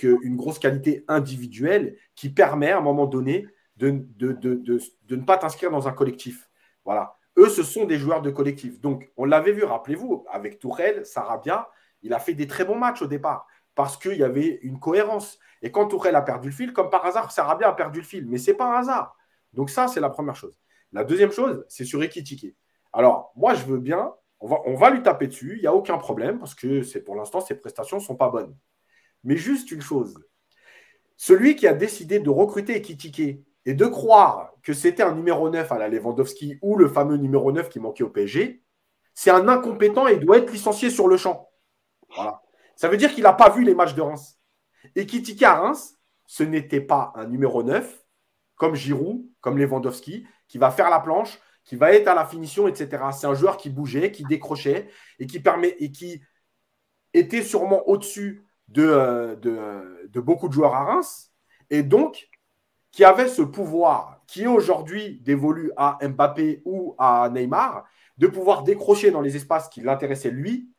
[0.06, 5.72] euh, une grosse qualité individuelle qui permet à un moment donné de, ne pas t'inscrire
[5.72, 6.50] dans un collectif.
[6.84, 7.16] Voilà.
[7.38, 8.82] Eux, ce sont des joueurs de collectif.
[8.82, 11.70] Donc, on l'avait vu, rappelez-vous, avec Tourelle, Sarabia,
[12.02, 15.40] il a fait des très bons matchs au départ parce qu'il y avait une cohérence.
[15.62, 18.28] Et quand Tourelle a perdu le fil, comme par hasard, Sarabia a perdu le fil.
[18.28, 19.16] Mais ce n'est pas un hasard.
[19.54, 20.60] Donc, ça, c'est la première chose.
[20.92, 22.56] La deuxième chose, c'est sur Ekitike.
[22.94, 26.40] Alors, moi, je veux bien, on va, lui taper dessus, il n'y a aucun problème,
[26.40, 28.56] parce que c'est pour l'instant, ses prestations ne sont pas bonnes.
[29.24, 30.18] Mais juste une chose,
[31.18, 35.70] celui qui a décidé de recruter Ekitike et de croire que c'était un numéro 9
[35.72, 38.64] à la Lewandowski ou le fameux numéro 9 qui manquait au PSG,
[39.14, 41.50] c'est un incompétent et doit être licencié sur le champ.
[42.16, 42.42] Voilà.
[42.78, 44.40] Ça veut dire qu'il n'a pas vu les matchs de Reims.
[44.96, 45.06] Et
[45.44, 48.06] à Reims, ce n'était pas un numéro 9
[48.56, 52.67] comme Giroud, comme Lewandowski, qui va faire la planche, qui va être à la finition,
[52.67, 53.03] etc.
[53.11, 54.89] C'est un joueur qui bougeait, qui décrochait
[55.20, 56.20] et qui, permet, et qui
[57.13, 61.32] était sûrement au-dessus de, euh, de, de, beaucoup de joueurs à Reims.
[61.70, 62.28] Et donc,
[62.89, 67.86] qui avait ce pouvoir qui aujourd'hui dévolu à Mbappé ou à Neymar,
[68.17, 70.72] de pouvoir décrocher dans les espaces qui l'intéressaient lui,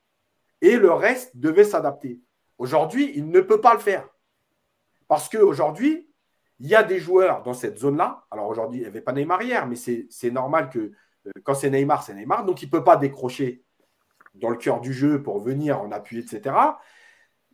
[0.60, 2.20] et le reste devait s'adapter.
[2.58, 4.08] Aujourd'hui, il ne peut pas le faire.
[5.06, 6.09] Parce qu'aujourd'hui,
[6.60, 8.26] il y a des joueurs dans cette zone-là.
[8.30, 11.70] Alors aujourd'hui, il n'y avait pas Neymar hier, mais c'est normal que euh, quand c'est
[11.70, 12.44] Neymar, c'est Neymar.
[12.44, 13.64] Donc il ne peut pas décrocher
[14.34, 16.54] dans le cœur du jeu pour venir en appui, etc.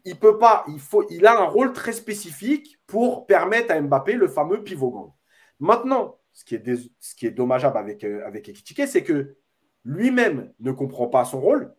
[0.05, 4.15] Il peut pas, il, faut, il a un rôle très spécifique pour permettre à Mbappé
[4.15, 5.13] le fameux pivot gang.
[5.61, 9.37] Maintenant, ce qui est, dommageable avec, euh, avec Ekitike, c'est que
[9.85, 11.75] lui-même ne comprend pas son rôle.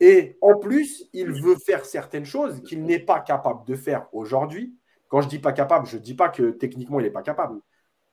[0.00, 4.74] Et en plus, il veut faire certaines choses qu'il n'est pas capable de faire aujourd'hui
[5.12, 7.60] quand je dis pas capable, je ne dis pas que techniquement, il n'est pas capable.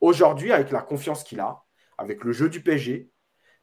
[0.02, 1.64] Aujourd'hui, avec la confiance qu'il a,
[1.98, 3.10] avec le jeu du PSG,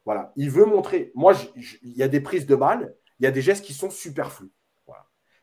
[0.05, 1.11] voilà, il veut montrer.
[1.13, 3.91] Moi, il y a des prises de balles, il y a des gestes qui sont
[3.91, 4.51] superflus.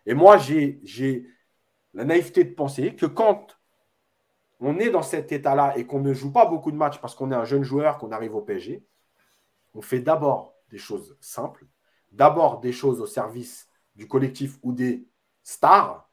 [0.06, 1.24] Et moi, j'ai
[1.92, 3.60] la naïveté de penser que quand
[4.58, 7.30] on est dans cet état-là et qu'on ne joue pas beaucoup de matchs parce qu'on
[7.30, 8.84] est un jeune joueur, qu'on arrive au PSG,
[9.72, 11.64] on fait d'abord des choses simples,
[12.10, 15.06] d'abord des choses au service du collectif ou des
[15.44, 16.10] stars,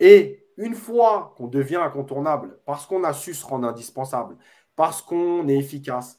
[0.00, 4.36] et une fois qu'on devient incontournable, parce qu'on a su se rendre indispensable,
[4.76, 6.18] parce qu'on est efficace,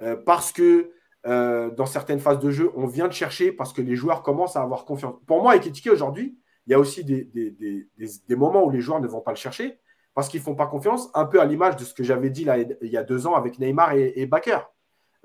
[0.00, 0.92] euh, parce que
[1.26, 4.56] euh, dans certaines phases de jeu, on vient de chercher, parce que les joueurs commencent
[4.56, 5.14] à avoir confiance.
[5.26, 7.30] Pour moi, avec Etiquet aujourd'hui, il y a aussi des,
[8.30, 9.80] moments où les joueurs ne vont pas le chercher,
[10.14, 12.46] parce qu'ils ne font pas confiance, un peu à l'image de ce que j'avais dit
[12.82, 14.58] il y a deux ans avec Neymar et, et Bakker.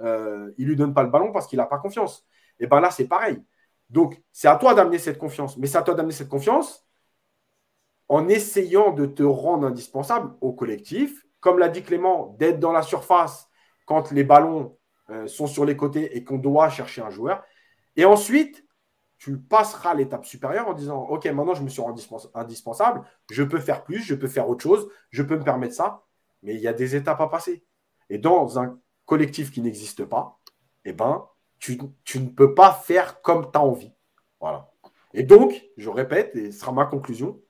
[0.02, 2.26] Euh, il ne lui donne pas le ballon parce qu'il n'a pas confiance.
[2.60, 3.42] Et bien là, c'est pareil.
[3.90, 5.58] Donc, c'est à toi d'amener cette confiance.
[5.58, 6.86] Mais c'est à toi d'amener cette confiance
[8.10, 11.26] en essayant de te rendre indispensable au collectif.
[11.40, 13.48] Comme l'a dit Clément, d'être dans la surface
[13.86, 14.78] quand les ballons
[15.10, 17.44] euh, sont sur les côtés et qu'on doit chercher un joueur.
[17.96, 18.66] Et ensuite,
[19.18, 22.02] tu passeras l'étape supérieure en disant Ok, maintenant je me suis rendu
[22.34, 26.04] indispensable, je peux faire plus, je peux faire autre chose, je peux me permettre ça.
[26.42, 27.64] Mais il y a des étapes à passer.
[28.10, 30.40] Et dans un collectif qui n'existe pas,
[30.86, 31.26] eh ben,
[31.60, 31.78] tu,
[32.16, 33.94] ne peux pas faire comme tu as envie.
[34.40, 34.72] Voilà.
[35.14, 37.42] Et donc, je répète, et ce sera ma conclusion,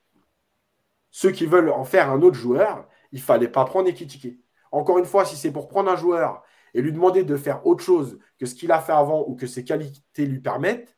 [1.12, 4.40] ceux qui veulent en faire un autre joueur, il ne fallait pas prendre Ekitike.
[4.72, 6.44] Encore une fois, si c'est pour prendre un joueur
[6.74, 9.48] et lui demander de faire autre chose que ce qu'il a fait avant ou que
[9.48, 10.96] ses qualités lui permettent,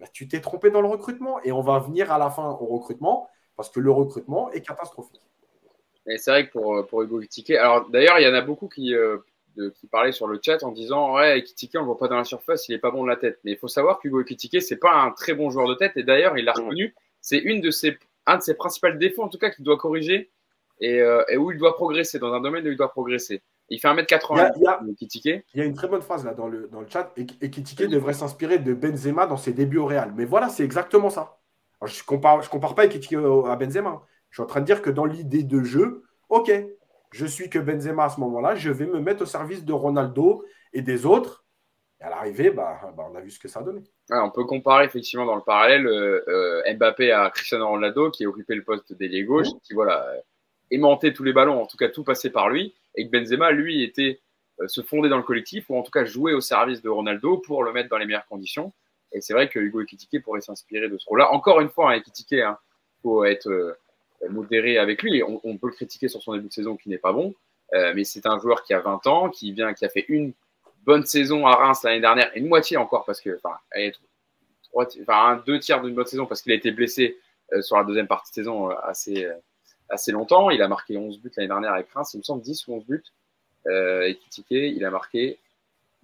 [0.00, 1.40] bah, tu t'es trompé dans le recrutement.
[1.42, 5.20] Et on va venir à la fin au recrutement parce que le recrutement est catastrophique.
[6.06, 8.94] c'est vrai que pour, pour Hugo Ekitike, alors d'ailleurs, il y en a beaucoup qui,
[8.94, 9.18] euh,
[9.74, 12.16] qui parlaient sur le chat en disant Ouais, Ekitike, on ne le voit pas dans
[12.16, 13.38] la surface, il n'est pas bon de la tête.
[13.44, 15.96] Mais il faut savoir qu'Hugo Ekitike, ce n'est pas un très bon joueur de tête.
[15.96, 16.94] Et d'ailleurs, il l'a reconnu.
[17.20, 20.30] C'est une de ses un de ses principaux défauts, en tout cas, qu'il doit corriger
[20.82, 23.42] euh, et, où il doit progresser, dans un domaine où il doit progresser.
[23.68, 24.80] Il fait 1m80, il y a,
[25.54, 27.50] il y a une très bonne phrase là dans le, dans le chat, et, et
[27.50, 30.12] Kitike devrait s'inspirer de Benzema dans ses débuts au Real.
[30.14, 31.38] Mais voilà, c'est exactement ça.
[31.84, 34.02] je ne compare, je compare pas Kitike à Benzema.
[34.30, 36.52] Je suis en train de dire que dans l'idée de jeu, ok,
[37.10, 40.44] je suis que Benzema à ce moment-là, je vais me mettre au service de Ronaldo
[40.72, 41.45] et des autres
[42.00, 43.82] Et à l'arrivée, bah, bah, on a vu ce que ça a donné.
[44.10, 48.54] on peut comparer effectivement dans le parallèle euh, Mbappé à Cristiano Ronaldo qui a occupé
[48.54, 50.06] le poste d'ailier gauche, qui voilà,
[50.70, 53.82] aimantait tous les ballons, en tout cas tout passait par lui, et que Benzema, lui,
[53.82, 54.20] était
[54.66, 57.62] se fonder dans le collectif, ou en tout cas jouer au service de Ronaldo pour
[57.62, 58.72] le mettre dans les meilleures conditions.
[59.12, 61.30] Et c'est vrai que Hugo Ekitike pourrait s'inspirer de ce rôle-là.
[61.32, 62.58] Encore une fois, hein, Ekitike, il hein,
[63.02, 63.76] faut être
[64.30, 65.22] modéré avec lui.
[65.22, 67.34] On, on, peut le critiquer sur son début de saison qui n'est pas bon,
[67.74, 70.32] euh, mais c'est un joueur qui a 20 ans, qui vient, qui a fait une
[70.86, 73.56] bonne saison à Reims l'année dernière, et une moitié encore parce que, enfin,
[75.02, 77.18] enfin deux tiers d'une bonne saison parce qu'il a été blessé
[77.52, 79.28] euh, sur la deuxième partie de saison euh, assez,
[79.88, 80.50] assez longtemps.
[80.50, 82.86] Il a marqué 11 buts l'année dernière avec Reims, il me semble 10 ou 11
[82.86, 83.04] buts.
[83.68, 84.18] Euh, et
[84.50, 85.38] il a marqué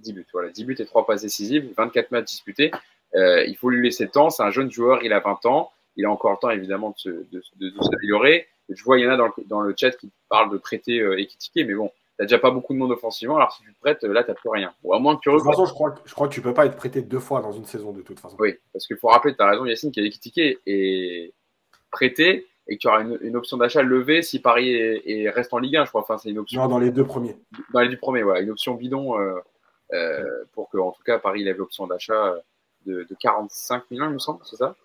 [0.00, 0.26] 10 buts.
[0.32, 2.70] Voilà, 10 buts et 3 passes décisives, 24 matchs disputés.
[3.14, 4.30] Euh, il faut lui laisser le temps.
[4.30, 5.70] C'est un jeune joueur, il a 20 ans.
[5.96, 8.48] Il a encore le temps, évidemment, de, de, de, s'améliorer.
[8.70, 11.00] Je vois, il y en a dans le, dans le chat qui parlent de prêter
[11.00, 11.22] euh,
[11.56, 11.92] mais bon,
[12.22, 14.72] t'as déjà pas beaucoup de monde offensivement, alors si tu prêtes, là, t'as plus rien.
[14.84, 16.54] Ou à moins que tu De toute façon, je crois, je crois que tu peux
[16.54, 18.36] pas être prêté deux fois dans une saison, de toute façon.
[18.38, 21.32] Oui, parce qu'il faut rappeler, tu as raison, Yacine, qu'Ekitike est
[21.90, 25.58] prêté et que tu auras une, une option d'achat levée si Paris est, reste en
[25.58, 26.02] Ligue 1, je crois.
[26.02, 26.62] Enfin, c'est une option.
[26.62, 27.36] Non, dans les deux premiers.
[27.72, 28.40] Dans les deux premiers, voilà.
[28.40, 29.40] Une option bidon euh,
[29.92, 32.36] euh, pour que, en tout cas, Paris lève l'option d'achat
[32.86, 34.76] de, de 45 millions, il me semble, c'est ça?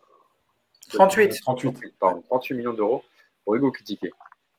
[0.92, 1.40] 38.
[1.42, 1.94] 38.
[2.00, 3.04] Pardon, 38 millions d'euros
[3.44, 4.08] pour Hugo Kitike.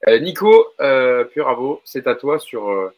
[0.07, 2.93] Euh, Nico euh, Puravo, c'est à toi sur euh,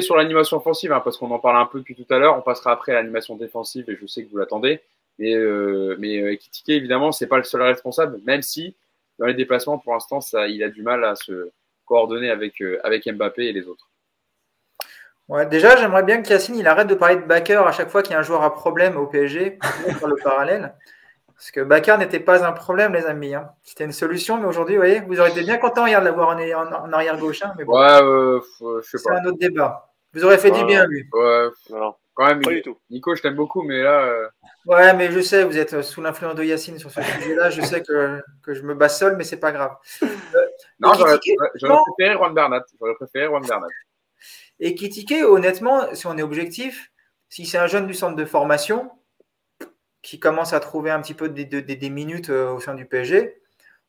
[0.00, 2.36] sur l'animation offensive, hein, parce qu'on en parle un peu depuis tout à l'heure.
[2.36, 4.80] On passera après à l'animation défensive et je sais que vous l'attendez.
[5.18, 8.76] Mais, euh, mais euh, Kitike, évidemment, c'est pas le seul responsable, même si
[9.18, 11.50] dans les déplacements, pour l'instant, il a du mal à se
[11.84, 12.62] coordonner avec,
[13.06, 13.90] Mbappé et les autres.
[15.50, 18.12] Déjà, j'aimerais bien que Yacine il arrête de parler de backer à chaque fois qu'il
[18.12, 19.58] y a un joueur à problème au PSG,
[19.98, 20.74] pour le parallèle.
[21.40, 23.34] Parce que Bakar n'était pas un problème, les amis.
[23.34, 23.48] Hein.
[23.62, 26.28] C'était une solution, mais aujourd'hui, vous voyez, vous aurez été bien content hier de l'avoir
[26.28, 27.40] en, en, arrière gauche.
[27.42, 29.14] Hein, mais bon, ouais, euh, je sais pas.
[29.14, 29.90] C'est un autre débat.
[30.12, 31.08] Vous aurez fait du bien, lui.
[31.14, 32.42] Ouais, non, quand même.
[32.42, 32.76] Pas du tout.
[32.90, 34.02] Nico, je t'aime beaucoup, mais là.
[34.02, 34.28] Euh...
[34.66, 37.48] Ouais, mais je sais, vous êtes sous l'influence de Yacine sur ce sujet-là.
[37.48, 39.74] je sais que, que, je me bats seul, mais c'est pas grave.
[40.02, 40.46] Euh,
[40.78, 42.66] non, j'aurais préféré Juan Bernat.
[42.78, 43.68] J'aurais préféré Juan Bernat.
[44.58, 46.92] Et Kitike, honnêtement, si on est objectif,
[47.30, 48.90] si c'est un jeune du centre de formation,
[50.02, 52.86] qui commence à trouver un petit peu des, des, des minutes euh, au sein du
[52.86, 53.40] PSG,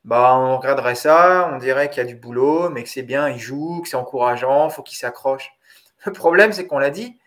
[0.03, 3.29] bah, on regarderait ça, on dirait qu'il y a du boulot, mais que c'est bien,
[3.29, 5.51] il joue, que c'est encourageant, faut qu'il s'accroche.
[6.05, 7.17] Le problème, c'est qu'on l'a dit,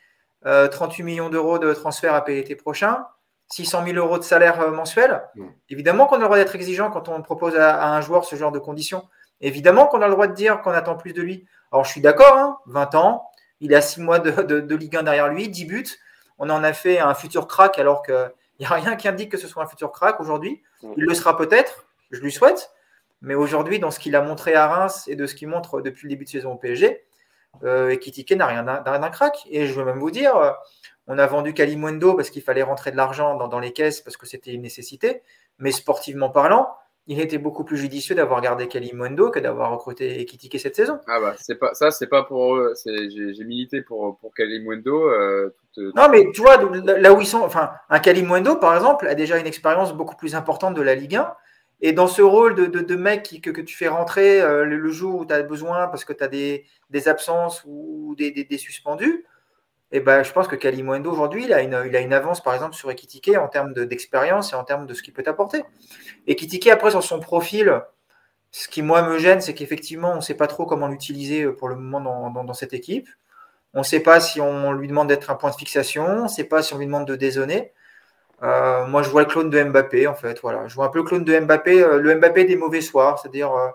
[0.43, 3.07] 38 euh, millions d'euros de transfert à payer l'été prochain,
[3.49, 5.23] 600 000 euros de salaire euh, mensuel.
[5.37, 5.47] Mm.
[5.71, 8.53] Évidemment qu'on a le droit d'être exigeant quand on propose à, un joueur ce genre
[8.53, 9.05] de conditions.
[9.41, 11.47] Évidemment qu'on a le droit de dire qu'on attend plus de lui.
[11.73, 13.31] Alors, je suis d'accord, 20 hein, ans,
[13.61, 15.87] il a 6 mois de, de, de, Ligue 1 derrière lui, 10 buts.
[16.39, 19.31] On en a fait un futur crack alors que il n'y a rien qui indique
[19.31, 20.63] que ce soit un futur crack aujourd'hui.
[20.83, 20.93] Mm.
[20.97, 22.71] Il le sera peut-être, je lui souhaite.
[23.21, 26.07] Mais aujourd'hui, dans ce qu'il a montré à Reims et de ce qu'il montre depuis
[26.07, 27.05] le début de saison au PSG,
[27.63, 29.47] euh, Ekitike n'a rien d'un crack.
[29.51, 30.51] Et je veux même vous dire, euh,
[31.07, 34.27] on a vendu Kalimundo parce qu'il fallait rentrer de l'argent dans, les caisses parce que
[34.27, 35.23] c'était une nécessité.
[35.59, 36.69] Mais sportivement parlant,
[37.07, 40.99] il était beaucoup plus judicieux d'avoir gardé Kalimundo que d'avoir recruté Ekitike cette saison.
[41.07, 42.75] Ah bah c'est pas ça, c'est pas pour eux.
[42.85, 45.09] J'ai milité pour pour Kalimundo.
[45.09, 46.57] Euh, non mais tu vois
[46.99, 50.35] là où ils sont, enfin un Kalimundo par exemple a déjà une expérience beaucoup plus
[50.35, 51.35] importante de la Ligue 1.
[51.81, 55.35] Et dans ce rôle de, mec que, tu fais rentrer euh, le, jour où tu
[55.35, 56.65] as besoin parce que tu as des,
[57.07, 59.27] absences ou des, suspendus,
[59.91, 63.37] eh ben, je pense que Kalimundo aujourd'hui, il, a une, avance par exemple sur Ekitike
[63.37, 65.63] en termes d'expérience et en termes de ce qu'il peut apporter.
[66.27, 67.83] Ekitike, après, sur son profil,
[68.51, 71.69] ce qui moi me gêne, c'est qu'effectivement, on ne sait pas trop comment l'utiliser pour
[71.69, 73.09] le moment dans cette équipe.
[73.75, 76.29] On ne sait pas si on lui demande d'être un point de fixation, on ne
[76.29, 77.73] sait pas si on lui demande de dézonner.
[78.43, 80.41] Euh, moi, je vois le clone de Mbappé, en fait.
[80.43, 80.69] Voilà.
[80.69, 83.53] Je vois un peu le clone de Mbappé, euh, le Mbappé des mauvais soirs, c'est-à-dire
[83.53, 83.69] euh,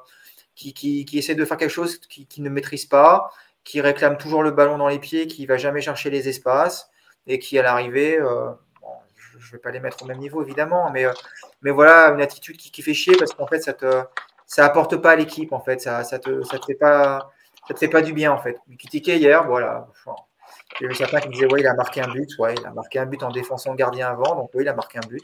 [0.56, 3.30] qui, essaie de faire quelque chose qu'il qui ne maîtrise pas,
[3.64, 6.90] qui réclame toujours le ballon dans les pieds, qui va jamais chercher les espaces
[7.28, 8.18] et qui, à l'arrivée,
[9.38, 11.06] je ne vais pas les mettre au même niveau évidemment, mais,
[11.72, 13.62] voilà, une attitude qui, fait chier parce qu'en fait,
[14.46, 17.32] ça apporte pas à l'équipe en fait, ça, ça te fait pas,
[17.70, 18.58] ça te fait pas du bien en fait.
[18.78, 19.88] Critiqué hier, voilà.
[19.92, 20.16] Enfin,
[20.80, 23.00] j'ai vu certains qui disaient ouais, il a marqué un but, ouais, il a marqué
[23.00, 25.24] un but en défensant le gardien avant, donc oui, il a marqué un but.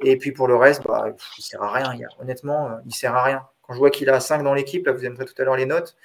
[0.00, 1.06] Et puis pour le reste, bah,
[1.38, 1.94] il sert à rien.
[1.94, 3.46] Il, honnêtement, euh, il sert à rien.
[3.62, 5.66] Quand je vois qu'il a 5 dans l'équipe, là, vous aimerez tout à l'heure les
[5.66, 5.96] notes.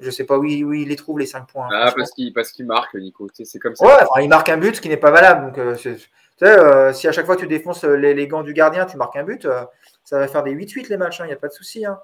[0.00, 1.68] Je sais pas où il, où il les trouve les 5 points.
[1.72, 3.26] Ah, parce qu'il marque, Nico.
[3.32, 3.86] C'est comme ça.
[3.86, 5.46] Ouais, enfin, il marque un but, ce qui n'est pas valable.
[5.46, 6.08] Donc, euh, tu sais,
[6.46, 9.24] euh, si à chaque fois tu défonces les, les, gants du gardien, tu marques un
[9.24, 9.64] but, euh,
[10.04, 11.84] ça va faire des 8-8 les matchs, il hein, n'y a pas de souci.
[11.84, 11.98] Hein.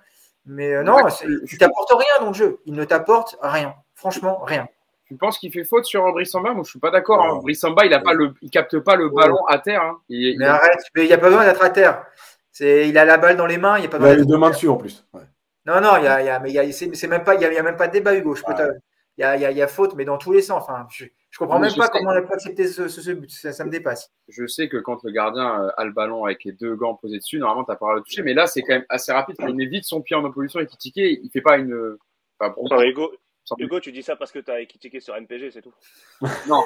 [0.47, 2.61] Mais euh, non, il t'apporte rien dans le jeu.
[2.67, 3.75] Il ne t'apporte rien.
[3.95, 4.69] Franchement, rien.
[5.07, 7.23] Tu penses qu'il fait faute sur Brissamba Moi, je suis pas d'accord.
[7.23, 7.39] Hein.
[7.43, 9.83] Brissamba, il a pas le, il capte pas le ballon à terre.
[9.83, 9.99] Hein.
[10.09, 10.49] Il, mais il...
[10.49, 12.05] arrête, mais il n'y a pas besoin d'être à terre.
[12.53, 13.79] C'est, il a la balle dans les mains.
[13.79, 15.07] Il y a pas il a les deux mains dessus en plus.
[15.13, 15.23] Ouais.
[15.67, 17.35] Non, non, il y a, il y a, mais il y a, c'est, même pas,
[17.35, 18.35] il y a, il y a même pas de débat, Hugo.
[18.35, 18.53] Je peux
[19.17, 20.63] il y a, il y, a, il y a faute, mais dans tous les sens.
[20.63, 21.05] Enfin, je,
[21.35, 23.29] Je comprends même pas comment on a pu accepter ce, but.
[23.29, 24.13] Ça, me dépasse.
[24.29, 27.19] Je sais que quand le gardien euh, a le ballon avec les deux gants posés
[27.19, 28.23] dessus, normalement, tu n'as pas le toucher.
[28.23, 29.35] Mais là, c'est quand même assez rapide.
[29.41, 31.97] Il met vite son pied en opposition et Kitike, il fait pas une.
[33.59, 35.75] Hugo, tu dis ça parce que tu as équitiqué sur MPG, c'est tout.
[36.49, 36.63] non,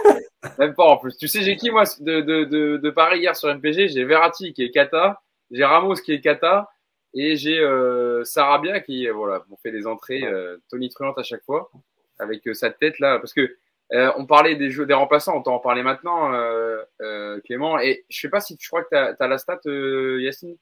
[0.58, 1.16] même pas en plus.
[1.16, 4.52] Tu sais, j'ai qui moi de, de, de, de, Paris hier sur MPG J'ai Verratti
[4.52, 6.68] qui est Kata, j'ai Ramos qui est Kata,
[7.14, 11.70] et j'ai euh, Sarabia qui, voilà, on fait des entrées euh, tonitruantes à chaque fois
[12.18, 13.56] avec euh, sa tête là, parce que
[13.92, 17.78] euh, on parlait des des remplaçants, on t'en parler maintenant, euh, euh, Clément.
[17.78, 20.56] Et je sais pas si tu crois que tu as, la stat, Yacine,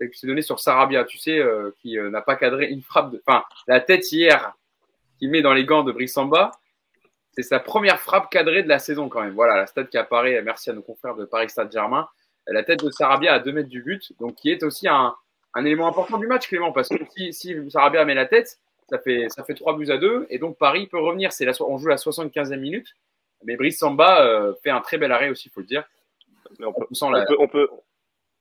[0.00, 1.42] qui s'est donné sur Sarabia, tu sais,
[1.80, 3.10] qui n'a pas cadré une frappe.
[3.10, 3.22] De...
[3.26, 4.52] Enfin, la tête hier
[5.18, 6.52] qu'il met dans les gants de Brissamba,
[7.32, 9.34] c'est sa première frappe cadrée de la saison quand même.
[9.34, 12.08] Voilà, la stat qui apparaît, merci à nos confrères de Paris Stade Germain.
[12.46, 15.14] La tête de Sarabia à 2 mètres du but, donc qui est aussi un,
[15.54, 18.58] un élément important du match, Clément, parce que si, si Sarabia met la tête,
[18.88, 20.26] ça fait, ça fait 3 buts à 2.
[20.30, 21.32] Et donc Paris peut revenir.
[21.32, 22.94] C'est la, on joue la 75e minute.
[23.44, 25.84] Mais Brice Samba euh, fait un très bel arrêt aussi, il faut le dire.
[26.60, 27.68] on, peut, on, peut,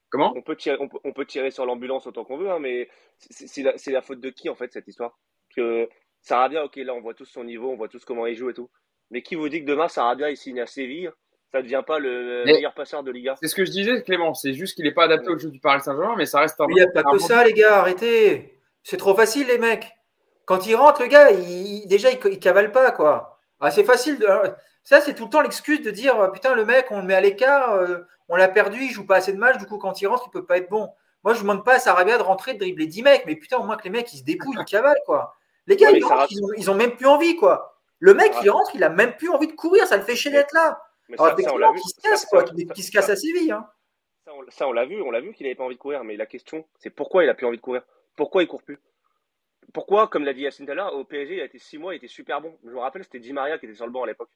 [0.09, 0.33] Comment?
[0.35, 2.89] on peut, tirer, on, peut, tirer sur l'ambulance autant qu'on veut, hein, mais
[3.19, 5.19] c'est la, la, faute de qui en fait cette histoire?
[5.55, 5.87] Que
[6.21, 8.53] Sarabia, ok, là on voit tous son niveau, on voit tous comment il joue et
[8.53, 8.69] tout.
[9.11, 11.11] Mais qui vous dit que demain Sarabia il signe à Séville?
[11.51, 14.33] Ça ne devient pas le meilleur passeur de Liga C'est ce que je disais, Clément.
[14.33, 16.65] C'est juste qu'il n'est pas adapté au jeu du Paris Saint-Germain, mais ça reste un.
[16.69, 17.79] Il n'y a pas que ça, les gars.
[17.79, 18.59] Arrêtez.
[18.83, 19.96] C'est trop facile, les mecs.
[20.47, 23.37] Quand il rentre, le gars, il, déjà, il, cavale pas, quoi.
[23.59, 24.17] Ah, c'est facile.
[24.17, 24.27] De,
[24.81, 27.15] ça, c'est tout le temps l'excuse de dire euh, putain, le mec, on le met
[27.15, 27.97] à l'écart, euh,
[28.29, 30.31] on l'a perdu, il joue pas assez de matchs, du coup, quand il rentre, il
[30.31, 30.89] peut pas être bon.
[31.25, 33.57] Moi, je ne demande pas à Sarabia de rentrer, de dribbler 10 mecs, mais putain,
[33.57, 35.35] au moins que les mecs, ils se dépouillent, ils cavalent, quoi.
[35.65, 37.77] Les gars, ils, rentrent, ils, ont, même plus envie, quoi.
[37.99, 40.31] Le mec, il rentre, il a même plus envie de courir, ça le fait chier
[40.31, 40.81] d'être là.
[41.09, 41.81] Mais Alors, ça, on l'a vu.
[41.81, 43.51] Qui se casse, quoi, qui, se casse à Séville.
[43.51, 43.67] Hein.
[44.49, 46.25] Ça, on, l'a vu, on l'a vu qu'il n'avait pas envie de courir, mais la
[46.25, 47.81] question, c'est pourquoi il a plus envie de courir?
[48.15, 48.79] Pourquoi il court plus?
[49.73, 52.07] Pourquoi, comme l'a dit Yacine tout au PSG, il a été six mois, il était
[52.07, 52.57] super bon.
[52.63, 54.29] Je me rappelle, c'était Di Maria qui était sur le banc à l'époque.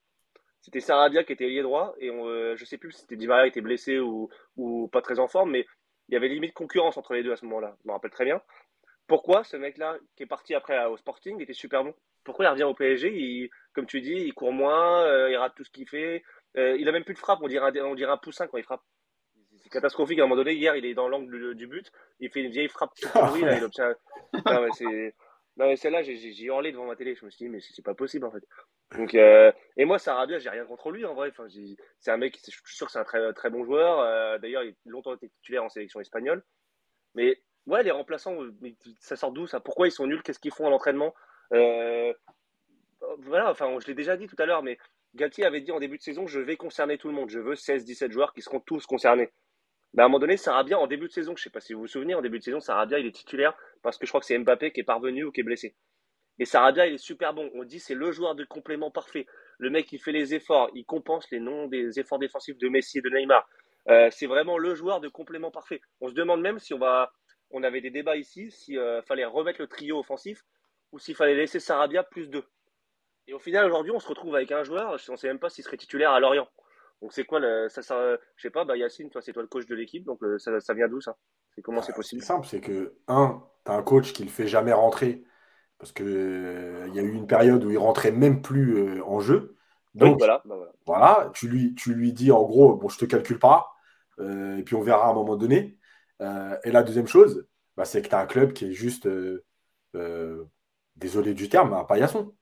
[0.62, 3.28] C'était Sarabia qui était lié droit, et on, euh, je sais plus si c'était Di
[3.28, 4.30] Maria qui était blessé ou,
[4.92, 5.66] pas très en forme, mais
[6.08, 7.76] il y avait limite concurrence entre les deux à ce moment-là.
[7.82, 8.42] Je me rappelle très bien.
[9.08, 11.96] Pourquoi ce mec-là, qui est parti après au Sporting, était super bon?
[12.24, 15.64] Pourquoi il revient au PSG Comme tu dis, il court moins, euh, il rate tout
[15.64, 16.24] ce qu'il fait.
[16.58, 18.64] Euh, il a même plus de frappe, on dirait on dirait un poussin quand il
[18.64, 18.84] frappe.
[19.72, 20.20] Catastrophique.
[20.20, 22.70] À un moment donné, hier, il est dans l'angle du but, il fait une vieille
[22.70, 23.96] frappe pourrie, là, il obtient.
[24.46, 25.14] Non, c'est
[25.58, 27.14] non, mais celle-là, j'ai hurlé devant ma télé.
[27.14, 28.44] Je me suis dit, mais c'est pas possible, en fait.
[28.98, 31.30] Donc, euh, et moi, Sarabia, j'ai rien contre lui, en vrai.
[31.30, 31.48] Enfin,
[32.00, 34.00] c'est un mec, je suis sûr que c'est un très, très bon joueur.
[34.00, 36.44] Euh, d'ailleurs, il a longtemps été titulaire en sélection espagnole.
[37.16, 38.38] Mais, ouais, les remplaçants,
[39.00, 39.60] ça sort d'où, ça?
[39.60, 40.24] Pourquoi ils sont nuls?
[40.24, 41.14] Qu'est-ce qu'ils font à l'entraînement?
[41.54, 42.14] Euh,
[43.20, 44.78] Voilà, enfin, je l'ai déjà dit tout à l'heure, mais
[45.16, 47.30] Galtier avait dit en début de saison, je vais concerner tout le monde.
[47.30, 49.32] Je veux 16-17 joueurs qui seront tous concernés.
[49.94, 51.74] Mais à un moment donné, Sarabia, en début de saison, je ne sais pas si
[51.74, 54.22] vous vous souvenez, en début de saison, Sarabia, il est titulaire parce que je crois
[54.22, 55.76] que c'est Mbappé qui est parvenu ou qui est blessé.
[56.40, 57.52] Et Sarabia, il est super bon.
[57.54, 59.26] On dit c'est le joueur de complément parfait.
[59.58, 63.00] Le mec, il fait les efforts, il compense les noms des efforts défensifs de Messi
[63.00, 63.48] et de Neymar.
[63.90, 65.82] Euh, c'est vraiment le joueur de complément parfait.
[66.00, 67.12] On se demande même si on va,
[67.52, 70.44] on avait des débats ici, s'il euh, fallait remettre le trio offensif
[70.92, 72.46] ou s'il fallait laisser Sarabia plus deux.
[73.28, 75.50] Et au final, aujourd'hui, on se retrouve avec un joueur, on ne sait même pas
[75.50, 76.48] s'il serait titulaire à Lorient.
[77.02, 79.48] Donc c'est quoi le, ça, ça, je sais pas, bah Yacine, toi c'est toi le
[79.48, 81.18] coach de l'équipe, donc euh, ça, ça, vient d'où ça?
[81.56, 82.22] C'est comment c'est possible?
[82.22, 85.24] C'est simple, c'est que un, tu as un coach qui le fait jamais rentrer
[85.80, 89.04] parce que euh, il y a eu une période où il rentrait même plus euh,
[89.04, 89.58] en jeu.
[89.96, 90.72] Donc voilà, bah, voilà.
[90.86, 93.74] voilà, tu lui, tu lui dis en gros, bon je te calcule pas,
[94.20, 95.78] et puis on verra à un moment donné.
[96.22, 99.10] et la deuxième chose, bah, c'est que tu as un club qui est juste,
[100.96, 102.34] désolé du terme, un paillasson.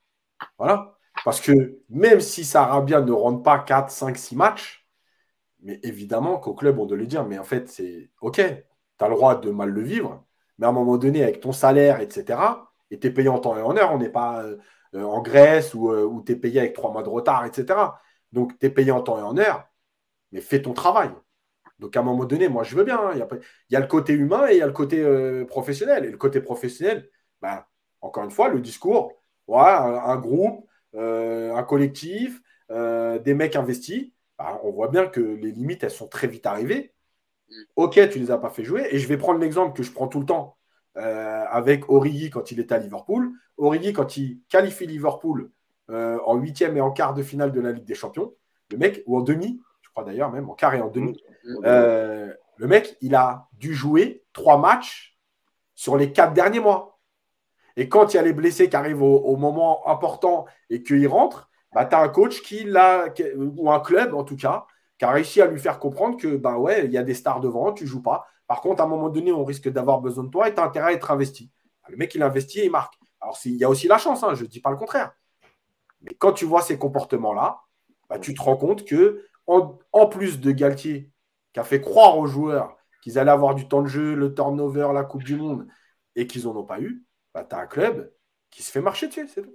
[0.58, 0.99] Voilà.
[1.24, 4.86] Parce que même si Sarabia ne rentre pas 4, 5, 6 matchs,
[5.62, 9.08] mais évidemment qu'au club, on doit lui dire, mais en fait, c'est OK, tu as
[9.08, 10.24] le droit de mal le vivre,
[10.58, 12.38] mais à un moment donné, avec ton salaire, etc.,
[12.90, 14.58] et tu es payé en temps et en heure, on n'est pas euh,
[14.94, 17.78] en Grèce euh, tu es payé avec 3 mois de retard, etc.
[18.32, 19.68] Donc, tu es payé en temps et en heure,
[20.32, 21.10] mais fais ton travail.
[21.78, 22.98] Donc, à un moment donné, moi, je veux bien.
[23.00, 23.18] Hein, il,
[23.70, 26.04] y a, le côté humain et il y a le côté euh, professionnel.
[26.04, 27.08] Et le côté professionnel,
[27.40, 27.64] ben,
[28.00, 29.12] encore une fois, le discours,
[29.48, 35.50] un groupe, euh, un collectif, euh, des mecs investis, bah, on voit bien que les
[35.50, 36.92] limites, elles sont très vite arrivées.
[37.48, 37.54] Mm.
[37.76, 38.86] Ok, tu ne les as pas fait jouer.
[38.90, 40.56] Et je vais prendre l'exemple que je prends tout le temps
[40.96, 43.32] euh, avec Origi quand il était à Liverpool.
[43.56, 45.50] Origi, quand il qualifie Liverpool
[45.92, 48.32] en huitième et en quart de finale de la Ligue des Champions,
[48.70, 51.64] le mec, ou en demi, je crois d'ailleurs même, en quart et en demi, mm.
[51.64, 55.18] le mec, il a dû jouer trois matchs
[55.74, 56.99] sur les quatre derniers mois.
[57.80, 61.48] Et quand il y a les blessés qui arrivent au, moment important et qu'ils rentrent,
[61.72, 64.66] bah, tu as un coach qui l'a, ou un club en tout cas,
[64.98, 67.40] qui a réussi à lui faire comprendre que bah ouais, il y a des stars
[67.40, 68.26] devant, tu joues pas.
[68.46, 70.64] Par contre, à un moment donné, on risque d'avoir besoin de toi et tu as
[70.64, 71.50] intérêt à être investi.
[71.88, 72.92] Le mec, il investit et il marque.
[73.18, 75.12] Alors, il y a aussi la chance, hein, je ne dis pas le contraire.
[76.02, 77.62] Mais quand tu vois ces comportements-là,
[78.10, 81.10] bah, tu te rends compte que en, plus de Galtier,
[81.54, 84.90] qui a fait croire aux joueurs qu'ils allaient avoir du temps de jeu, le turnover,
[84.92, 85.66] la Coupe du Monde,
[86.14, 88.10] et qu'ils n'en ont pas eu, bah, tu as un club
[88.50, 89.54] qui se fait marcher dessus, c'est tout.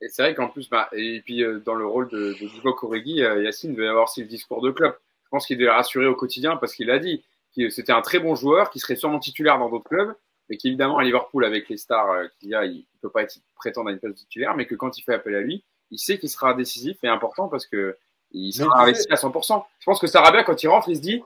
[0.00, 2.82] Et c'est vrai qu'en plus, bah, et puis euh, dans le rôle de, de Divock
[2.82, 4.96] euh, Yacine devait avoir aussi le discours de club.
[5.24, 7.24] Je pense qu'il devait rassurer au quotidien parce qu'il a dit
[7.56, 10.14] que c'était un très bon joueur, qui serait sûrement titulaire dans d'autres clubs,
[10.48, 13.22] mais qu'évidemment à Liverpool, avec les stars euh, qu'il y a, il ne peut pas
[13.22, 15.98] être, prétendre à une place titulaire, mais que quand il fait appel à lui, il
[15.98, 17.96] sait qu'il sera décisif et important parce que
[18.32, 19.62] il sera investi à 100%.
[19.78, 21.22] Je pense que Sarabia, quand il rentre, il se dit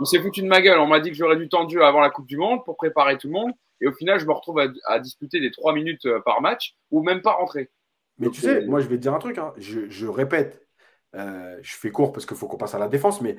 [0.00, 0.78] on s'est foutu de ma gueule.
[0.78, 2.76] On m'a dit que j'aurais du temps de jeu avant la Coupe du Monde pour
[2.76, 3.52] préparer tout le monde.
[3.80, 7.02] Et au final, je me retrouve à, disputer des 3 minutes euh, par match ou
[7.02, 7.70] même pas rentrer.
[8.18, 9.38] Mais tu sais, euh, moi, je vais te dire un truc.
[9.38, 9.52] Hein.
[9.56, 10.66] Je, répète,
[11.14, 13.20] euh, je fais court parce qu'il faut qu'on passe à la défense.
[13.20, 13.36] Mais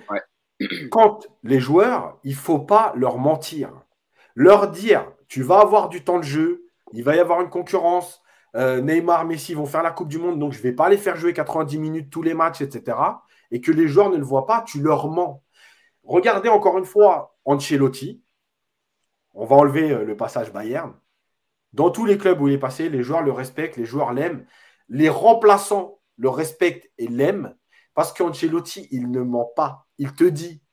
[0.92, 3.72] quand les joueurs, il ne faut pas leur mentir.
[4.36, 6.64] Leur dire tu vas avoir du temps de jeu,
[6.94, 8.22] il va y avoir une concurrence.
[8.56, 11.16] Neymar, Messi vont faire la Coupe du Monde, donc je ne vais pas les faire
[11.16, 12.98] jouer 90 minutes tous les matchs, etc.
[13.52, 15.44] Et que les joueurs ne le voient pas, tu leur mens.
[16.04, 18.24] Regardez encore une fois Ancelotti.
[19.34, 20.94] On va enlever euh, le passage Bayern.
[21.74, 24.46] Dans tous les clubs où il est passé, les joueurs le respectent, les joueurs l'aiment.
[24.88, 27.56] Les remplaçants le respectent et l'aiment
[27.94, 29.88] parce qu'Ancelotti, il ne ment pas.
[29.98, 30.64] Il te dit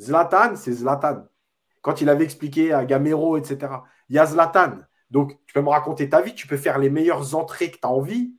[0.00, 1.24] Zlatan, c'est Zlatan.
[1.80, 3.72] Quand il avait expliqué à Gamero, etc.,
[4.08, 4.78] il y a Zlatan.
[5.10, 7.86] Donc, tu peux me raconter ta vie, tu peux faire les meilleures entrées que tu
[7.86, 8.36] as envie.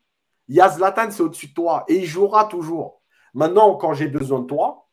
[0.47, 3.01] Il y a Zlatan, c'est au-dessus de toi et il jouera toujours.
[3.34, 4.88] Maintenant, quand j'ai besoin de toi,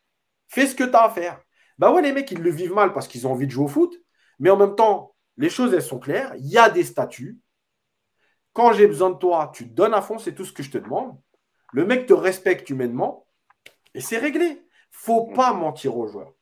[0.49, 1.41] fais ce que tu as à faire.
[1.79, 3.69] Bah ouais, les mecs, ils le vivent mal parce qu'ils ont envie de jouer au
[3.69, 3.95] foot.
[4.39, 6.33] Mais en même temps, les choses, elles sont claires.
[6.37, 7.39] Il y a des statuts.
[8.53, 10.71] Quand j'ai besoin de toi, tu te donnes à fond, c'est tout ce que je
[10.71, 11.19] te demande.
[11.73, 13.27] Le mec te respecte humainement
[13.95, 14.63] et c'est réglé.
[14.91, 16.33] faut pas mentir aux joueurs.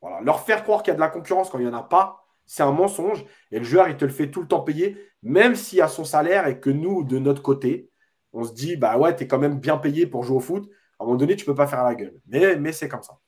[0.00, 0.20] Voilà.
[0.20, 2.24] Leur faire croire qu'il y a de la concurrence quand il n'y en a pas,
[2.46, 3.24] c'est un mensonge.
[3.50, 6.04] Et le joueur, il te le fait tout le temps payer, même s'il a son
[6.04, 7.90] salaire et que nous, de notre côté,
[8.32, 10.68] on se dit, bah ouais, tu es quand même bien payé pour jouer au foot.
[10.98, 12.20] À un moment donné, tu ne peux pas faire la gueule.
[12.26, 13.18] Mais, mais c'est comme ça.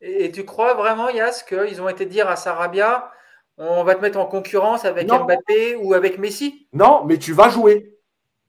[0.00, 3.10] Et, tu crois vraiment, Yas, qu'ils ont été dire à Sarabia,
[3.58, 6.68] on va te mettre en concurrence avec Mbappé ou avec Messi?
[6.72, 7.96] Non, mais tu vas jouer.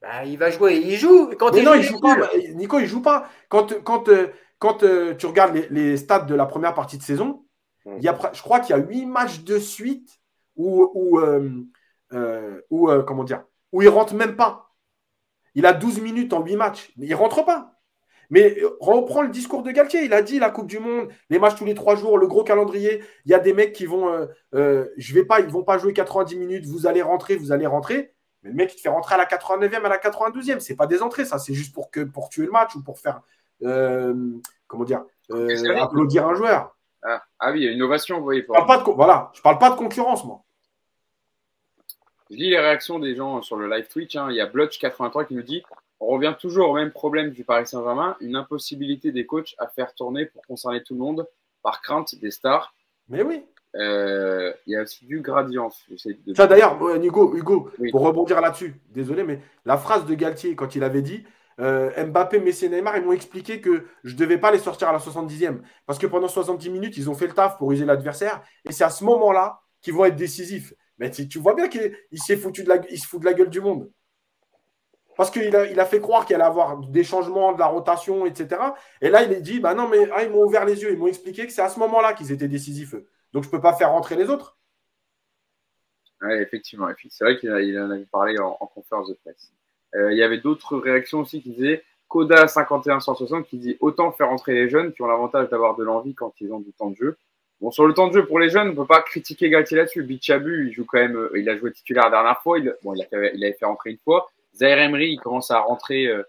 [0.01, 1.32] Bah, il va jouer, il joue.
[1.38, 2.16] Quand il non, joue, il joue pas.
[2.53, 3.30] Nico, il joue pas.
[3.49, 4.28] Quand, quand, euh,
[4.60, 7.45] quand euh, tu regardes les, les, stats de la première partie de saison,
[7.86, 10.20] il y a, je crois qu'il y a huit matchs de suite
[10.58, 14.72] où, où, euh, où comment dire, où il rentre même pas.
[15.55, 17.76] Il a 12 minutes en 8 matchs, mais il rentre pas.
[18.30, 20.03] Mais euh, reprends le discours de Galtier.
[20.03, 22.43] Il a dit la Coupe du Monde, les matchs tous les trois jours, le gros
[22.43, 23.03] calendrier.
[23.25, 25.78] Il y a des mecs qui vont, euh, euh, je vais pas, ils vont pas
[25.78, 26.65] jouer 90 minutes.
[26.65, 28.13] Vous allez rentrer, vous allez rentrer.
[28.43, 30.59] Mais le mec, il te fait rentrer à la 89e, à la 92e.
[30.59, 31.39] C'est pas des entrées, ça.
[31.39, 33.21] C'est juste pour que pour tuer le match ou pour faire,
[34.67, 36.75] comment dire, applaudir un joueur.
[37.03, 38.41] Ah, ah, oui, il y a une innovation, vous voyez.
[38.41, 40.43] Je parle pas de, voilà, je parle pas de concurrence, moi.
[42.30, 44.15] Je lis les réactions des gens sur le live Twitch.
[44.15, 44.28] Hein.
[44.30, 45.63] Il y a Blotch83 qui nous dit
[46.00, 49.93] on revient toujours au même problème du Paris Saint-Germain, une impossibilité des coachs à faire
[49.93, 51.28] tourner pour concerner tout le monde
[51.64, 52.74] par crainte des stars.
[53.10, 53.43] Mais oui.
[53.76, 55.70] Euh, il y a aussi du gradient.
[56.36, 60.84] Ça d'ailleurs, Hugo, Hugo pour rebondir là-dessus, désolé, mais la phrase de Galtier quand il
[60.84, 61.24] avait dit
[61.60, 64.89] euh, Mbappé, Messi et Neymar, ils m'ont expliqué que je ne devais pas les sortir
[64.89, 65.60] à la 70e.
[65.86, 68.41] Parce que pendant 70 minutes, ils ont fait le taf pour user l'adversaire.
[68.66, 70.74] Et c'est à ce moment-là qu'ils vont être décisifs.
[71.00, 73.50] Mais tu, vois bien qu'il s'est foutu de la, il se fout de la gueule
[73.50, 73.91] du monde.
[75.18, 78.61] Parce qu'il a, fait croire qu'il allait avoir des changements, de la rotation, etc.
[79.01, 80.97] Et là, il a dit, bah non, mais ah, ils m'ont ouvert les yeux, ils
[80.97, 82.93] m'ont expliqué que c'est à ce moment-là qu'ils étaient décisifs.
[83.34, 84.57] Donc, je ne peux pas faire rentrer les autres.
[86.22, 86.88] Oui, effectivement.
[87.09, 87.49] C'est vrai qu'il
[87.80, 89.51] en avait parlé en, conférence de presse.
[89.95, 94.30] Euh, il y avait d'autres réactions aussi qui disaient Coda 5160 qui dit autant faire
[94.30, 96.95] rentrer les jeunes qui ont l'avantage d'avoir de l'envie quand ils ont du temps de
[96.95, 97.18] jeu.
[97.59, 99.78] Bon, sur le temps de jeu pour les jeunes, on ne peut pas critiquer Galtier
[99.78, 100.03] là-dessus.
[100.03, 102.59] Bichabu, il joue quand même, euh, il a joué titulaire la dernière fois.
[102.59, 104.30] Il, il avait fait rentrer une fois.
[104.58, 106.24] Zaire Emery, il commence à rentrer euh,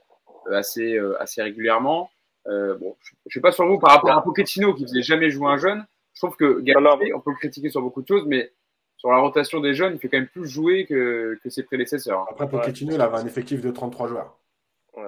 [0.52, 2.10] assez, euh, assez régulièrement.
[2.46, 5.30] Euh, bon, je ne sais pas sur vous, par rapport à Pochettino qui faisait jamais
[5.30, 8.24] jouer un jeune, je trouve que Galtier, on peut le critiquer sur beaucoup de choses,
[8.26, 8.52] mais
[8.96, 12.26] sur la rotation des jeunes, il fait quand même plus jouer que, que ses prédécesseurs.
[12.30, 14.38] Après, Pochettino, il avait un effectif de 33 joueurs.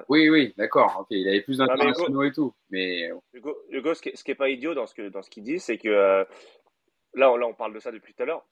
[0.08, 1.04] Oui, oui, d'accord.
[1.10, 2.54] il avait plus d'internationaux et tout.
[2.70, 3.10] Mais...
[3.34, 7.36] Hugo, ce qui n'est pas idiot dans ce qu'il dans ce dit, c'est que là,
[7.36, 8.46] là, on parle de ça depuis tout à l'heure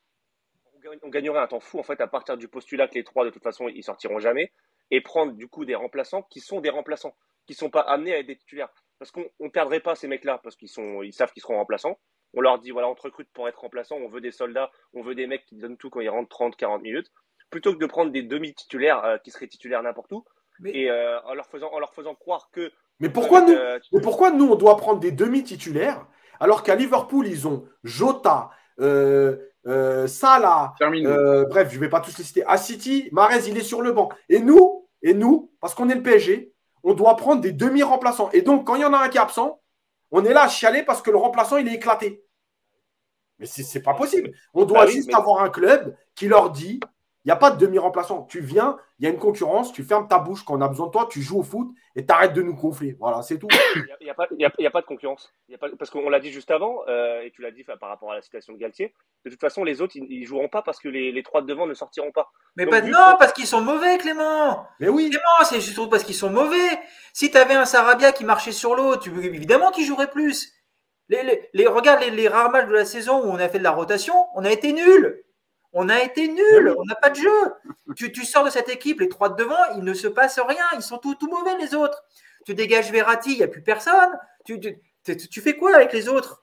[1.03, 3.31] on gagnerait un temps fou en fait à partir du postulat que les trois de
[3.31, 4.53] toute façon ils sortiront jamais
[4.91, 7.15] et prendre du coup des remplaçants qui sont des remplaçants
[7.47, 8.69] qui sont pas amenés à être des titulaires.
[8.99, 11.57] Parce qu'on ne perdrait pas ces mecs là parce qu'ils sont ils savent qu'ils seront
[11.57, 11.99] remplaçants.
[12.35, 15.03] On leur dit voilà on te recrute pour être remplaçant on veut des soldats on
[15.03, 17.11] veut des mecs qui donnent tout quand ils rentrent 30 40 minutes
[17.51, 20.25] plutôt que de prendre des demi titulaires euh, qui seraient titulaires n'importe où
[20.67, 22.71] et euh, en leur faisant en leur faisant croire que
[23.01, 26.07] mais pourquoi nous euh, mais pourquoi nous on doit prendre des demi titulaires
[26.39, 32.25] alors qu'à Liverpool ils ont Jota Salah, euh, bref, je ne vais pas tous les
[32.25, 32.45] citer.
[32.47, 34.09] À City, Marez, il est sur le banc.
[34.29, 36.53] Et nous, et nous, parce qu'on est le PSG,
[36.85, 38.31] on doit prendre des demi-remplaçants.
[38.33, 39.61] Et donc, quand il y en a un qui est absent,
[40.11, 42.23] on est là à chialer parce que le remplaçant, il est éclaté.
[43.39, 44.33] Mais c'est pas possible.
[44.55, 46.81] On doit Bah oui, juste mais- avoir un club qui leur dit
[47.29, 48.25] n'y a pas de demi-remplaçant.
[48.25, 50.87] Tu viens, il y a une concurrence, tu fermes ta bouche quand on a besoin
[50.87, 52.97] de toi, tu joues au foot et t'arrêtes de nous gonfler.
[52.99, 53.49] Voilà, c'est tout.
[54.01, 55.33] Il n'y a, pas- il y a- il y a pas de concurrence.
[55.49, 57.89] Y a pas, parce qu'on l'a dit juste avant, euh, et tu l'as dit par
[57.89, 58.95] rapport à la situation de Galtier.
[59.25, 61.47] De toute façon, les autres, ils ne joueront pas parce que les, les trois de
[61.47, 62.31] devant ne sortiront pas.
[62.57, 64.67] Mais Donc, pas, non, parce qu'ils sont mauvais, Clément.
[64.81, 66.79] Mais oui, Clément, c'est juste parce qu'ils sont mauvais.
[67.13, 70.55] Si tu avais un Sarabia qui marchait sur l'eau, tu, évidemment qu'il jouerait plus.
[71.11, 73.59] Les, les, les- regarde les, les rares matchs de la saison où on a fait
[73.59, 75.23] de la rotation, on a été nuls.
[75.73, 77.53] On a été nuls, on n'a pas de jeu.
[77.97, 80.65] Tu, tu sors de cette équipe, les trois de devant, il ne se passe rien.
[80.75, 82.03] Ils sont tout, tout mauvais, les autres.
[82.47, 84.19] Tu dégages Verratti, il n'y a plus personne.
[84.47, 86.43] Tu, tu, tu- tu fais quoi avec les autres?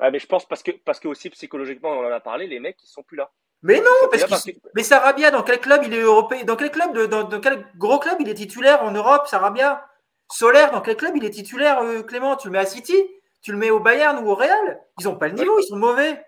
[0.00, 2.58] Ouais, mais je pense parce que, parce que aussi psychologiquement, on en a parlé, les
[2.58, 3.30] mecs, ils sont plus là.
[3.62, 6.92] Mais non, parce que- Mais Sarabia, dans quel club il est européen Dans quel club
[6.94, 9.86] de- dans, dans quel gros club il est titulaire en Europe, Sarabia?
[10.30, 12.34] Solaire, dans quel club il est titulaire, euh, Clément?
[12.36, 12.96] Tu le mets à City?
[13.40, 14.80] Tu le mets au Bayern ou au Real?
[14.98, 16.20] Ils n'ont pas le niveau, ils sont mauvais.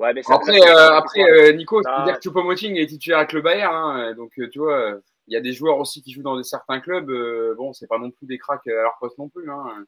[0.00, 2.04] Ouais, mais ça- Après, ça, c'est- euh, après euh, Nico, Ah.
[2.06, 4.94] dire que Choupo-Moting est titulaire avec le Bayern, hein, donc euh, tu vois,
[5.26, 7.10] il y a des joueurs aussi qui jouent dans des certains clubs.
[7.10, 9.50] euh, bon, c'est pas non plus des cracks à leur poste non plus.
[9.50, 9.84] Hein.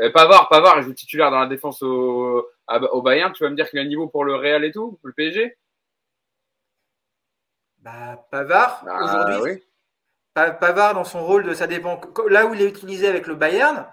[0.00, 3.32] Euh, Pavard, Pavard, il joue titulaire dans la défense au, à- au Bayern.
[3.32, 5.12] Tu vas me dire qu'il a le niveau pour le Real et tout, pour le
[5.12, 5.56] PSG
[7.78, 9.62] Bah, Pavard, Bah, aujourd'hui, oui.
[10.34, 12.00] Pa- Pavard dans son rôle de ça dépend.
[12.28, 13.86] Là où il est utilisé avec le Bayern,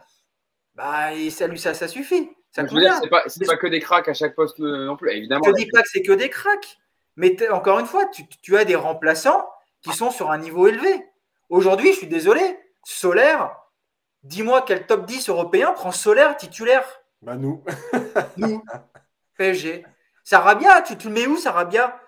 [0.76, 2.30] bah, et ça, lui, ça, ça suffit.
[2.52, 4.98] Ça Je veux dire, c'est pas, c'est pas que des cracks à chaque poste non
[4.98, 5.12] plus.
[5.12, 6.78] Évidemment, Je ne dis pas que c'est que des cracks,
[7.16, 9.48] mais encore une fois, tu, tu as des remplaçants
[9.82, 11.06] qui sont sur un niveau élevé.
[11.50, 12.42] Aujourd'hui, je suis désolé,
[12.84, 13.56] Solaire,
[14.24, 16.86] dis-moi quel top 10 européen prend Solaire titulaire
[17.22, 17.64] bah nous.
[18.38, 18.64] Nous,
[19.38, 19.86] PSG.
[20.24, 22.00] Sarabia, tu, tu le mets où, Sarabia?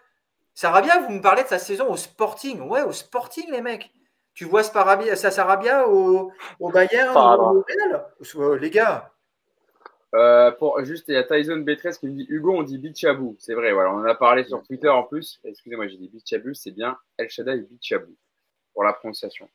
[0.54, 2.62] Sarabia, vous me parlez de sa saison au Sporting.
[2.62, 3.92] Ouais, au Sporting, les mecs.
[4.34, 8.60] Tu vois Sarabia, ça Sarabia au, au Bayern, au, au Real?
[8.60, 9.12] Les gars,
[10.14, 13.36] Euh, pour, juste, il y a Tyson B13 qui me dit Hugo, on dit Bichabou.
[13.40, 15.40] C'est vrai, voilà, on en a parlé sur Twitter en plus.
[15.46, 18.14] Excusez-moi, j'ai dit Bichabou, c'est bien El Shaddai Bichabou
[18.74, 19.48] pour la prononciation.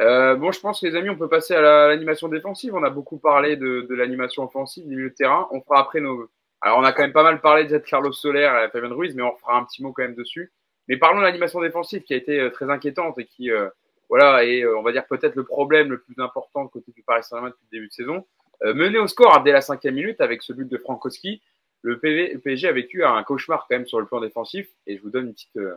[0.00, 2.74] Euh, bon, je pense, les amis, on peut passer à la- l'animation défensive.
[2.74, 5.48] On a beaucoup parlé de, de l'animation offensive, du milieu de terrain.
[5.52, 6.28] On fera après nos.
[6.60, 9.22] Alors, on a quand même pas mal parlé de Carlos Soler et Fabien Ruiz, mais
[9.22, 10.52] on fera un petit mot quand même dessus.
[10.88, 13.68] Mais parlons de l'animation défensive qui a été euh, très inquiétante et qui, euh,
[14.08, 17.22] voilà, est, euh, on va dire, peut-être le problème le plus important côté du Paris
[17.22, 18.26] Saint-Germain depuis le début de saison.
[18.64, 21.40] Euh, mené au score dès la cinquième minute avec ce but de Frankowski,
[21.82, 24.68] le, PSG a vécu un cauchemar quand même sur le plan défensif.
[24.86, 25.76] Et je vous donne une petite euh,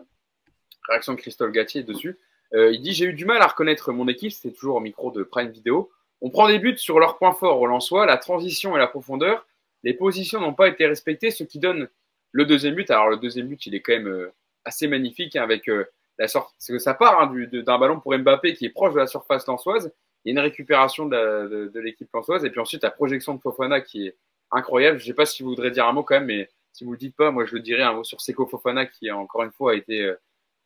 [0.90, 2.20] réaction de Christophe Gatier dessus.
[2.54, 5.12] Euh, il dit J'ai eu du mal à reconnaître mon équipe, c'était toujours au micro
[5.12, 5.92] de Prime Video.
[6.22, 9.46] On prend des buts sur leurs points forts au Lensois, la transition et la profondeur.
[9.84, 11.90] Les positions n'ont pas été respectées, ce qui donne
[12.32, 12.90] le deuxième but.
[12.92, 14.32] Alors, le deuxième but, il est quand même
[14.64, 15.70] assez magnifique hein, avec
[16.18, 16.56] la sorte.
[16.60, 19.46] C'est que ça part hein, d'un ballon pour Mbappé qui est proche de la surface
[19.48, 19.92] lensoise.
[20.24, 22.46] Il y a une récupération de, l'équipe lensoise.
[22.46, 24.16] Et puis ensuite, la projection de Fofana qui est
[24.54, 25.00] incroyable.
[25.00, 26.92] Je ne sais pas si vous voudrez dire un mot quand même, mais si vous
[26.92, 29.44] ne le dites pas, moi je le dirais un mot sur Seko Fofana qui, encore
[29.44, 30.16] une fois, a été euh,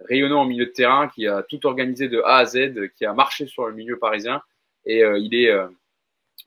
[0.01, 3.14] rayonnant au milieu de terrain, qui a tout organisé de A à Z, qui a
[3.14, 4.41] marché sur le milieu parisien.
[4.86, 5.68] Et euh, il est euh,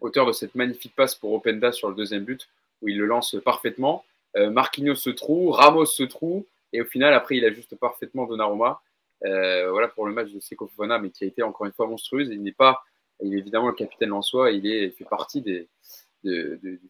[0.00, 2.48] auteur de cette magnifique passe pour Openda sur le deuxième but,
[2.82, 4.04] où il le lance parfaitement.
[4.36, 8.80] Marquinhos se trouve, Ramos se trouve, et au final, après, il ajuste parfaitement Donnarumma.
[9.22, 12.28] Voilà pour le match de Seko Fofana, mais qui a été encore une fois monstrueuse.
[12.30, 12.84] Il n'est pas,
[13.22, 15.67] il évidemment le capitaine Lensois, il, il fait partie du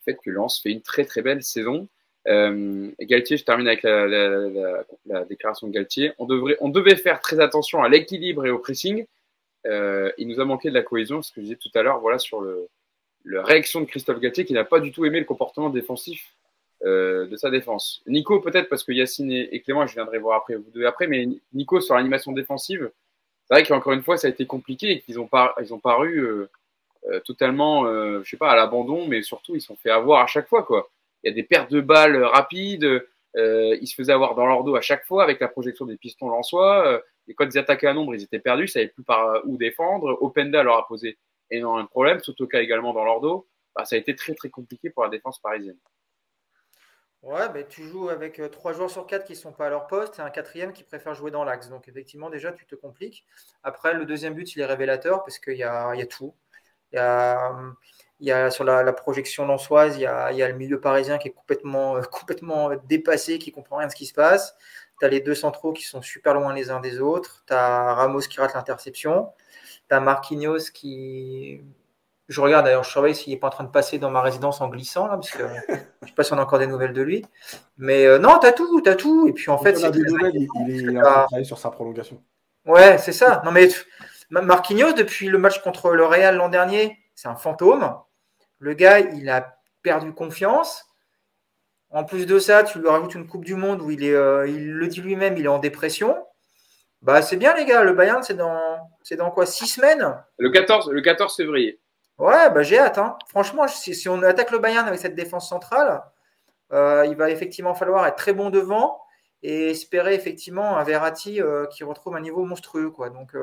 [0.05, 1.89] fait que Lens fait une très très belle saison.
[2.28, 6.12] Euh, Galtier, je termine avec la, la, la- la déclaration de Galtier.
[6.19, 9.07] On, devait faire très attention à l'équilibre et au pressing.
[9.66, 12.01] Euh, il nous a manqué de la cohésion, ce que je disais tout à l'heure,
[12.01, 12.43] voilà sur
[13.24, 16.35] la réaction de Christophe Galtier qui n'a pas du tout aimé le comportement défensif
[16.85, 18.02] euh, de sa défense.
[18.07, 21.81] Nico, peut-être parce que Yacine et, Clément, je viendrai voir après vous après, mais Nico
[21.81, 22.90] sur l'animation défensive,
[23.51, 26.48] c'est vrai qu'encore une fois, ça a été compliqué et qu'ils ont, paru euh,
[27.09, 30.22] euh, totalement, euh, je sais pas, à l'abandon, mais surtout, ils se sont fait avoir
[30.22, 30.64] à chaque fois.
[31.24, 33.05] Il y a des pertes de balles rapides,
[33.35, 36.28] ils se faisaient avoir dans leur dos à chaque fois avec la projection des pistons
[36.28, 36.86] lensois.
[36.86, 39.56] Euh, et quand ils attaquaient à nombre, ils étaient perdus, ils savaient plus par où
[39.56, 40.16] défendre.
[40.22, 41.18] Openda leur a posé
[41.51, 43.48] énormément de problèmes, Sotoka également dans leur dos.
[43.74, 45.78] Bah, ça a été très très compliqué pour la défense parisienne.
[47.22, 49.70] Ouais, mais tu joues avec euh, trois joueurs sur quatre qui ne sont pas à
[49.70, 51.68] leur poste et un quatrième qui préfère jouer dans l'axe.
[51.68, 53.26] Donc, effectivement, déjà, tu te compliques.
[53.62, 56.34] Après, le deuxième but, il est révélateur parce qu'il y y a tout.
[56.92, 57.52] Il y a,
[58.20, 61.28] y a sur la, projection lançoise, il y, a, y a le milieu parisien qui
[61.28, 64.56] est complètement, euh, complètement dépassé, qui comprend rien de ce qui se passe.
[64.98, 67.44] Tu as les deux centraux qui sont super loin les uns des autres.
[67.47, 69.32] Tu as Ramos qui rate l'interception.
[69.88, 71.60] Tu as Marquinhos qui.
[72.31, 74.61] Je regarde d'ailleurs, je surveille s'il n'est pas en train de passer dans ma résidence
[74.61, 76.93] en glissant, là, parce que je ne sais pas si on a encore des nouvelles
[76.93, 77.27] de lui.
[77.77, 79.27] Mais euh, non, tu as tout, tu as tout.
[79.27, 82.23] Et puis en fait, c'est il, il est travailler sur sa prolongation.
[82.66, 83.43] Ouais, c'est ça.
[83.44, 83.69] Non, mais
[84.31, 87.97] Marquinhos, depuis le match contre le Real l'an dernier, c'est un fantôme.
[88.61, 90.86] Le gars, il a perdu confiance.
[91.90, 94.47] En plus de ça, tu lui rajoutes une Coupe du Monde où il, est, euh,
[94.47, 96.16] il le dit lui-même, il est en dépression.
[97.02, 97.82] Bah, c'est bien, les gars.
[97.82, 98.61] Le Bayern, c'est dans,
[99.02, 99.47] c'est dans quoi?
[99.47, 100.23] Six semaines?
[100.39, 101.80] Le 14, le 14 février.
[102.20, 102.98] Ouais, bah, j'ai hâte.
[102.98, 103.16] Hein.
[103.28, 106.02] Franchement, si, on attaque le Bayern avec cette défense centrale,
[106.72, 109.01] euh, il va effectivement falloir être très bon devant
[109.42, 112.92] et espérer effectivement un Verratti euh, qui retrouve un niveau monstrueux.
[113.14, 113.34] Donc,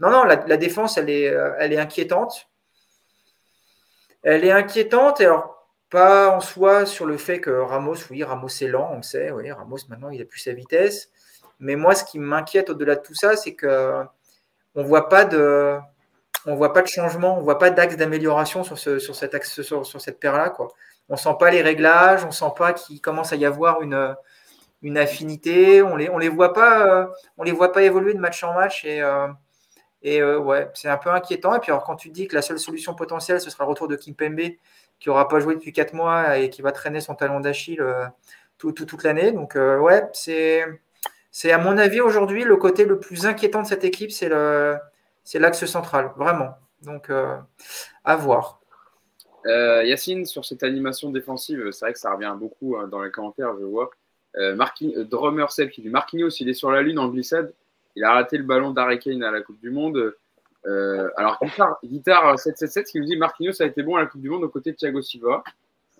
[0.00, 2.50] non, non, la, défense, elle est, elle est inquiétante.
[4.22, 5.22] Elle est inquiétante.
[5.22, 9.02] Alors, pas en soi sur le fait que Ramos, oui, Ramos est lent, on le
[9.02, 11.10] sait, oui, Ramos maintenant il a plus sa vitesse.
[11.58, 14.04] Mais moi, ce qui m'inquiète au-delà de tout ça, c'est que
[14.74, 15.78] on voit pas de,
[16.46, 20.68] on voit pas de changement, on voit pas d'axe d'amélioration sur, cette paire-là, quoi.
[21.08, 25.82] On sent pas les réglages, on sent pas qu'il commence à y avoir une, affinité,
[25.82, 29.02] on les, les voit pas, on les voit pas évoluer de match en match et
[29.02, 29.28] euh,
[30.06, 31.54] euh, c'est un peu inquiétant.
[31.54, 33.88] Et puis alors quand tu dis que la seule solution potentielle, ce sera le retour
[33.88, 34.52] de Kimpembe
[34.98, 38.06] qui n'aura pas joué depuis 4 mois et qui va traîner son talon d'Achille euh,
[38.58, 39.32] toute l'année.
[39.32, 40.64] Donc, euh, ouais, c'est,
[41.30, 44.76] c'est à mon avis aujourd'hui le côté le plus inquiétant de cette équipe, c'est, le,
[45.30, 46.56] c'est l'axe central, vraiment.
[46.82, 47.36] Donc, euh,
[48.04, 48.60] à voir.
[49.44, 53.54] Yacine, sur cette animation défensive, c'est vrai que ça revient beaucoup hein, dans les commentaires,
[53.60, 53.90] je vois.
[55.08, 57.54] Drummer Seb qui dit Marquinhos, il est sur la lune en glissade.
[57.94, 60.16] Il a raté le ballon d'Arekane à la Coupe du Monde.
[60.66, 64.22] Euh, alors, guitare, guitare 777 qui nous dit Marquinhos a été bon à la Coupe
[64.22, 65.44] du Monde aux côtés de Thiago Silva.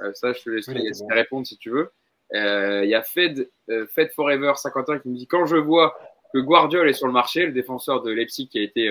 [0.00, 1.92] Euh, ça, je te laisse répondre si tu veux.
[2.34, 3.48] Euh, il y a Fed,
[3.94, 5.96] Fed Forever 51 qui nous dit Quand je vois
[6.34, 8.88] que Guardiol est sur le marché, le défenseur de Leipzig qui a été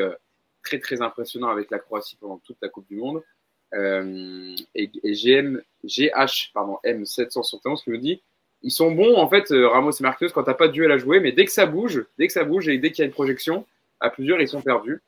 [0.69, 3.23] très très impressionnant avec la Croatie pendant toute la Coupe du Monde.
[3.73, 8.21] et, et GM, GH pardon, M771 qui nous dit
[8.61, 11.19] ils sont bons en fait Ramos et Marquinhos quand t'as pas de duel à jouer
[11.19, 13.13] mais dès que ça bouge dès que ça bouge et dès qu'il y a une
[13.13, 13.65] projection
[14.01, 15.01] à plusieurs ils sont perdus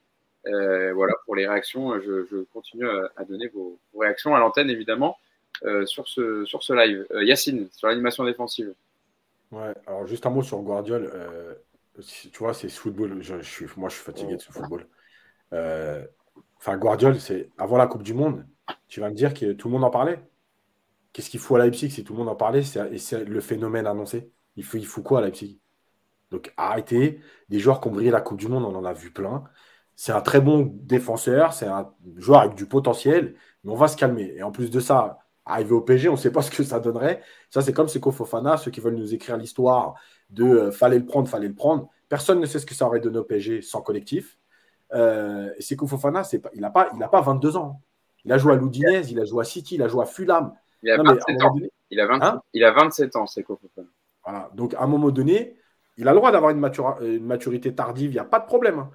[0.47, 5.17] euh, voilà, pour les réactions, je, continue à, donner vos, réactions à l'antenne, évidemment,
[5.63, 7.05] euh, sur, ce, sur ce live.
[7.11, 8.73] Euh, Yacine, sur l'animation défensive.
[9.51, 11.11] Ouais, alors juste un mot sur Guardiol.
[11.99, 13.21] tu vois, c'est ce football.
[13.21, 14.87] Je, suis, moi, je suis fatigué de ce football.
[15.51, 18.45] Enfin, Guardiol, c'est avant la Coupe du Monde.
[18.87, 20.23] Tu vas me dire que tout le monde en parlait.
[21.13, 22.63] Qu'est-ce qu'il faut à Leipzig si tout le monde en parlait?
[22.63, 24.31] C'est le phénomène annoncé.
[24.55, 25.59] Il faut, quoi à Leipzig?
[26.29, 27.19] Donc arrêtez.
[27.49, 29.43] Des joueurs qui ont brillé la Coupe du Monde, on en a vu plein.
[29.95, 33.97] C'est un très bon défenseur, c'est un joueur avec du potentiel, mais on va se
[33.97, 34.33] calmer.
[34.35, 36.79] Et en plus de ça, arriver au PG, on ne sait pas ce que ça
[36.79, 37.21] donnerait.
[37.49, 39.95] Ça, c'est comme Seko Fofana, ceux qui veulent nous écrire l'histoire
[40.29, 41.89] de euh, fallait le prendre, fallait le prendre.
[42.09, 44.37] Personne ne sait ce que ça aurait donné au PG sans collectif.
[44.93, 47.81] Euh, et Seko Fofana, pas, il n'a pas, il pas 22 ans.
[48.25, 50.53] Il a joué à Loudinez, il a joué à City, il a joué à Fulham.
[50.83, 51.55] Il a, 27 ans.
[51.89, 53.87] il, a hein il a 27 ans, Seko Fofana.
[54.25, 54.49] Voilà.
[54.53, 55.55] Donc, à un moment donné,
[55.97, 56.63] il a le droit d'avoir une,
[57.01, 58.79] une, maturité tardive, il n'y a pas de problème.
[58.79, 58.91] Hein.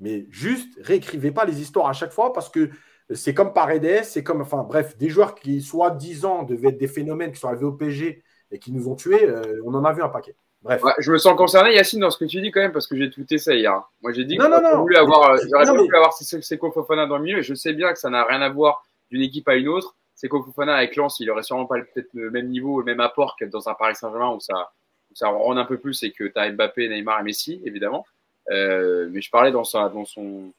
[0.00, 2.70] Mais juste, réécrivez pas les histoires à chaque fois parce que
[3.10, 6.78] c'est comme Paredes, c'est comme, enfin bref, des joueurs qui, soit 10 ans, devaient être
[6.78, 9.84] des phénomènes qui sont arrivés au PG et qui nous ont tués, euh, on en
[9.84, 10.36] a vu un paquet.
[10.66, 10.82] Bref.
[10.98, 13.08] je me sens concerné, Yacine, dans ce que tu dis quand même, parce que j'ai
[13.08, 13.80] tweeté ça hier.
[14.02, 17.42] Moi, j'ai dit que j'aurais voulu avoir, euh, avoir Seko Fofana dans le milieu, et
[17.42, 19.94] je sais bien que ça n'a rien à voir d'une équipe à une autre.
[20.16, 23.36] Seko Fofana avec Lens, il aurait sûrement pas peut-être le même niveau, le même apport
[23.38, 24.72] que dans un Paris Saint-Germain où ça,
[25.10, 28.04] où ça ronde un peu plus et que tu as Mbappé, Neymar et Messi, évidemment.
[28.50, 30.52] Euh, mais je parlais dans, sa, dans, son,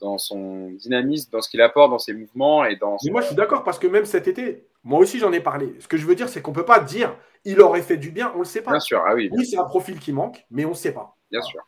[0.00, 2.96] dans son dynamisme, dans ce qu'il apporte, dans ses mouvements et dans.
[3.04, 5.76] Mais moi, je suis d'accord parce que même cet été, moi aussi, j'en ai parlé.
[5.78, 8.10] Ce que je veux dire, c'est qu'on ne peut pas dire il aurait fait du
[8.10, 8.70] bien, on ne le sait pas.
[8.72, 9.28] Bien sûr, ah oui.
[9.32, 11.16] oui, c'est un profil qui manque, mais on ne sait pas.
[11.30, 11.60] Bien sûr.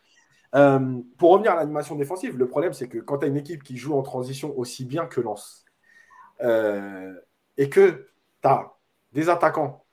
[0.55, 3.63] Euh, pour revenir à l'animation défensive, le problème, c'est que quand tu as une équipe
[3.63, 5.65] qui joue en transition aussi bien que Lance
[6.41, 7.13] euh,
[7.57, 8.07] et que
[8.41, 8.73] tu as
[9.11, 9.85] des attaquants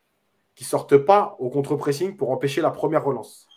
[0.55, 3.49] qui sortent pas au contre-pressing pour empêcher la première relance,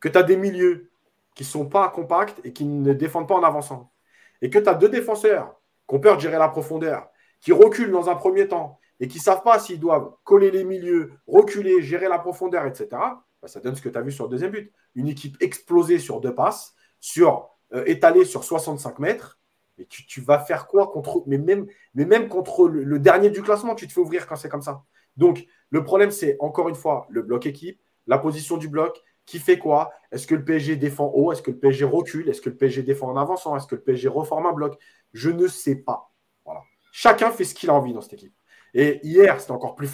[0.00, 0.90] que tu as des milieux
[1.34, 3.92] qui ne sont pas compacts et qui ne défendent pas en avançant.
[4.40, 7.08] Et que tu as deux défenseurs qui ont peur de gérer la profondeur,
[7.40, 10.64] qui reculent dans un premier temps et qui ne savent pas s'ils doivent coller les
[10.64, 14.24] milieux, reculer, gérer la profondeur, etc., bah, ça donne ce que tu as vu sur
[14.24, 14.72] le deuxième but.
[14.94, 19.38] Une équipe explosée sur deux passes, sur, euh, étalée sur 65 mètres.
[19.78, 21.22] Et tu, vas faire quoi contre.
[21.26, 24.48] Mais même, mais même contre le dernier du classement, tu te fais ouvrir quand c'est
[24.48, 24.82] comme ça.
[25.16, 29.38] Donc, le problème, c'est encore une fois le bloc équipe, la position du bloc, qui
[29.38, 29.92] fait quoi?
[30.10, 31.32] Est-ce que le PSG défend haut?
[31.32, 32.28] Est-ce que le PSG recule?
[32.28, 33.54] Est-ce que le PSG défend en avançant?
[33.56, 34.78] Est-ce que le PSG reforme un bloc?
[35.12, 36.10] Je ne sais pas.
[36.44, 36.62] Voilà.
[36.92, 38.34] Chacun fait ce qu'il a envie dans cette équipe.
[38.80, 39.88] Et hier, c'était encore plus,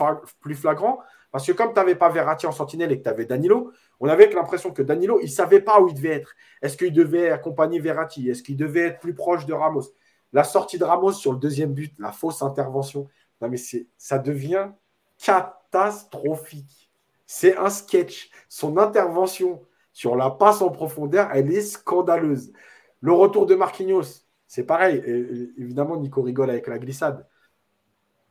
[0.54, 1.00] flagrant
[1.32, 4.08] parce que comme tu n'avais pas Verratti en sentinelle et que tu avais Danilo, on
[4.10, 6.34] avait l'impression que Danilo, il ne savait pas où il devait être.
[6.60, 8.28] Est-ce qu'il devait accompagner Verratti?
[8.28, 9.84] Est-ce qu'il devait être plus proche de Ramos?
[10.34, 13.08] La sortie de Ramos sur le deuxième but, la fausse intervention.
[13.40, 13.56] Mais
[13.96, 14.68] ça devient
[15.18, 16.92] catastrophique.
[17.24, 18.30] C'est un sketch.
[18.50, 19.62] Son intervention
[19.94, 22.52] sur la passe en profondeur, elle est scandaleuse.
[23.00, 25.02] Le retour de Marquinhos, c'est pareil.
[25.56, 27.26] évidemment, Nico rigole avec la glissade.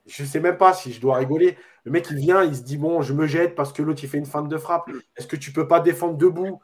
[0.05, 1.57] Je ne sais même pas si je dois rigoler.
[1.85, 4.09] Le mec, il vient, il se dit Bon, je me jette parce que l'autre, il
[4.09, 4.89] fait une feinte de frappe.
[5.15, 6.59] Est-ce que tu ne peux pas défendre debout?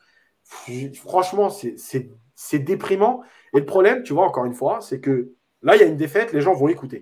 [0.96, 3.24] Franchement, c'est déprimant.
[3.54, 5.98] Et le problème, tu vois, encore une fois, c'est que là, il y a une
[5.98, 7.02] défaite, les gens vont écouter.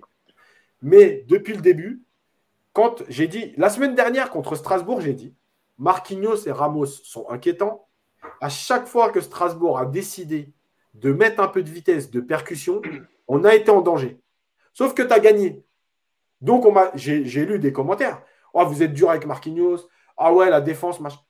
[0.82, 2.02] Mais depuis le début,
[2.72, 5.34] quand j'ai dit, la semaine dernière contre Strasbourg, j'ai dit
[5.78, 7.88] Marquinhos et Ramos sont inquiétants.
[8.40, 10.52] À chaque fois que Strasbourg a décidé
[10.94, 12.82] de mettre un peu de vitesse, de percussion,
[13.26, 14.20] on a été en danger.
[14.74, 15.64] Sauf que tu as gagné.
[16.40, 18.22] Donc, j'ai lu des commentaires.
[18.54, 19.88] Oh, vous êtes dur avec Marquinhos.
[20.16, 21.20] Ah ouais, la défense, machin.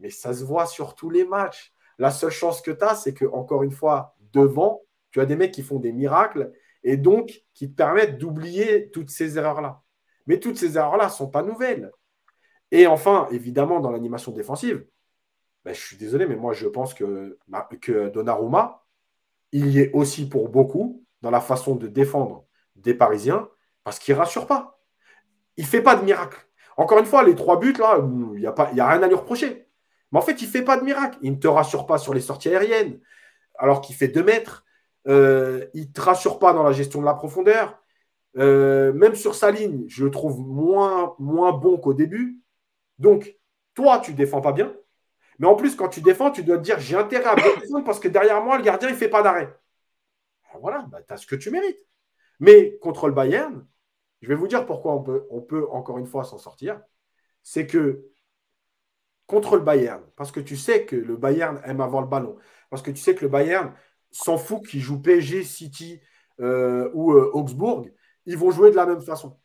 [0.00, 1.72] Mais ça se voit sur tous les matchs.
[1.98, 5.36] La seule chance que tu as, c'est que, encore une fois, devant, tu as des
[5.36, 6.52] mecs qui font des miracles
[6.82, 9.82] et donc qui te permettent d'oublier toutes ces erreurs-là.
[10.26, 11.90] Mais toutes ces erreurs-là ne sont pas nouvelles.
[12.70, 14.86] Et enfin, évidemment, dans l'animation défensive,
[15.64, 17.38] ben, je suis désolé, mais moi, je pense que,
[17.80, 18.84] que Donnarumma,
[19.52, 23.48] il y est aussi pour beaucoup dans la façon de défendre des Parisiens
[23.86, 24.80] parce qu'il ne rassure pas.
[25.56, 26.44] Il ne fait pas de miracle.
[26.76, 28.00] Encore une fois, les trois buts, là,
[28.34, 29.68] il n'y a, a rien à lui reprocher.
[30.10, 31.16] Mais en fait, il ne fait pas de miracle.
[31.22, 32.98] Il ne te rassure pas sur les sorties aériennes,
[33.56, 34.64] alors qu'il fait deux mètres.
[35.06, 37.80] Euh, il ne te rassure pas dans la gestion de la profondeur.
[38.38, 42.40] Euh, même sur sa ligne, je le trouve moins, moins bon qu'au début.
[42.98, 43.36] Donc,
[43.76, 44.74] toi, tu ne défends pas bien.
[45.38, 47.84] Mais en plus, quand tu défends, tu dois te dire j'ai intérêt à bien défendre
[47.84, 49.56] parce que derrière moi, le gardien, il ne fait pas d'arrêt.
[50.60, 51.86] Voilà, bah, tu as ce que tu mérites.
[52.40, 53.64] Mais contre le Bayern,
[54.26, 54.92] je vais vous dire pourquoi
[55.30, 56.80] on peut, encore une fois s'en sortir.
[57.44, 58.08] C'est que
[59.28, 62.36] contre le Bayern, parce que tu sais que le Bayern aime avoir le ballon,
[62.68, 63.72] parce que tu sais que le Bayern
[64.10, 66.00] s'en fout qu'il joue PSG, City
[66.40, 67.86] euh, ou euh, Augsbourg,
[68.24, 69.38] ils vont jouer de la même façon.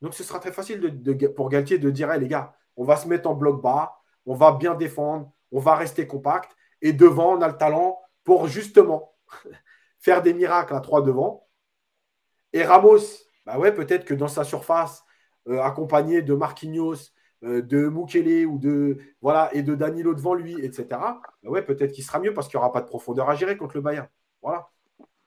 [0.00, 1.02] Donc ce sera très facile
[1.36, 4.52] pour Galtier de dire les gars, on va se mettre en bloc bas, on va
[4.52, 9.14] bien défendre, on va rester compact, et devant, on a le talent pour justement
[9.98, 11.46] faire des miracles à trois devant.
[12.54, 15.06] Et Ramos, bah ouais, peut-être que dans sa surface,
[15.48, 16.96] euh, accompagné de Marquinhos,
[17.44, 20.86] euh, de Mukele ou de voilà et de Danilo devant lui, etc.
[20.90, 23.56] Bah ouais, peut-être qu'il sera mieux parce qu'il n'y aura pas de profondeur à gérer
[23.56, 24.06] contre le Bayern.
[24.42, 24.68] Voilà.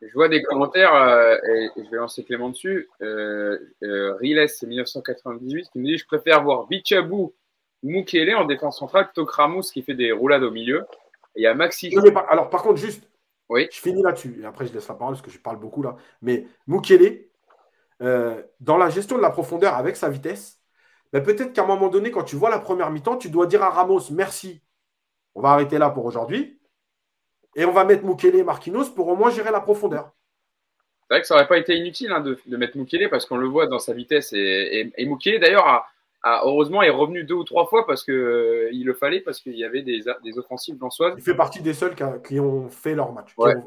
[0.04, 2.88] Je vois des commentaires euh, et je vais lancer Clément dessus.
[3.00, 7.34] Riles, c'est 1998, qui nous dit Je préfère voir Bichabou
[7.82, 10.86] Mukele en défense centrale plutôt que Ramos qui fait des roulades au milieu.
[11.36, 11.92] Et il y a Maxi.
[12.30, 13.10] alors, par contre, juste,
[13.50, 13.68] oui.
[13.72, 15.96] je finis là-dessus et après je laisse la parole parce que je parle beaucoup là.
[16.22, 17.31] Mais Mukele,
[18.02, 20.60] euh, dans la gestion de la profondeur avec sa vitesse,
[21.14, 23.62] ben peut-être qu'à un moment donné, quand tu vois la première mi-temps, tu dois dire
[23.64, 24.62] à Ramos merci.
[25.36, 26.60] On va arrêter là pour aujourd'hui.
[27.56, 30.12] Et on va mettre Mukele et Marquinhos pour au moins gérer la profondeur.
[31.02, 33.48] C'est vrai que ça n'aurait pas été inutile hein, de, mettre Mukele parce qu'on le
[33.48, 34.32] voit dans sa vitesse.
[34.34, 35.68] Et, et, Mukele, d'ailleurs,
[36.24, 39.58] a, heureusement, est revenu deux ou trois fois parce qu'il euh, le fallait, parce qu'il
[39.58, 41.14] y avait des, des offensives soi.
[41.18, 43.36] Il fait partie des seuls qui, ont fait leur match.
[43.38, 43.62] Ben,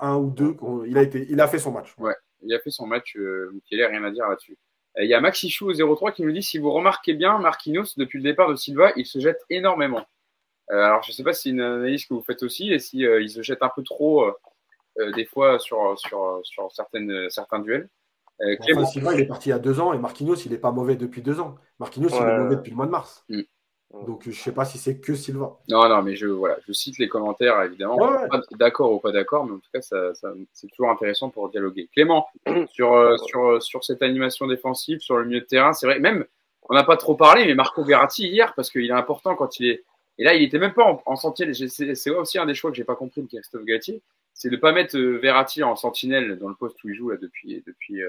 [0.00, 0.56] un ou deux,
[0.86, 1.94] il a, été, il a fait son match.
[1.98, 4.56] Ouais il a fait son match, euh, rien à dire là-dessus.
[5.00, 8.24] Il y a Maxichou 03 qui nous dit si vous remarquez bien, Marquinhos, depuis le
[8.24, 10.04] départ de Silva, il se jette énormément.
[10.70, 12.78] Euh, alors, je ne sais pas si c'est une analyse que vous faites aussi et
[12.78, 17.30] si euh, il se jette un peu trop euh, des fois sur, sur, sur certaines,
[17.30, 17.88] certains duels.
[18.86, 20.96] Silva, il est parti il y a deux ans et Marquinhos, il n'est pas mauvais
[20.96, 21.56] depuis deux ans.
[21.78, 23.24] Marquinhos, il est mauvais depuis le mois de mars.
[23.28, 23.42] Mm.
[23.92, 25.56] Donc je ne sais pas si c'est que Silva.
[25.68, 27.96] Non, non, mais je, voilà, je cite les commentaires, évidemment.
[28.52, 30.12] D'accord ou pas d'accord, mais en tout cas, ça,
[30.52, 31.88] c'est toujours intéressant pour dialoguer.
[31.94, 32.28] Clément,
[32.70, 36.00] sur, euh, sur, euh, sur cette animation défensive, sur le milieu de terrain, c'est vrai,
[36.00, 36.26] même,
[36.68, 39.70] on n'a pas trop parlé, mais Marco Verratti hier, parce qu'il est important quand il
[39.70, 39.84] est.
[40.18, 41.54] Et là, il n'était même pas en, en sentinelle.
[41.54, 44.02] C'est aussi un des choix que j'ai pas compris de Christophe Gatti,
[44.34, 47.08] c'est de ne pas mettre euh, Verratti en sentinelle dans le poste où il joue
[47.08, 48.02] là, depuis, depuis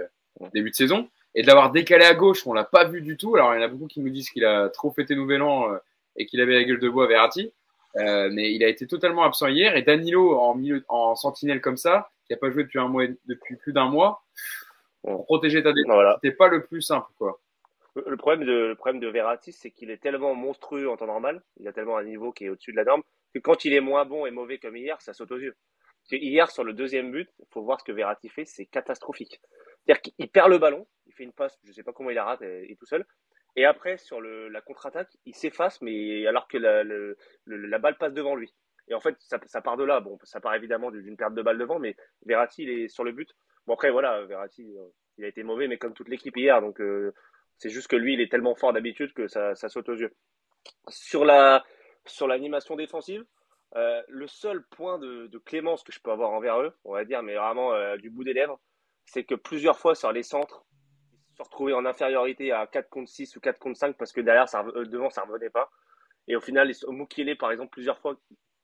[0.53, 3.35] début de saison et de l'avoir décalé à gauche, on l'a pas vu du tout.
[3.35, 5.71] Alors il y en a beaucoup qui nous disent qu'il a trop fêté Nouvel An
[5.71, 5.77] euh,
[6.15, 7.53] et qu'il avait la gueule de bois Verratti,
[7.97, 9.75] euh, mais il a été totalement absent hier.
[9.75, 13.05] Et Danilo en milieu, en sentinelle comme ça, qui a pas joué depuis un mois,
[13.25, 14.23] depuis plus d'un mois,
[15.03, 17.39] pour protéger ta défense, c'était pas le plus simple quoi.
[18.05, 21.41] Le problème de, le problème de Verratti, c'est qu'il est tellement monstrueux en temps normal,
[21.59, 23.01] il a tellement un niveau qui est au-dessus de la norme,
[23.33, 25.55] que quand il est moins bon et mauvais comme hier, ça saute aux yeux.
[26.11, 29.41] hier, sur le deuxième but, il faut voir ce que Verratti fait, c'est catastrophique.
[29.85, 32.15] C'est-à-dire qu'il perd le ballon, il fait une passe, je ne sais pas comment il
[32.15, 33.05] la rate, il est tout seul.
[33.55, 38.13] Et après, sur la contre-attaque, il s'efface, mais alors que la, le, la, balle passe
[38.13, 38.53] devant lui.
[38.87, 39.99] Et en fait, ça, part de là.
[39.99, 41.95] Bon, ça part évidemment d'une perte de balle devant, mais
[42.25, 43.29] Verratti, il est sur le but.
[43.67, 44.87] Bon, après, voilà, Verratti, euh,
[45.17, 46.61] il a été mauvais, mais comme toute l'équipe hier.
[46.61, 47.13] Donc, euh,
[47.57, 50.13] c'est juste que lui, il est tellement fort d'habitude que ça, saute aux yeux.
[50.87, 51.63] Sur la
[52.05, 53.23] sur l'animation défensive,
[53.75, 57.05] euh, le seul point de, de, clémence que je peux avoir envers eux, on va
[57.05, 58.59] dire, mais vraiment du bout des lèvres,
[59.11, 60.65] c'est que plusieurs fois sur les centres,
[61.27, 64.11] ils se sont retrouvés en infériorité à 4 contre 6 ou 4 contre 5 parce
[64.11, 65.69] que derrière, ça, euh, devant, ça ne revenait pas.
[66.27, 68.15] Et au final, Mukele, par exemple, plusieurs fois,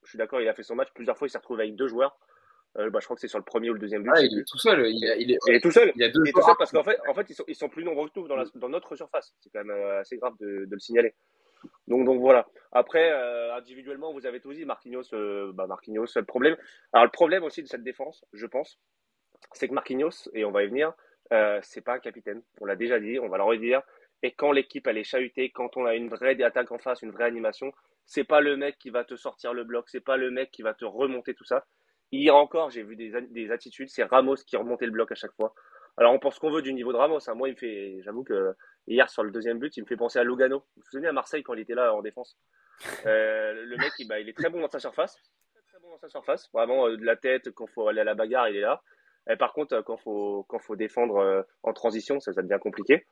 [0.03, 1.87] je suis d'accord, il a fait son match, plusieurs fois, il s'est retrouvé avec deux
[1.87, 2.17] joueurs.
[2.77, 4.11] Euh, bah, je crois que c'est sur le premier ou le deuxième but.
[4.13, 4.85] Ah, il est tout seul.
[4.89, 5.91] Il, est- il est, Il est tout seul.
[5.95, 7.45] il y a deux Il est tout seul parce qu'en fait, en fait, ils sont,
[7.47, 9.33] ils sont plus nombreux que nous dans, la, dans notre surface.
[9.39, 11.15] C'est quand même euh, assez grave de, de le signaler.
[11.87, 12.45] Donc, donc voilà.
[12.73, 16.57] Après, euh, individuellement, vous avez tous dit Marquinhos, euh, bah Marquinhos, le problème.
[16.91, 18.77] Alors le problème aussi de cette défense, je pense,
[19.53, 20.93] c'est que Marquinhos, et on va y venir,
[21.33, 22.41] euh, c'est pas un capitaine.
[22.61, 23.81] On l'a déjà dit, on va le redire.
[24.23, 27.11] Et quand l'équipe elle est chahutée, quand on a une vraie attaque en face, une
[27.11, 27.73] vraie animation,
[28.05, 30.61] c'est pas le mec qui va te sortir le bloc, c'est pas le mec qui
[30.61, 31.65] va te remonter tout ça.
[32.11, 35.33] Hier encore, j'ai vu des, des attitudes, c'est Ramos qui remontait le bloc à chaque
[35.33, 35.53] fois.
[35.97, 37.29] Alors on pense qu'on veut du niveau de Ramos.
[37.29, 37.33] hein.
[37.35, 38.53] Moi, il me fait, j'avoue que
[38.87, 40.59] hier sur le deuxième but, il me fait penser à Lugano.
[40.59, 42.37] Vous vous souvenez à Marseille quand il était là en défense?
[43.05, 45.15] Euh, Le mec, il, bah, il est très bon dans sa surface,
[45.51, 46.49] très, très bon dans sa surface.
[46.53, 48.81] Vraiment euh, de la tête, quand faut aller à la bagarre, il est là.
[49.29, 52.59] Et par contre, euh, quand faut quand faut défendre euh, en transition, ça, ça devient
[52.61, 53.05] compliqué.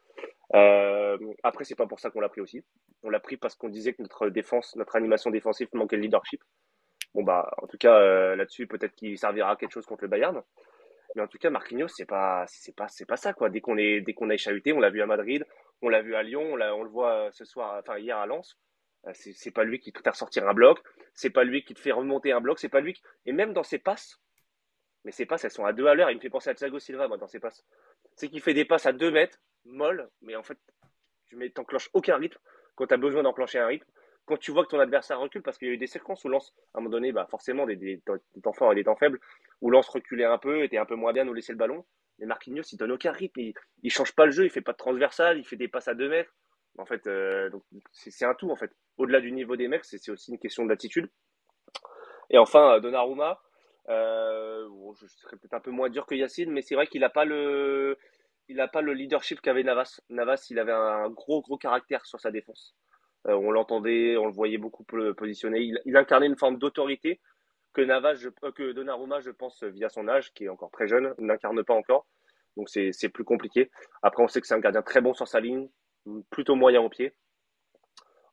[0.56, 2.64] Euh, après, c'est pas pour ça qu'on l'a pris aussi.
[3.02, 6.44] On l'a pris parce qu'on disait que notre défense, notre animation défensive manquait de leadership.
[7.14, 10.10] Bon bah, en tout cas euh, là-dessus, peut-être qu'il servira à quelque chose contre le
[10.10, 10.41] Bayern.
[11.15, 13.49] Mais en tout cas, Marquinhos, c'est pas, c'est pas, c'est pas ça quoi.
[13.49, 15.45] Dès qu'on est, dès qu'on est chahuté, on l'a vu à Madrid,
[15.81, 18.57] on l'a vu à Lyon, on, le voit euh, ce soir, enfin hier à Lens.
[19.06, 20.80] Euh, c'est pas lui qui te fait ressortir un bloc,
[21.14, 22.94] c'est pas lui qui te fait remonter un bloc, c'est pas lui.
[22.94, 23.03] Qui...
[23.26, 24.19] Et même dans ses passes,
[25.05, 26.09] mais ses passes, elles sont à deux à l'heure.
[26.11, 27.65] Il me fait penser à Thiago Silva, moi, dans ses passes.
[28.15, 30.57] C'est qu'il fait des passes à deux mètres, molles, mais en fait,
[31.27, 32.38] tu mets, t'enclenches aucun rythme
[32.75, 33.89] quand tu as besoin d'enclencher un rythme.
[34.25, 36.30] Quand tu vois que ton adversaire recule, parce qu'il y a eu des séquences où
[36.30, 38.01] Lance, à un moment donné, bah forcément, des, des,
[38.41, 39.19] temps forts et des temps faibles,
[39.59, 41.85] où Lance reculait un peu, était un peu moins bien, nous laissait le ballon.
[42.19, 43.41] Mais Marquinhos, il donne aucun rythme,
[43.81, 45.93] il, change pas le jeu, il fait pas de transversal, il fait des passes à
[45.93, 46.31] deux mètres.
[46.77, 47.49] En fait, euh,
[47.91, 48.71] c'est un tout, en fait.
[48.97, 51.09] Au-delà du niveau des mecs, c'est c'est aussi une question d'attitude.
[52.30, 53.41] Et enfin, euh, Donnarumma,
[53.89, 54.68] euh,
[54.99, 57.26] je serais peut-être un peu moins dur que Yacine, mais c'est vrai qu'il n'a pas
[57.26, 57.97] le,
[58.47, 59.99] il pas le leadership qu'avait Navas.
[60.10, 62.76] Navas, il avait un gros, gros caractère sur sa défense.
[63.27, 65.72] Euh, on l'entendait, on le voyait beaucoup po- positionner.
[65.85, 67.22] Il, incarnait une forme d'autorité
[67.73, 70.88] que Navas, je- euh, que Donnarumma, je pense, via son âge, qui est encore très
[70.88, 72.05] jeune, n'incarne pas encore.
[72.57, 73.72] Donc c'est plus compliqué.
[74.03, 75.69] Après, on sait que c'est un gardien très bon sur sa ligne,
[76.30, 77.14] plutôt moyen au pied.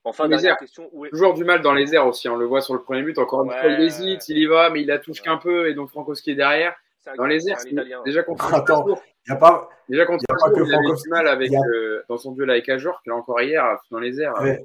[0.05, 0.56] Enfin, Les dernière airs.
[0.59, 0.89] question.
[0.93, 1.10] Où est...
[1.10, 2.28] Toujours du mal dans les airs aussi.
[2.28, 3.18] On le voit sur le premier but.
[3.18, 3.60] Encore une Ouais.
[3.60, 5.68] fois, il hésite, il y va, mais il la touche qu'un peu.
[5.68, 6.74] Et donc Frankowski est derrière.
[6.98, 8.02] c'est un- Dans les airs, un c'est- Italien.
[8.05, 8.85] déjà contre Attends.
[8.86, 9.68] Il n'y a pas.
[9.89, 11.02] Déjà contre y a pas que Frankowski.
[11.05, 13.40] du mal avec, Il y a- euh, dans son duel avec Ajor, qu'il a encore
[13.40, 14.35] hier, dans les airs.
[14.40, 14.62] Ouais.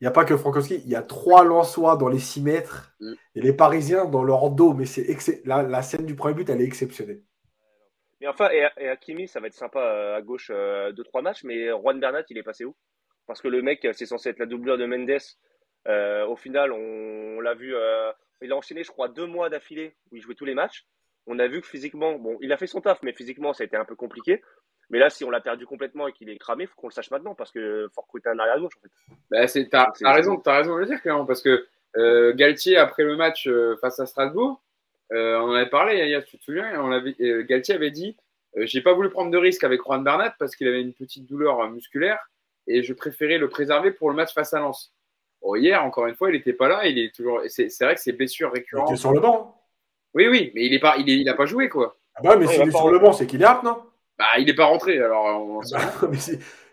[0.00, 2.92] Il n'y a pas que Frankowski, il y a trois Lensois dans les 6 mètres
[3.00, 3.12] Mm.
[3.36, 4.74] et les Parisiens dans leur dos.
[4.74, 5.06] Mais c'est
[5.44, 7.22] la, la scène du premier but, elle est exceptionnelle.
[8.20, 11.22] Mais enfin, et, et Hakimi, ça va être sympa euh, à gauche euh, deux trois
[11.22, 12.74] matchs, mais Juan Bernat, il est passé où?
[13.26, 15.18] Parce que le mec, c'est censé être la doublure de Mendes.
[15.88, 19.48] Euh, au final, on, on l'a vu, euh, il a enchaîné, je crois, deux mois
[19.50, 20.86] d'affilée où il jouait tous les matchs.
[21.26, 23.66] On a vu que physiquement, bon, il a fait son taf, mais physiquement, ça a
[23.66, 24.42] été un peu compliqué.
[24.90, 27.10] Mais là, si on l'a perdu complètement et qu'il est cramé, faut qu'on le sache
[27.10, 29.14] maintenant parce que faut recruter un arrière gauche en fait.
[29.30, 31.66] Bah, c'est, t'as, C'est- t'as raison, t'as raison de le dire, clairement, parce que
[31.96, 34.60] euh, Galtier, après le match euh, face à Strasbourg,
[35.12, 38.16] euh, on en avait parlé, Yaya, tu te souviens, on avait, euh, Galtier avait dit
[38.56, 41.26] euh, J'ai pas voulu prendre de risque avec Juan Bernat parce qu'il avait une petite
[41.26, 42.18] douleur euh, musculaire
[42.66, 44.92] et je préférais le préserver pour le match face à Lens.
[45.40, 47.40] Bon, hier, encore une fois, il n'était pas là, il est toujours.
[47.48, 48.90] C'est, c'est vrai que c'est blessure Il récurrente.
[48.90, 49.60] était sur le banc.
[50.14, 51.96] Oui, oui, mais il est pas, il est, il a pas joué, quoi.
[52.14, 53.78] Ah bah, mais s'il il est sur le banc, c'est qu'il est apte, non?
[54.18, 55.24] Bah, il est pas rentré, alors.
[55.40, 55.78] on- Bah,
[56.10, 56.18] mais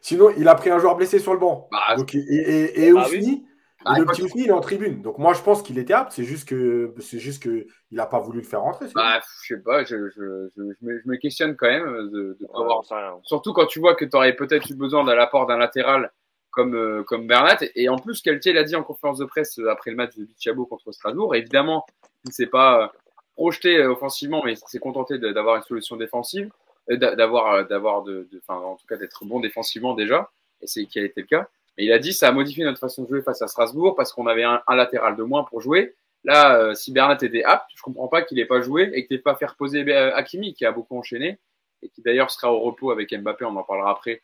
[0.02, 1.68] Sinon, il a pris un joueur blessé sur le banc.
[1.72, 3.45] Bah, Donc, et et, et Ah Ousni,
[3.86, 5.02] Ah, le petit Ousni, il est en tribune.
[5.02, 6.12] Donc moi, je pense qu'il était apte.
[6.14, 8.88] C'est juste que c'est juste que il n'a pas voulu le faire rentrer.
[8.96, 12.38] bah, je sais pas, je, je, je, je me, je me questionne quand même de,
[12.40, 13.20] de pas Ouais, avoir j'en sais rien.
[13.24, 16.12] Surtout quand tu vois que tu aurais peut-être eu besoin de l'apport d'un latéral
[16.52, 17.58] comme, euh, comme Bernat.
[17.76, 20.26] Et en plus, Galtier l'a dit en conférence de presse euh, après le match de
[20.26, 21.36] Bichabo contre Strasbourg.
[21.36, 21.86] Évidemment,
[22.26, 22.88] il ne s'est pas euh,
[23.36, 26.50] projeté euh, offensivement, mais il s'est contenté d'avoir une solution défensive,
[26.92, 30.30] euh, d'a- d'avoir, euh, d'avoir de, de- enfin, en tout cas d'être bon défensivement déjà.
[30.62, 31.50] Et c'est qui a été le cas.
[31.80, 34.28] Il a dit ça a modifié notre façon de jouer face à Strasbourg parce qu'on
[34.28, 35.96] avait un, latéral de moins pour jouer.
[36.26, 39.10] Là, euh, si Bernat était apte, je comprends pas qu'il ait pas joué et que
[39.10, 41.40] t'aies pas fait reposer euh, Hakimi qui a beaucoup enchaîné
[41.82, 44.22] et qui d'ailleurs sera au repos avec Mbappé, on en parlera après,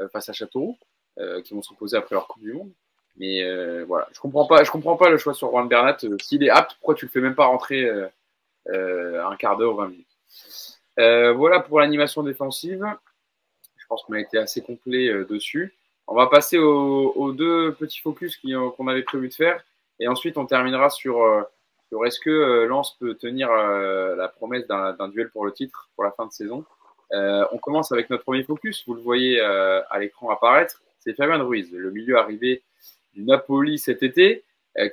[0.00, 0.78] euh, face à Châteauroux,
[1.44, 2.72] qui vont se reposer après leur Coupe du Monde.
[3.16, 3.44] Mais
[3.84, 5.98] voilà, je comprends pas, je comprends pas le choix sur Juan Bernat.
[6.22, 7.88] S'il est apte, pourquoi tu le fais même pas rentrer
[8.66, 10.80] un quart d'heure ou 20 minutes?
[10.96, 12.84] Voilà pour l'animation défensive.
[13.76, 15.76] Je pense qu'on a été assez complet dessus.
[16.06, 18.38] On va passer aux, deux petits focus
[18.76, 19.64] qu'on avait prévu de faire,
[20.00, 21.42] et ensuite on terminera sur, euh,
[21.88, 25.88] sur est-ce que euh, Lens peut tenir euh, la promesse d'un duel pour le titre
[25.94, 26.64] pour la fin de saison.
[27.12, 28.82] On commence avec notre premier focus.
[28.88, 30.82] Vous le voyez à l'écran apparaître.
[30.98, 32.62] C'est Fabien Ruiz, le milieu arrivé
[33.14, 34.42] du Napoli cet été,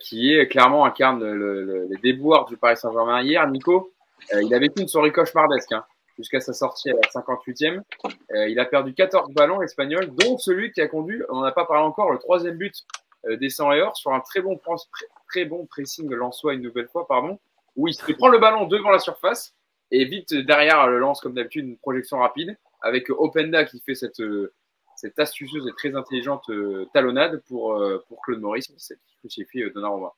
[0.01, 3.47] qui est clairement incarne le- le- les déboires du Paris Saint-Germain hier.
[3.49, 3.91] Nico,
[4.39, 5.83] il a vécu une soirée cauchemardesque hein,
[6.17, 7.81] jusqu'à sa sortie à la 58e.
[8.33, 11.51] Euh, il a perdu 14 ballons espagnols, dont celui qui a conduit, on n'en a
[11.51, 12.73] pas parlé encore, le troisième but
[13.25, 14.59] euh, des 100 et or sur un très bon,
[15.29, 17.39] très bon pressing une nouvelle fois, pardon.
[17.75, 19.55] où il prend le ballon devant la surface
[19.91, 24.21] et vite derrière le lance comme d'habitude une projection rapide avec Openda qui fait cette,
[24.95, 26.49] cette astucieuse et très intelligente
[26.93, 30.13] talonnade pour, pour Claude Maurice qui crucifie Donnarumma.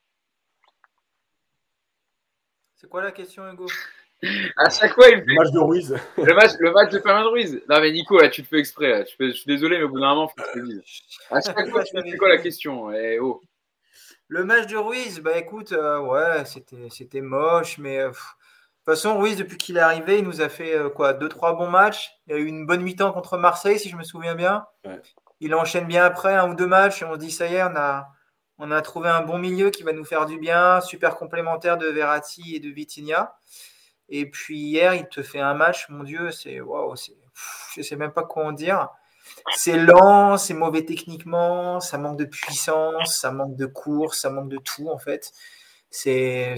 [2.84, 3.65] C'est quoi la question, Hugo?
[4.57, 5.25] À chaque fois, il fait...
[5.25, 5.95] Le match de Ruiz.
[6.17, 7.61] le, match, le match de Fabien Ruiz.
[7.69, 9.05] Non, mais Nico, là, tu te fais exprès.
[9.19, 10.81] Je, suis désolé, mais au bout d'un moment, faut que je te dise.
[11.29, 12.91] À chaque fois, tu fais quoi la question?
[12.91, 13.41] Eh, oh.
[14.27, 19.17] Le match de Ruiz, bah écoute, euh, ouais, c'était moche, mais euh, de toute façon,
[19.19, 22.09] Ruiz, depuis qu'il est arrivé, il nous a fait euh, quoi Deux, trois bons matchs.
[22.25, 24.65] Il y a eu une bonne mi-temps contre Marseille, si je me souviens bien.
[25.39, 27.63] Il enchaîne bien après un ou deux matchs et on se dit, ça y est,
[27.63, 28.07] on a,
[28.57, 31.87] on a trouvé un bon milieu qui va nous faire du bien, super complémentaire de
[31.87, 33.35] Verratti et de Vitinha.
[34.15, 36.94] Et puis hier, il te fait un match, mon Dieu, c'est waouh,
[37.76, 38.90] je sais même pas quoi en dire.
[39.56, 44.49] C'est lent, c'est mauvais techniquement, ça manque de puissance, ça manque de course, ça manque
[44.49, 45.31] de tout en fait.
[45.90, 46.56] C'est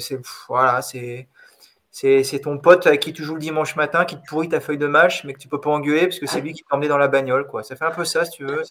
[0.49, 1.29] voilà, c'est
[1.91, 4.87] c'est ton pote qui tu joues le dimanche matin qui te pourrit ta feuille de
[4.87, 6.97] match, mais que tu peux pas engueuler parce que c'est lui qui t'a emmené dans
[6.97, 7.63] la bagnole quoi.
[7.63, 8.63] Ça fait un peu ça si tu veux.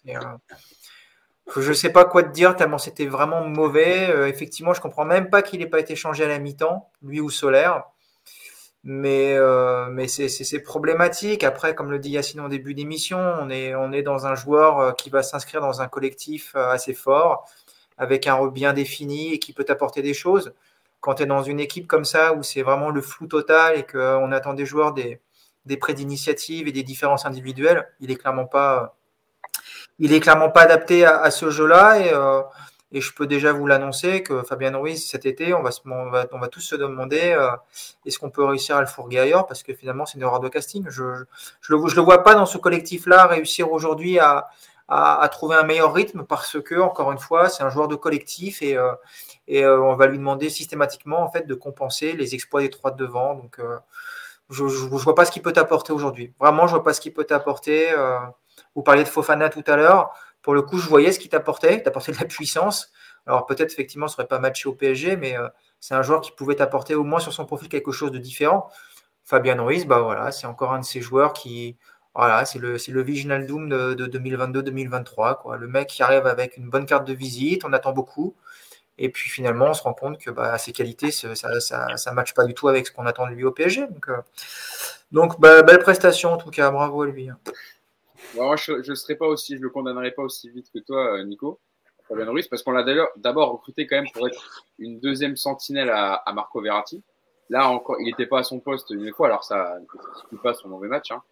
[1.57, 4.11] Je sais pas quoi te dire tellement c'était vraiment mauvais.
[4.11, 7.23] Euh, effectivement, je comprends même pas qu'il n'ait pas été changé à la mi-temps, lui
[7.23, 7.85] ou Solaire.
[8.87, 11.43] Mais, euh, mais c'est problématique.
[11.43, 14.79] Après, comme le dit Yacine en début d'émission, on est, on est dans un joueur
[14.79, 17.49] euh, qui va s'inscrire dans un collectif euh, assez fort,
[17.97, 20.53] avec un rôle bien défini et qui peut apporter des choses.
[21.01, 23.85] Quand tu es dans une équipe comme ça, où c'est vraiment le flou total et
[23.85, 25.19] qu'on attend des joueurs des,
[25.65, 28.97] des prêts d'initiative et des différences individuelles, il est clairement pas,
[29.99, 32.01] il est clairement pas adapté à, ce jeu-là.
[32.01, 32.13] Et,
[32.95, 35.73] et je peux déjà vous l'annoncer que Fabien Ruiz, cet été, on va,
[36.49, 37.51] tous se demander euh,
[38.07, 39.49] est-ce qu'on peut réussir à le fourguer ailleurs?
[39.49, 40.87] Parce que finalement, c'est une erreur de casting.
[40.89, 41.25] Je ne
[41.71, 44.49] le, vois pas dans ce collectif-là réussir aujourd'hui à,
[45.33, 48.77] trouver un meilleur rythme parce que, encore une fois, c'est un joueur de collectif et,
[48.77, 48.93] euh,
[49.51, 53.05] euh, on va lui demander systématiquement en fait, de compenser les exploits des trois de
[53.05, 53.35] devant.
[53.35, 53.61] Donc,
[54.51, 54.69] je ne
[54.99, 56.33] vois pas ce qu'il peut t'apporter aujourd'hui.
[56.39, 57.93] Vraiment, je vois pas ce qu'il peut t'apporter.
[58.77, 60.15] Vous parliez de Fofana tout à l'heure
[60.45, 62.93] pour le coup, je voyais ce qu'il t'apportait, t'apportait de la puissance.
[63.27, 65.49] Alors peut-être effectivement, ce serait pas matché au PSG, mais euh,
[65.81, 68.69] c'est un joueur qui pouvait t'apporter au moins sur son profil quelque chose de différent.
[69.25, 71.79] Fabien Ruiz, bah voilà, c'est encore un de ces joueurs qui,
[72.15, 75.57] voilà, c'est le, le Doom de, 2022-2023, quoi.
[75.57, 78.37] Le mec qui arrive avec une bonne carte de visite, on attend beaucoup.
[78.99, 82.45] Et puis finalement, on se rend compte que bah, ses qualités, ça ne matche pas
[82.45, 83.87] du tout avec ce qu'on attend de lui au PSG.
[83.89, 84.19] Donc, euh,
[85.11, 87.31] donc bah, belle prestation en tout cas, bravo à lui.
[88.33, 91.19] Hein moi, je ne serais pas aussi, je le condamnerai pas aussi vite que toi,
[91.19, 91.61] euh, Nico,
[92.09, 95.91] Fabien Ruiz, parce qu'on l'a d'ailleurs d'abord recruté quand même pour être une deuxième sentinelle
[95.91, 97.03] à, à Marco Verratti.
[97.51, 99.79] Là encore, il n'était pas à son poste une fois, alors ça
[100.33, 101.23] ne pas son mauvais match, hein.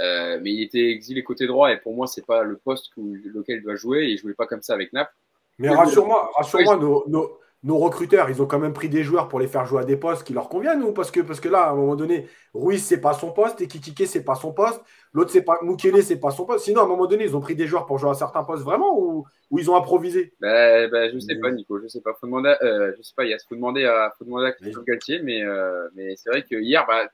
[0.00, 3.58] euh, mais il était exilé côté droit et pour moi c'est pas le poste lequel
[3.58, 5.14] il doit jouer et il jouait pas comme ça avec Naples.
[5.58, 9.38] Mais rassure-moi, rassure-moi, nos, nos, nos recruteurs, ils ont quand même pris des joueurs pour
[9.38, 11.62] les faire jouer à des postes qui leur conviennent ou parce que, parce que là,
[11.62, 14.80] à un moment donné, Ruiz, c'est pas son poste, et Kikike, c'est pas son poste,
[15.12, 16.64] l'autre, c'est pas Mukele, c'est pas son poste.
[16.64, 18.64] Sinon, à un moment donné, ils ont pris des joueurs pour jouer à certains postes
[18.64, 20.34] vraiment ou, ou ils ont improvisé?
[20.40, 22.14] Ben, ben, Je sais pas, Nico, je sais pas.
[22.14, 25.20] Faut demander, euh, je sais pas, il faut demander à, faut demander à Christophe Galtier,
[25.22, 27.08] mais, euh, mais c'est vrai que hier, bah,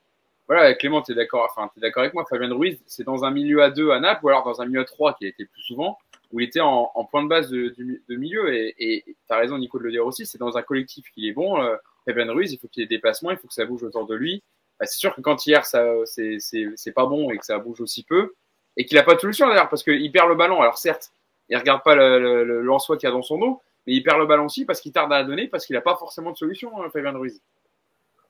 [0.47, 3.61] voilà, Clément, tu es d'accord, enfin, es avec moi, Fabien Ruiz, c'est dans un milieu
[3.61, 5.61] à deux à Naples ou alors dans un milieu à trois qui a été plus
[5.61, 5.99] souvent
[6.31, 7.73] où il était en, en point de base de,
[8.07, 8.53] de, milieu.
[8.53, 11.33] Et tu as raison, Nico, de le dire aussi, c'est dans un collectif qui est
[11.33, 11.61] bon.
[11.61, 11.75] Euh,
[12.07, 14.15] Ruiz, il faut qu'il y ait des déplacements, il faut que ça bouge autour de
[14.15, 14.43] lui.
[14.79, 18.03] Bah, c'est sûr que quand hier, ça c'est pas bon et que ça bouge aussi
[18.03, 18.33] peu,
[18.77, 20.61] et qu'il n'a pas de solution d'ailleurs, parce qu'il perd le ballon.
[20.61, 21.11] Alors certes,
[21.49, 24.19] il regarde pas le, le, le qu'il y a dans son dos, mais il perd
[24.19, 26.71] le ballon aussi parce qu'il tarde à donner, parce qu'il n'a pas forcément de solution,
[26.81, 27.41] hein, Ruiz.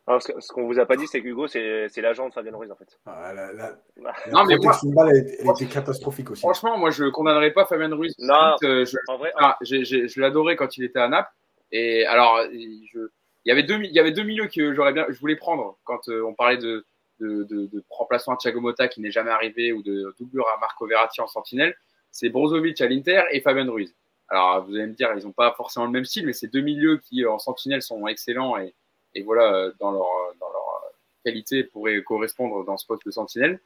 [0.10, 2.76] Alors, ce qu'on vous a pas dit, c'est qu'Hugo, c'est l'agent de Fabien Ruiz, en
[2.76, 3.00] fait.
[3.06, 3.78] Ah, la, la,
[4.32, 4.76] non, mais moi,
[5.12, 6.42] elle, elle, était catastrophique aussi.
[6.42, 8.16] Franchement, moi, je condamnerais pas Fabien Ruiz.
[8.18, 11.30] Non, euh, je, en vrai, ah, je l'adorais quand il était à Naples.
[11.72, 13.00] Et alors, je,
[13.46, 15.78] il y avait deux, il y avait deux milieux que j'aurais bien, je voulais prendre
[15.84, 16.88] quand euh, on parlait de,
[17.20, 20.60] de, de, de remplacement à Thiago Motta qui n'est jamais arrivé ou de doublure à
[20.60, 21.76] Marco Verratti en sentinelle.
[22.10, 23.96] C'est Brozovic à l'Inter et Fabien Ruiz.
[24.28, 26.62] Alors, vous allez me dire, ils n'ont pas forcément le même style, mais c'est deux
[26.62, 28.74] milieux qui, en sentinelle, sont excellents et,
[29.16, 30.08] et voilà, euh, dans leur,
[30.40, 30.90] dans leur euh,
[31.26, 33.60] qualité pourrait correspondre dans ce poste de sentinelle.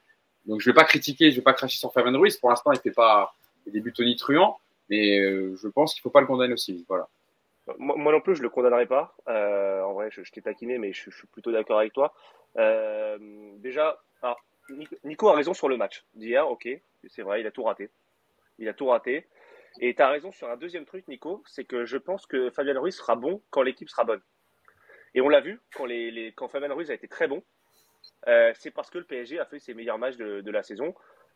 [0.46, 2.38] Donc je vais pas critiquer, je vais pas cracher sur Fabien Ruiz.
[2.38, 3.34] Pour l'instant, il fait pas
[3.66, 4.60] des débuts tonitruants,
[4.90, 6.86] mais euh, je pense qu'il faut pas le condamner aussi.
[6.88, 7.08] Voilà.
[7.78, 9.16] Moi, non plus, je le condamnerai pas.
[9.30, 12.14] Euh, en vrai, je, t'ai taquiné, mais je, suis plutôt d'accord avec toi.
[12.58, 13.18] Euh,
[13.58, 14.02] déjà,
[15.04, 16.50] Nico a raison sur le match d'hier.
[16.50, 16.68] Ok,
[17.08, 17.90] c'est vrai, il a tout raté.
[18.60, 19.28] Il a tout raté.
[19.80, 22.80] Et tu as raison sur un deuxième truc, Nico, c'est que je pense que Fabien
[22.80, 24.22] Ruiz sera bon quand l'équipe sera bonne.
[25.16, 27.44] Et on l'a vu, quand, les, les, quand Fabien Ruiz a été très bon,
[28.28, 30.94] euh, c'est parce que le PSG a fait ses meilleurs matchs de, la saison.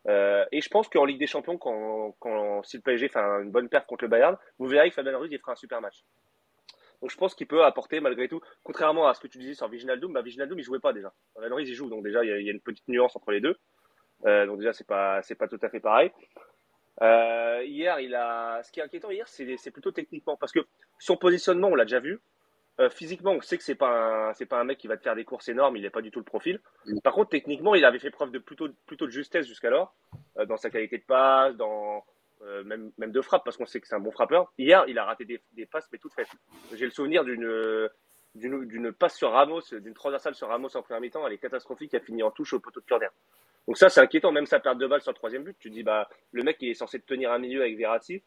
[0.07, 3.51] Euh, et je pense qu'en Ligue des Champions, quand, quand, si le PSG fait une
[3.51, 6.03] bonne perte contre le Bayern, vous verrez que Fabien Ruiz il fera un super match.
[7.01, 9.67] Donc je pense qu'il peut apporter malgré tout, contrairement à ce que tu disais sur
[9.67, 11.13] Viginaldoum, bah Viginaldoum il jouait pas déjà.
[11.35, 13.55] Henry il joue, donc déjà il y, a, une petite nuance entre les deux.
[14.25, 16.11] Euh, donc déjà c'est pas c'est pas tout à fait pareil.
[16.99, 20.61] Hier il a, ce qui est inquiétant hier c'est plutôt techniquement parce que
[20.97, 22.19] son positionnement on l'a déjà vu.
[22.79, 25.15] Euh, physiquement, on sait que c'est pas c'est pas un mec qui va te faire
[25.15, 25.77] des courses énormes.
[25.77, 26.59] Il n'est pas du tout le profil.
[26.85, 26.99] Mm.
[26.99, 29.95] Par contre, techniquement, il avait fait preuve de plutôt plutôt de justesse jusqu'alors
[30.37, 32.05] euh, dans sa qualité de passe, dans
[32.43, 34.51] euh, même, même de frappe, parce qu'on sait que c'est un bon frappeur.
[34.59, 36.29] Hier, il a raté des, des passes, mais toutes faites.
[36.73, 37.89] J'ai le souvenir d'une
[38.35, 42.01] d'une passe sur Ramos, d'une transversale sur Ramos en première mi-temps, elle est catastrophique, elle
[42.01, 43.09] a fini en touche au poteau de corner.
[43.67, 45.57] Donc ça, c'est inquiétant, même sa perte de balle sur le troisième but.
[45.59, 48.21] Tu dis, bah, le mec, il est censé tenir un milieu avec Verratti,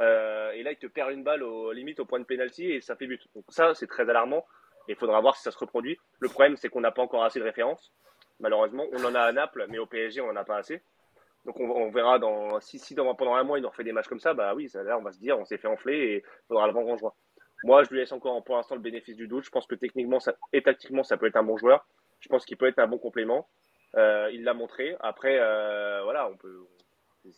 [0.00, 2.80] euh, et là, il te perd une balle au limite au point de pénalty et
[2.80, 3.22] ça fait but.
[3.34, 4.44] Donc ça, c'est très alarmant.
[4.88, 5.98] Il faudra voir si ça se reproduit.
[6.20, 7.92] Le problème, c'est qu'on n'a pas encore assez de références.
[8.40, 10.82] Malheureusement, on en a à Naples, mais au PSG, on n'en a pas assez.
[11.44, 14.32] Donc on, verra dans si, pendant un mois il nous refait des matchs comme ça,
[14.32, 16.66] bah oui, ça, là on va se dire on s'est fait enfler et il faudra
[16.66, 17.12] le vendre en juin.
[17.64, 19.44] Moi je lui laisse encore pour l'instant le bénéfice du doute.
[19.44, 20.18] Je pense que techniquement
[20.54, 21.86] et tactiquement ça peut être un bon joueur.
[22.20, 23.46] Je pense qu'il peut être un bon complément.
[23.94, 24.96] Euh, il l'a montré.
[25.00, 26.66] Après euh, voilà on peut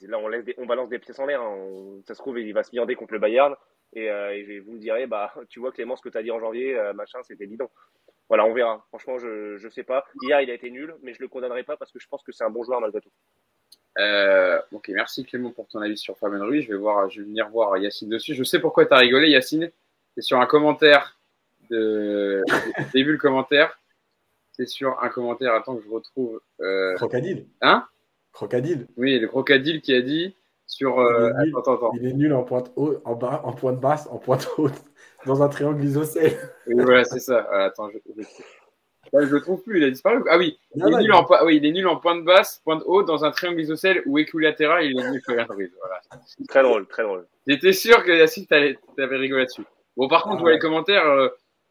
[0.02, 1.40] là on laisse on balance des pièces en l'air.
[1.40, 2.00] Hein.
[2.06, 3.54] Ça se trouve il va se viander contre le Bayern
[3.92, 6.30] et, euh, et, vous me direz bah tu vois Clément ce que tu as dit
[6.30, 7.68] en janvier machin c'était bidon.
[8.28, 8.84] Voilà, on verra.
[8.88, 10.04] Franchement, je ne sais pas.
[10.22, 12.32] Hier, il a été nul, mais je le condamnerai pas parce que je pense que
[12.32, 13.10] c'est un bon joueur malgré tout.
[13.98, 16.64] Euh, ok, merci Clément pour ton avis sur Fabien Ruiz.
[16.64, 18.34] Je vais, voir, je vais venir voir Yacine dessus.
[18.34, 19.70] Je sais pourquoi tu as rigolé, Yacine.
[20.14, 21.18] C'est sur un commentaire
[21.70, 22.42] de.
[22.94, 23.78] J'ai vu le commentaire.
[24.52, 25.54] C'est sur un commentaire.
[25.54, 26.40] Attends que je retrouve.
[26.60, 26.94] Euh...
[26.94, 27.46] Crocadile.
[27.60, 27.86] Hein?
[28.36, 28.86] Crocadile.
[28.98, 30.36] Oui, le crocadile qui a dit
[30.66, 31.00] sur.
[31.00, 31.30] Euh...
[31.38, 31.92] Il, est nul, attends, attends.
[31.94, 34.74] il est nul en pointe haute, en, bas, en pointe basse, en pointe haute,
[35.26, 36.36] dans un triangle isocèle.
[36.66, 37.48] Oui, voilà, c'est ça.
[37.50, 37.96] attends, je...
[39.10, 40.22] Bah, je le trouve plus, il a disparu.
[40.28, 43.06] Ah oui, il, est, nul en, oui il est nul en pointe basse, pointe haute,
[43.06, 46.00] dans un triangle isocèle ou équilatéral, il est nul Voilà.
[46.46, 47.26] Très drôle, très drôle.
[47.46, 48.76] J'étais sûr que Yacine, t'avais
[49.16, 49.64] rigolé là-dessus.
[49.96, 51.28] Bon, par contre, ah, vois les commentaires, euh,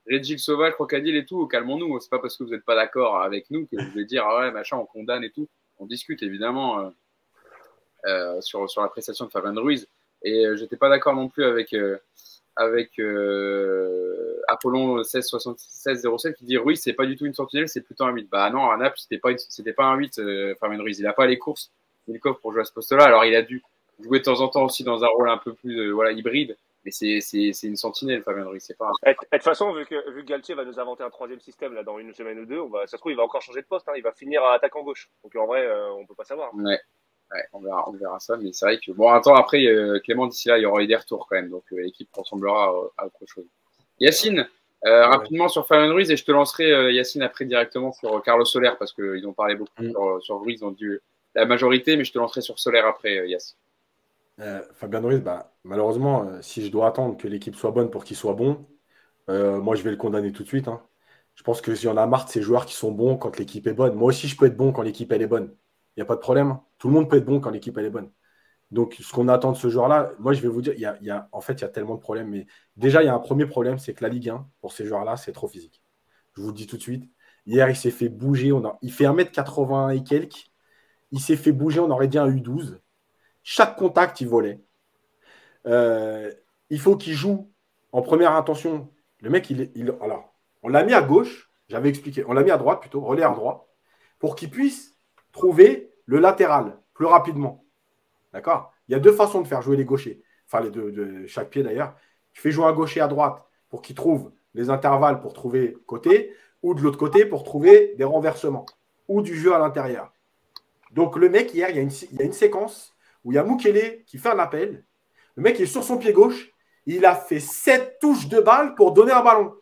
[0.07, 1.99] Régil Sauvage, Crocodile et tout, calmons-nous.
[1.99, 4.39] C'est pas parce que vous n'êtes pas d'accord avec nous que je vais dire, ah
[4.39, 5.47] ouais, machin, on condamne et tout.
[5.79, 6.89] On discute évidemment euh,
[8.05, 9.87] euh, sur, sur la prestation de Fabien Ruiz.
[10.23, 11.75] Et euh, j'étais pas d'accord non plus avec,
[12.55, 12.99] avec
[14.47, 18.29] Apollon 167607 qui dit Ruiz c'est pas du tout une sentinelle c'est plutôt un 8
[18.29, 20.99] bah non à Naples c'était pas c'était pas un 8 euh, Fabien Ruiz.
[20.99, 21.71] Il a pas les courses
[22.07, 23.63] il coffre pour jouer à ce poste là alors il a dû
[23.99, 26.91] jouer de temps en temps aussi dans un rôle un peu plus voilà hybride mais
[26.91, 29.11] c'est une sentinelle Fabien Ruiz c'est pas un...
[29.11, 31.83] de toute façon vu que vu que Galtier va nous inventer un troisième système là
[31.83, 33.67] dans une semaine ou deux on va ça se trouve il va encore changer de
[33.67, 36.23] poste hein, il va finir à attaquant gauche donc en vrai euh, on peut pas
[36.23, 36.79] savoir ouais
[37.53, 40.47] on, verra, on verra ça, mais c'est vrai que bon, attends, après, euh, Clément, d'ici
[40.47, 43.19] là, il y aura eu des retours quand même, donc euh, l'équipe ressemblera à, autre
[43.25, 43.45] chose.
[43.99, 44.47] Yacine,
[44.85, 48.71] euh, rapidement sur Fabien Ruiz, et je te lancerai, Yacine, après directement sur Carlos Soler,
[48.77, 49.91] parce qu'ils ont parlé beaucoup mm.
[49.91, 51.01] sur, sur, Ruiz, ils ont dû
[51.33, 53.57] la majorité, mais je te lancerai sur Soler après, Yacine.
[54.73, 58.33] Fabien Ruiz, bah, malheureusement, si je dois attendre que l'équipe soit bonne pour qu'il soit
[58.33, 58.67] bon,
[59.27, 60.67] moi, je vais le condamner tout de suite.
[60.67, 60.81] Hein.
[61.35, 63.37] Je pense que s'il y en a marre de ces joueurs qui sont bons quand
[63.37, 65.55] l'équipe est bonne, moi aussi, je peux être bon quand l'équipe elle est bonne.
[65.95, 66.51] Il n'y a pas de problème.
[66.51, 66.63] Hein.
[66.77, 68.11] Tout le monde peut être bon quand l'équipe elle est bonne.
[68.71, 71.41] Donc, ce qu'on attend de ce joueur-là, moi, je vais vous dire, y, a, en
[71.41, 72.29] fait, il y a tellement de problèmes.
[72.29, 72.47] Mais
[72.77, 75.17] déjà, il y a un premier problème, c'est que la Ligue 1, pour ces joueurs-là,
[75.17, 75.81] c'est trop physique.
[76.35, 77.09] Je vous le dis tout de suite.
[77.45, 78.51] Hier, il s'est fait bouger.
[78.51, 80.51] On a, il fait 1m80 et quelques.
[81.11, 82.79] Il s'est fait bouger, on aurait dit un U12.
[83.47, 84.59] Chaque contact, il volait.
[85.67, 86.33] Euh,
[86.71, 87.51] il faut qu'il joue
[87.91, 88.89] en première intention.
[89.19, 92.25] Le mec, il, il alors, on l'a mis à gauche, j'avais expliqué.
[92.27, 93.61] On l'a mis à droite plutôt, relais à droite,
[94.17, 94.95] pour qu'il puisse
[95.31, 97.63] trouver le latéral plus rapidement.
[98.33, 98.73] D'accord?
[98.87, 100.23] Il y a deux façons de faire jouer les gauchers.
[100.47, 101.95] Enfin, les deux de chaque pied d'ailleurs.
[102.33, 106.33] Tu fais jouer un gaucher à droite pour qu'il trouve les intervalles pour trouver côté,
[106.63, 108.65] ou de l'autre côté pour trouver des renversements,
[109.07, 110.11] ou du jeu à l'intérieur.
[110.93, 112.94] Donc le mec, hier, il y a une séquence
[113.25, 114.85] où il y a Mukele qui fait un appel.
[115.35, 116.51] Le mec est sur son pied gauche.
[116.85, 119.53] Il a fait sept touches de balle pour donner un ballon.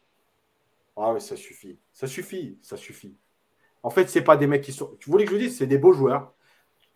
[0.95, 1.79] Ah oui, ça suffit.
[1.91, 2.59] Ça suffit.
[2.61, 3.17] Ça suffit.
[3.81, 4.95] En fait, ce pas des mecs qui sont.
[4.99, 6.33] Tu voulais que je vous dise, c'est des beaux joueurs.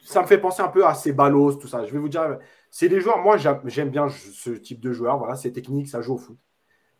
[0.03, 1.85] Ça me fait penser un peu à ces ballos, tout ça.
[1.85, 2.37] Je vais vous dire,
[2.69, 3.17] c'est des joueurs.
[3.19, 5.17] Moi, j'aime bien ce type de joueurs.
[5.17, 6.37] Voilà, c'est technique, ça joue au foot.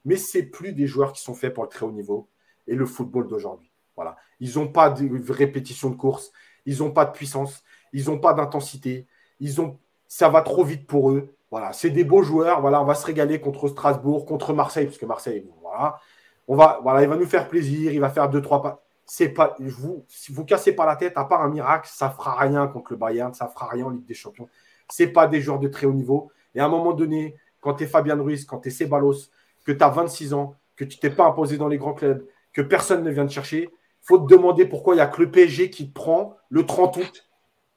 [0.06, 2.30] Mais c'est plus des joueurs qui sont faits pour le très haut niveau
[2.66, 3.72] et le football d'aujourd'hui.
[3.96, 4.16] Voilà.
[4.40, 6.32] Ils n'ont pas de répétition de course.
[6.66, 7.64] Ils n'ont pas de puissance.
[7.94, 9.08] Ils n'ont pas d'intensité.
[9.40, 9.78] Ils ont.
[10.08, 11.34] Ça va trop vite pour eux.
[11.52, 12.62] Voilà, c'est des beaux joueurs.
[12.62, 16.00] Voilà, on va se régaler contre Strasbourg, contre Marseille, parce que Marseille, voilà,
[16.48, 17.92] on va, voilà, il va nous faire plaisir.
[17.92, 21.14] Il va faire deux trois pas c'est pas vous si vous cassez pas la tête
[21.16, 24.06] à part un miracle ça fera rien contre le Bayern ça fera rien en Ligue
[24.06, 24.50] des Champions
[24.90, 27.86] c'est pas des joueurs de très haut niveau et à un moment donné quand tu
[27.86, 29.30] es Fabien Ruiz quand tu es Ceballos
[29.66, 32.62] que tu as 26 ans que tu t'es pas imposé dans les grands clubs que
[32.62, 33.70] personne ne vient te chercher
[34.02, 36.98] faut te demander pourquoi il y a que le PSG qui te prend le 30
[36.98, 37.30] août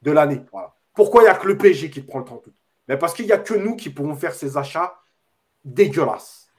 [0.03, 0.43] de l'année
[0.95, 2.55] pourquoi il y a que le PSG qui prend le 30 août
[2.89, 5.01] Mais parce qu'il y a que nous qui pouvons faire ces achats
[5.65, 6.53] dégueulasses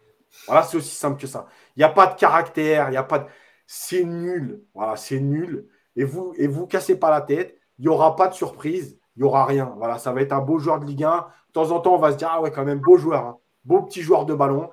[0.47, 1.47] Voilà, c'est aussi simple que ça.
[1.75, 3.25] Il n'y a pas de caractère, il n'y a pas de.
[3.67, 4.63] C'est nul.
[4.73, 5.67] Voilà, c'est nul.
[5.95, 7.57] Et vous, et vous cassez pas la tête.
[7.77, 8.99] Il n'y aura pas de surprise.
[9.15, 9.73] Il n'y aura rien.
[9.77, 11.17] Voilà, ça va être un beau joueur de Ligue 1.
[11.17, 13.25] De temps en temps, on va se dire, ah ouais, quand même, beau joueur.
[13.25, 13.37] Hein.
[13.65, 14.69] Beau petit joueur de ballon.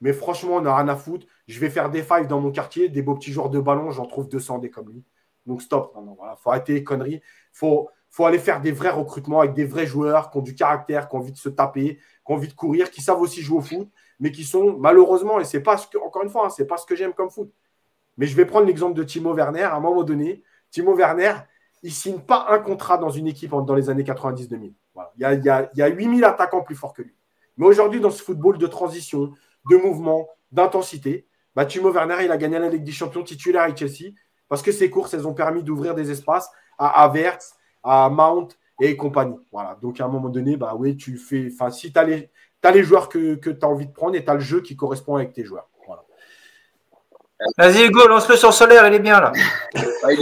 [0.00, 1.26] Mais franchement, on n'a rien à foutre.
[1.48, 4.06] Je vais faire des fives dans mon quartier, des beaux petits joueurs de ballon, j'en
[4.06, 5.04] trouve 200 des comme lui.
[5.46, 5.96] Donc stop.
[5.96, 7.20] Il faut arrêter les conneries.
[7.52, 11.08] Faut, faut aller faire des vrais recrutements avec des vrais joueurs qui ont du caractère,
[11.08, 13.58] qui ont envie de se taper, qui ont envie de courir, qui savent aussi jouer
[13.58, 13.88] au foot,
[14.20, 16.76] mais qui sont malheureusement, et c'est pas ce que, encore une fois, hein, c'est pas
[16.76, 17.52] ce que j'aime comme foot.
[18.16, 19.64] Mais je vais prendre l'exemple de Timo Werner.
[19.64, 21.34] À un moment donné, Timo Werner,
[21.82, 24.72] il signe pas un contrat dans une équipe dans les années 90-2000.
[25.16, 27.16] Il, y a, il, y a, il y a 8000 attaquants plus forts que lui.
[27.56, 29.32] Mais aujourd'hui, dans ce football de transition,
[29.68, 31.26] de mouvement, d'intensité,
[31.56, 34.12] bah, Timo Werner, il a gagné la Ligue des Champions titulaire avec Chelsea
[34.48, 37.54] parce que ses courses, elles ont permis d'ouvrir des espaces à Havertz,
[37.84, 38.48] à Mount
[38.80, 39.38] et compagnie.
[39.52, 39.78] Voilà.
[39.80, 41.48] Donc, à un moment donné, bah oui, tu fais.
[41.52, 44.30] Enfin, si tu as, les joueurs que, que tu as envie de prendre et tu
[44.30, 45.68] as le jeu qui correspond avec tes joueurs.
[45.86, 46.04] Voilà.
[47.58, 49.32] Vas-y, Hugo, lance-le sur solaire, il est bien là.
[50.02, 50.12] Ah,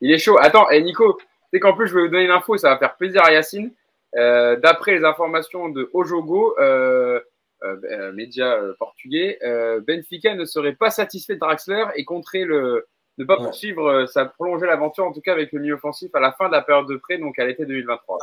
[0.00, 0.38] il, est, chaud.
[0.40, 1.18] Attends, et Nico,
[1.52, 3.72] c'est qu'en plus, je vais vous donner une info, ça va faire plaisir à Yacine.
[4.16, 7.20] Euh, d'après les informations de Ojogo, euh,
[7.62, 9.38] euh, euh média portugais,
[9.86, 12.86] Benfica ne serait pas satisfait de Draxler et compterait le,
[13.18, 16.32] ne pas poursuivre, ça prolonger l'aventure en tout cas avec le milieu offensif à la
[16.32, 18.18] fin de la période de prêt, donc à l'été 2023.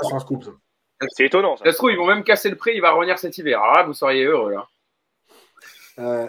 [1.10, 1.58] C'est étonnant.
[1.58, 1.72] Ça.
[1.72, 3.62] se trouve, ils vont même casser le prêt, il va revenir cet hiver.
[3.62, 4.54] Alors là, vous seriez heureux.
[4.54, 4.68] Là.
[6.00, 6.28] Euh,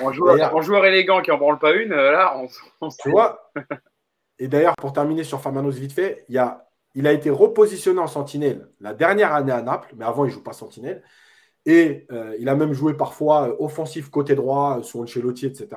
[0.00, 2.36] en, joueur, élégant qui en branle pas une, là,
[2.80, 3.52] on, Tu vois
[4.38, 8.06] Et d'ailleurs, pour terminer sur Famanos vite fait, il, a, il a été repositionné en
[8.06, 11.02] sentinelle la dernière année à Naples, mais avant, il ne joue pas sentinelle.
[11.64, 15.68] Et euh, il a même joué parfois euh, offensif côté droit, sur Ancelotti, etc.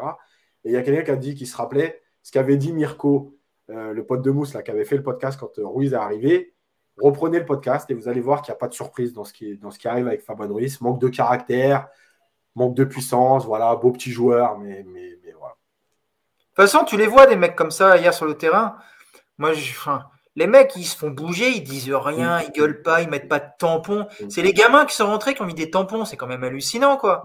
[0.63, 3.37] Et il y a quelqu'un qui a dit qu'il se rappelait ce qu'avait dit Mirko,
[3.69, 5.95] euh, le pote de Mousse, là, qui avait fait le podcast quand euh, Ruiz est
[5.95, 6.55] arrivé.
[6.97, 9.31] Reprenez le podcast et vous allez voir qu'il n'y a pas de surprise dans ce
[9.31, 10.81] qui, dans ce qui arrive avec Fabien Ruiz.
[10.81, 11.87] Manque de caractère,
[12.55, 15.53] manque de puissance, voilà, beau petit joueur, mais, mais, voilà.
[15.53, 18.75] De toute façon, tu les vois, des mecs comme ça, hier sur le terrain.
[19.37, 19.71] Moi, je,
[20.35, 23.39] les mecs, ils se font bouger, ils disent rien, ils gueulent pas, ils mettent pas
[23.39, 24.07] de tampons.
[24.29, 26.97] C'est les gamins qui sont rentrés qui ont mis des tampons, c'est quand même hallucinant,
[26.97, 27.23] quoi.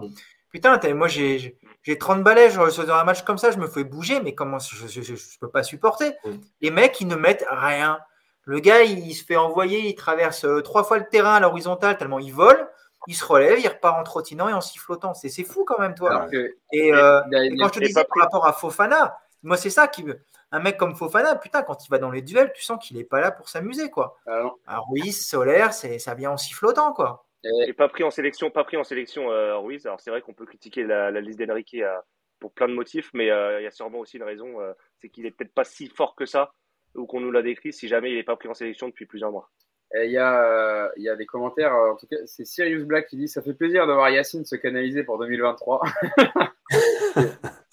[0.51, 3.83] Putain, moi, j'ai j'ai 30 balais, je, dans un match comme ça, je me fais
[3.83, 6.15] bouger, mais comment je ne peux pas supporter?
[6.61, 7.99] Les mecs, ils ne mettent rien.
[8.43, 11.97] Le gars, il, se fait envoyer, il traverse euh, trois fois le terrain à l'horizontale,
[11.97, 12.67] tellement il vole,
[13.07, 15.13] il se relève, il repart en trottinant et en sifflotant.
[15.13, 16.27] C'est fou quand même, toi.
[16.71, 17.21] et, euh,
[17.59, 20.05] quand je te disais par rapport à Fofana, moi, c'est ça qui
[20.51, 23.03] Un mec comme Fofana, putain, quand il va dans les duels, tu sens qu'il n'est
[23.03, 24.17] pas là pour s'amuser, quoi.
[24.25, 27.25] Alors, Ruiz, Solaire, ça vient en sifflotant, quoi.
[27.43, 29.85] Et pas pris en sélection, pas pris en sélection euh, Ruiz.
[29.85, 31.97] Alors c'est vrai qu'on peut critiquer la, liste d'Enrique euh,
[32.39, 34.57] pour plein de motifs, mais euh, il y a sûrement aussi une raison,
[34.99, 36.53] c'est qu'il est peut-être pas si fort que ça,
[36.95, 39.31] ou qu'on nous l'a décrit, si jamais il n'est pas pris en sélection depuis plusieurs
[39.31, 39.49] mois.
[39.93, 43.17] Il y, a, il y a des commentaires, en tout cas, c'est Sirius Black qui
[43.17, 45.81] dit Ça fait plaisir de voir Yacine se canaliser pour 2023.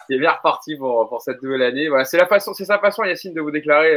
[0.08, 1.88] il est bien reparti pour, pour cette nouvelle année.
[1.88, 3.96] Voilà, c'est la façon, c'est sa façon, Yacine, de vous déclarer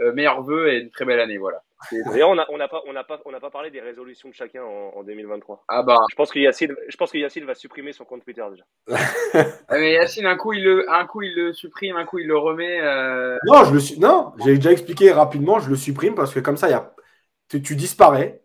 [0.00, 1.38] euh, meilleurs vœux et une très belle année.
[1.38, 1.62] Voilà.
[2.06, 4.28] D'ailleurs, on n'a on a pas, on a pas, on a pas parlé des résolutions
[4.28, 5.64] de chacun en, 2023.
[5.68, 5.96] Ah bah.
[6.10, 8.64] Je pense que Yacine, je pense que Yacine va supprimer son compte Twitter déjà.
[9.68, 12.26] Ah, mais Yacine, un coup il le, un coup il le supprime, un coup il
[12.26, 12.80] le remet.
[12.80, 13.36] Euh.
[13.46, 13.98] Non, je le suis.
[13.98, 15.58] Non, j'ai déjà expliqué rapidement.
[15.60, 16.94] Je le supprime parce que comme ça, y a,
[17.48, 18.42] tu, tu disparais.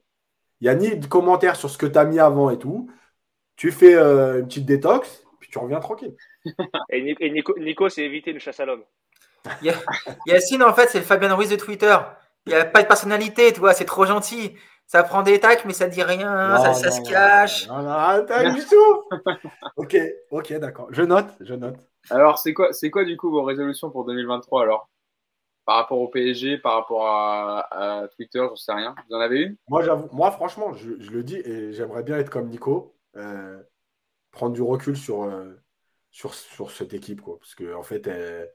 [0.62, 2.90] Il y a ni de commentaires sur ce que tu as mis avant et tout.
[3.56, 6.16] Tu fais euh, une petite détox, puis tu reviens tranquille.
[6.90, 8.84] et Nico, Nico c'est éviter une chasse à l'homme.
[10.28, 11.96] Yacine, en fait, c'est le Fabien Ruiz de Twitter.
[12.46, 14.54] Il n'y a pas de personnalité, tu vois, c'est trop gentil.
[14.86, 17.68] Ça prend des tacs, mais ça dit rien, ça, ça, se cache.
[17.68, 19.04] Non, non, du tout.
[19.78, 19.98] ok,
[20.30, 20.88] ok, d'accord.
[20.92, 21.78] Je note, je note.
[22.10, 24.90] Alors, c'est quoi, c'est quoi du coup vos résolutions pour 2023 alors?
[25.66, 28.94] Par rapport au PSG, par rapport à, Twitter, je sais rien.
[29.10, 29.56] Vous en avez une?
[29.70, 33.64] Moi, j'avoue, moi, franchement, je, le dis et j'aimerais bien être comme Nico, euh,
[34.32, 35.54] prendre du recul sur, euh,
[36.12, 38.52] sur, sur cette équipe, quoi, parce que en fait, elle,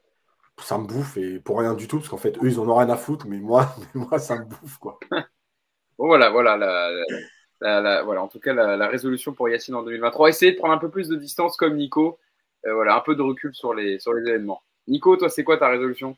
[0.64, 2.76] ça me bouffe et pour rien du tout, parce qu'en fait, eux, ils en ont
[2.76, 4.98] rien à foutre, mais moi, moi ça me bouffe, quoi.
[5.98, 6.56] Bon, voilà, voilà,
[7.60, 10.28] la, voilà, en tout cas, la, résolution pour Yacine en 2023.
[10.28, 12.18] Essayez de prendre un peu plus de distance comme Nico.
[12.66, 14.62] Euh, voilà, un peu de recul sur les, sur les événements.
[14.86, 16.16] Nico, toi, c'est quoi ta résolution?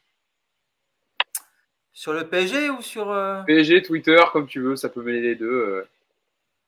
[1.92, 3.10] Sur le PSG ou sur.
[3.10, 5.50] Euh, PSG, Twitter, comme tu veux, ça peut mêler les deux.
[5.50, 5.88] Euh.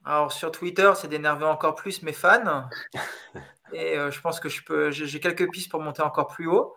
[0.05, 2.69] Alors, sur Twitter, c'est d'énerver encore plus mes fans.
[3.73, 6.77] Et je pense que je peux, j'ai quelques pistes pour monter encore plus haut.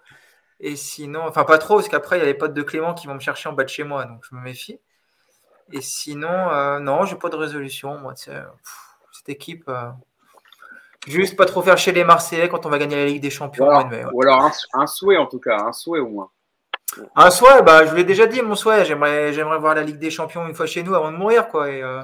[0.60, 3.08] Et sinon, enfin pas trop, parce qu'après, il y a les potes de Clément qui
[3.08, 4.80] vont me chercher en bas de chez moi, donc je me méfie.
[5.72, 7.98] Et sinon, euh, non, j'ai pas de résolution.
[7.98, 9.90] Moi, cette équipe, euh,
[11.08, 13.68] juste pas trop faire chez les Marseillais quand on va gagner la Ligue des Champions.
[13.68, 16.30] Ou alors, un, souhait en tout cas, un souhait au moins.
[17.16, 18.86] Un souhait, bah, je l'ai déjà dit, mon souhait.
[18.86, 21.70] J'aimerais, j'aimerais voir la Ligue des Champions une fois chez nous avant de mourir, quoi.
[21.70, 22.02] Et, euh,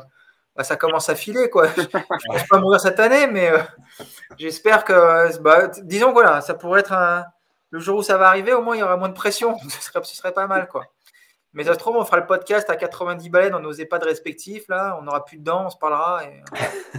[0.56, 1.50] bah, ça commence à filer.
[1.50, 1.68] Quoi.
[1.78, 3.52] Je ne pense pas mourir cette année, mais
[4.38, 5.40] j'espère que.
[5.40, 7.26] Bah, disons voilà, ça pourrait être un,
[7.72, 9.58] le jour où ça va arriver, au moins il y aura moins de pression.
[9.70, 10.68] Ce serait, ce serait pas mal.
[10.68, 10.86] quoi.
[11.54, 14.68] Mais ça se trouve, on fera le podcast à 90 balais dans nos EHPAD respectifs.
[14.70, 16.42] Là, on n'aura plus de dents, on se parlera et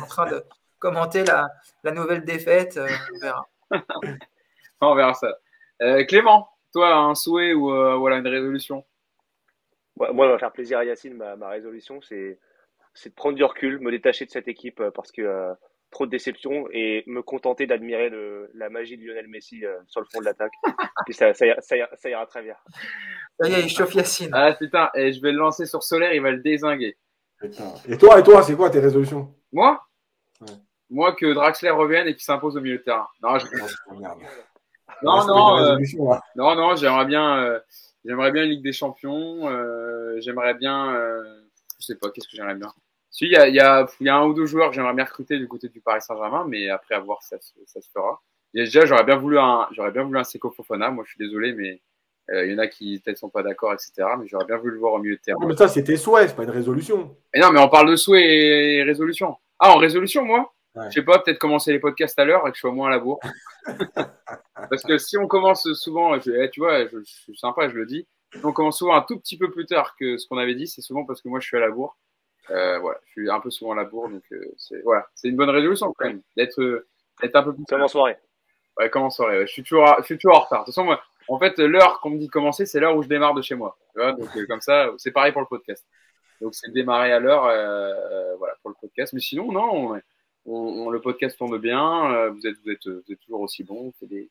[0.01, 0.45] en train de
[0.79, 1.49] commenter la,
[1.85, 2.79] la nouvelle défaite.
[2.79, 3.49] on verra.
[4.83, 5.39] on verra ça.
[6.07, 8.85] Clément, toi, un souhait ou voilà une résolution?
[9.97, 11.15] Moi, ça va faire plaisir à Yacine.
[11.15, 12.39] Ma, résolution, c'est
[13.05, 15.55] de prendre du recul, me détacher de cette équipe euh, parce que euh,
[15.93, 18.11] trop de déceptions et me contenter d'admirer
[18.55, 20.53] la magie de Lionel Messi euh, sur le fond de l'attaque.
[21.05, 22.57] Puis ça, ça, ira, très bien.
[23.39, 24.31] Ça y est, il chauffe Yacine.
[24.33, 26.97] Ah putain, et je vais le lancer sur Solaire, il va le désinguer.
[27.89, 29.35] Et toi, et toi, c'est quoi tes résolutions?
[29.53, 29.81] Moi?
[30.91, 33.09] Moi, que Draxler revienne et qu'il s'impose au milieu de terrain.
[33.23, 33.47] Non, je...
[35.03, 37.61] non, non, non, non, j'aimerais bien.
[38.05, 39.49] J'aimerais bien une Ligue des Champions.
[39.49, 41.23] Euh, j'aimerais bien, euh,
[41.81, 42.73] je sais pas, qu'est-ce que j'aimerais bien?
[43.13, 45.05] Si, il y a, y, a, y a un ou deux joueurs que j'aimerais bien
[45.05, 47.37] recruter du côté du Paris Saint-Germain, mais après avoir ça,
[47.67, 48.23] ça se fera.
[48.55, 50.91] Et déjà, j'aurais bien voulu un, j'aurais bien voulu un Seco Fofana.
[50.91, 51.83] Moi, je suis désolé, mais
[52.31, 53.93] euh, il y en a qui peut-être sont pas d'accord, etc.
[54.19, 55.39] Mais j'aurais bien voulu le voir au milieu de terrain.
[55.47, 57.15] mais ça, c'était souhait, c'est pas une résolution.
[57.35, 59.37] Et non, mais on parle de souhait et résolution.
[59.59, 60.53] Ah, en résolution, moi?
[60.75, 62.93] Je sais pas, peut-être commencer les podcasts à l'heure et que je sois moins à
[62.93, 63.21] la bourre.
[64.71, 67.85] Parce que si on commence souvent, eh, tu vois, je, je, suis sympa, je le
[67.85, 68.07] dis,
[68.43, 70.81] on commence souvent un tout petit peu plus tard que ce qu'on avait dit, c'est
[70.81, 71.99] souvent parce que moi je suis à la bourre.
[72.51, 75.29] Euh, voilà, je suis un peu souvent à la bourre, donc euh, c'est voilà, c'est
[75.29, 76.89] une bonne résolution quand même d'être euh,
[77.23, 77.65] d'être un peu plus.
[77.69, 78.17] Comme en soirée.
[78.79, 79.39] Ouais, comme en soirée.
[79.39, 79.47] Ouais.
[79.47, 80.61] Je suis toujours, je suis toujours en retard.
[80.61, 83.03] De toute façon, moi, en fait, l'heure qu'on me dit de commencer, c'est l'heure où
[83.03, 83.79] je démarre de chez moi.
[83.93, 85.87] Tu vois donc euh, comme ça, c'est pareil pour le podcast.
[86.41, 89.13] Donc c'est démarrer à l'heure, euh, voilà, pour le podcast.
[89.13, 89.95] Mais sinon, non,
[90.45, 92.29] on, on, le podcast tourne bien.
[92.31, 93.93] vous êtes, vous êtes, vous êtes toujours aussi bon.
[94.01, 94.29] C'est des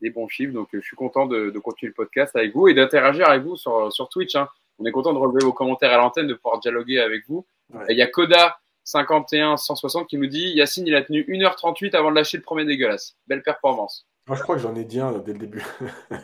[0.00, 0.52] des bons chiffres.
[0.52, 3.56] Donc, euh, je suis content de, continuer le podcast avec vous et d'interagir avec vous
[3.56, 4.34] sur, sur Twitch.
[4.36, 4.48] Hein.
[4.78, 7.46] On est content de relever vos commentaires à l'antenne, de pouvoir dialoguer avec vous.
[7.88, 12.10] Il y a Koda 51 160 qui nous dit Yacine, il a tenu 1h38 avant
[12.10, 13.16] de lâcher le premier dégueulasse.
[13.26, 14.06] Belle performance.
[14.26, 15.62] Moi, je crois que j'en ai dit un dès le début.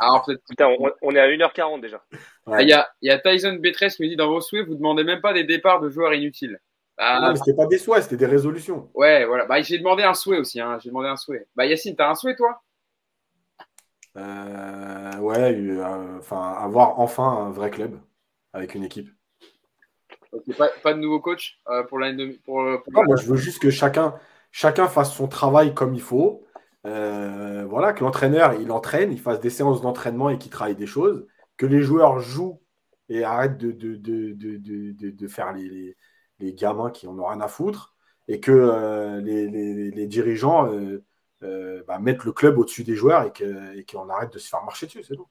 [0.01, 0.69] Alors, Putain,
[1.03, 2.03] on, est à 1h40 déjà.
[2.59, 5.05] Il y, a, y, a, Tyson Betres qui nous dit Dans vos souhaits, vous demandez
[5.05, 6.61] même pas des départs de joueurs inutiles.
[6.97, 8.91] Ah, non, mais c'était pas des souhaits, c'était des résolutions.
[8.95, 9.47] Ouais, voilà.
[9.47, 10.61] Bah, j'ai demandé un souhait aussi.
[10.61, 10.79] Hein.
[10.83, 11.47] J'ai demandé un souhait.
[11.55, 12.63] Bah, Yacine, t'as un souhait, toi?
[14.17, 17.99] Euh, ouais, euh, enfin, avoir enfin un vrai club
[18.53, 19.11] avec une équipe.
[20.83, 24.15] pas, de nouveau coach euh, pour l'année pour, moi, je veux juste que chacun,
[24.51, 26.45] chacun fasse son travail comme il faut.
[26.85, 31.27] voilà, que l'entraîneur il entraîne, il fasse des séances d'entraînement et qu'il travaille des choses.
[31.57, 32.61] Que les joueurs jouent
[33.09, 35.97] et arrêtent de, de, de, de faire les,
[36.39, 37.95] les, gamins qui en ont rien à foutre.
[38.29, 39.49] Et que les,
[39.91, 40.71] les, dirigeants
[41.43, 44.87] euh, bah, mettre le club au-dessus des joueurs et qu'on arrête de se faire marcher
[44.87, 45.29] dessus, c'est tout.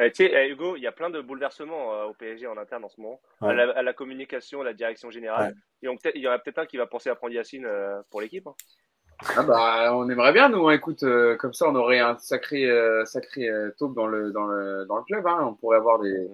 [0.00, 2.56] Eh, tu sais, eh, Hugo, il y a plein de bouleversements euh, au PSG en
[2.56, 5.54] interne en ce moment, à, la, communication, à la direction générale.
[5.82, 8.46] il y en a peut-être un qui va penser à prendre Yacine euh, pour l'équipe.
[8.46, 8.54] Hein.
[9.36, 10.68] Ah bah, on aimerait bien, nous.
[10.68, 10.74] Hein.
[10.74, 11.04] Écoute,
[11.38, 12.70] comme ça, on aurait un sacré,
[13.04, 15.26] sacré taupe dans le, dans le, dans le club.
[15.26, 15.38] Hein.
[15.42, 16.28] On pourrait avoir des.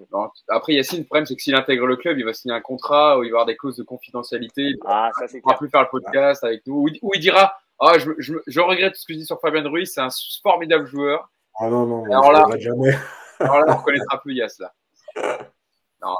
[0.49, 3.17] Après, Yacine, le problème, c'est que s'il intègre le club, il va signer un contrat
[3.17, 4.75] où il va y avoir des clauses de confidentialité.
[4.85, 6.85] Ah, ça, c'est Il ne pourra plus faire le podcast avec nous.
[7.01, 9.91] Où il dira ah, je, je, je, regrette ce que je dis sur Fabien Ruiz,
[9.91, 10.09] c'est un
[10.43, 11.29] formidable joueur.
[11.59, 12.93] Ah non, non, alors là, jamais.
[13.39, 14.73] Alors là, on reconnaîtra plus Yass, là.
[16.01, 16.15] Non,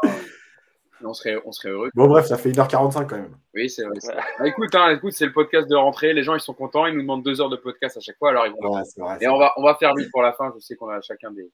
[1.03, 1.89] on serait, on serait heureux.
[1.93, 3.35] Bon, bref, ça fait 1h45 quand même.
[3.53, 3.97] Oui, c'est vrai.
[4.39, 6.13] Bah, écoute, hein, écoute c'est le podcast de rentrée.
[6.13, 6.85] Les gens, ils sont contents.
[6.85, 8.29] Ils nous demandent deux heures de podcast à chaque fois.
[8.29, 8.75] Alors, ils vont.
[8.75, 10.51] Ouais, vrai, Et on va, on va faire vite pour la fin.
[10.55, 11.51] Je sais qu'on a chacun des,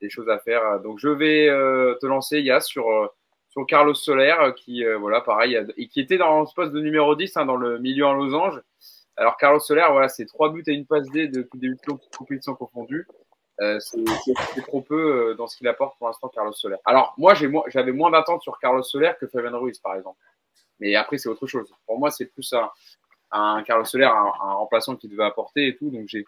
[0.00, 0.80] des, choses à faire.
[0.80, 3.06] Donc, je vais euh, te lancer, Yass, sur, euh,
[3.50, 7.14] sur Carlos Soler, qui, euh, voilà, pareil, et qui était dans ce poste de numéro
[7.14, 8.60] 10, hein, dans le milieu en losange.
[9.16, 11.72] Alors Carlos Soler, voilà, c'est trois buts et une passe D depuis des
[12.16, 13.04] compétitions confondues.
[13.60, 16.76] Euh, c'est trop peu euh, dans ce qu'il apporte pour l'instant Carlos Soler.
[16.84, 20.18] Alors moi j'avais moins d'attentes sur Carlos Soler que Fabian Ruiz par exemple.
[20.78, 21.68] Mais après c'est autre chose.
[21.86, 22.54] Pour moi c'est plus
[23.32, 25.90] un, Carlos Soler, un, remplaçant qui devait apporter et tout.
[25.90, 26.24] Donc j'ai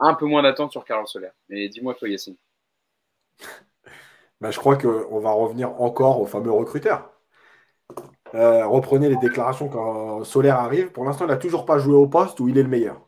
[0.00, 1.30] un peu moins d'attentes sur Carlos Soler.
[1.48, 2.36] Mais dis-moi toi Yacine.
[4.42, 7.10] Ben, je crois qu'on va revenir encore au fameux recruteur.
[8.34, 10.92] Euh, reprenez les déclarations quand Solaire arrive.
[10.92, 13.00] Pour l'instant, il n'a toujours pas joué au poste où il est le meilleur.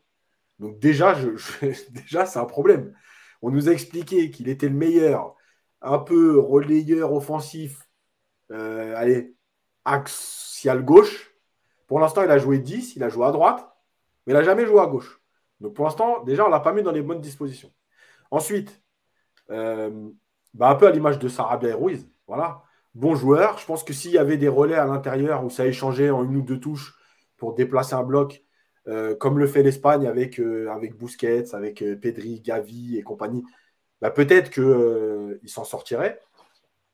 [0.58, 1.14] Donc déjà,
[1.90, 2.94] déjà c'est un problème.
[3.43, 5.36] On nous a expliqué qu'il était le meilleur,
[5.81, 7.89] un peu relayeur offensif,
[8.51, 9.35] euh, allez,
[9.85, 11.35] axial gauche.
[11.86, 13.69] Pour l'instant, il a joué 10, il a joué à droite,
[14.27, 15.20] mais il n'a jamais joué à gauche.
[15.60, 17.73] Donc pour l'instant, déjà, on ne l'a pas mis dans les bonnes dispositions.
[18.31, 18.82] Ensuite,
[19.51, 20.10] euh,
[20.55, 22.65] bah, un peu à l'image de Sarabia et Ruiz, voilà
[22.98, 23.59] bon joueur.
[23.59, 26.36] Je pense que s'il y avait des relais à l'intérieur où ça échangeait en une
[26.36, 26.94] ou deux touches
[27.36, 28.43] pour déplacer un bloc,
[28.89, 33.44] euh, comme le fait l'Espagne avec, euh, avec Busquets, avec euh, Pedri, Gavi et compagnie,
[34.01, 36.20] bah, peut-être qu'il s'en sortirait.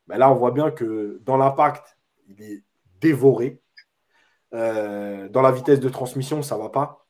[0.07, 1.97] Mais là, on voit bien que dans l'impact,
[2.27, 2.63] il est
[3.01, 3.61] dévoré.
[4.53, 7.05] Euh, dans la vitesse de transmission, ça va pas.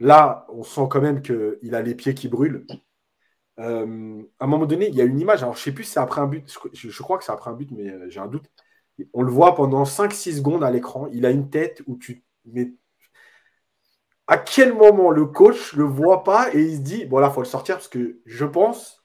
[0.00, 2.66] Là, on sent quand même qu'il a les pieds qui brûlent.
[3.60, 5.44] Euh, à un moment donné, il y a une image.
[5.54, 6.52] Je sais plus si c'est après un but.
[6.72, 8.46] Je, crois que c'est après un but, mais euh, j'ai un doute.
[9.12, 11.08] On le voit pendant 5-6 secondes à l'écran.
[11.12, 12.24] Il a une tête où tu.
[12.44, 12.72] Mais
[14.26, 17.40] à quel moment le coach le voit pas et il se dit bon là, faut
[17.40, 19.04] le sortir parce que je pense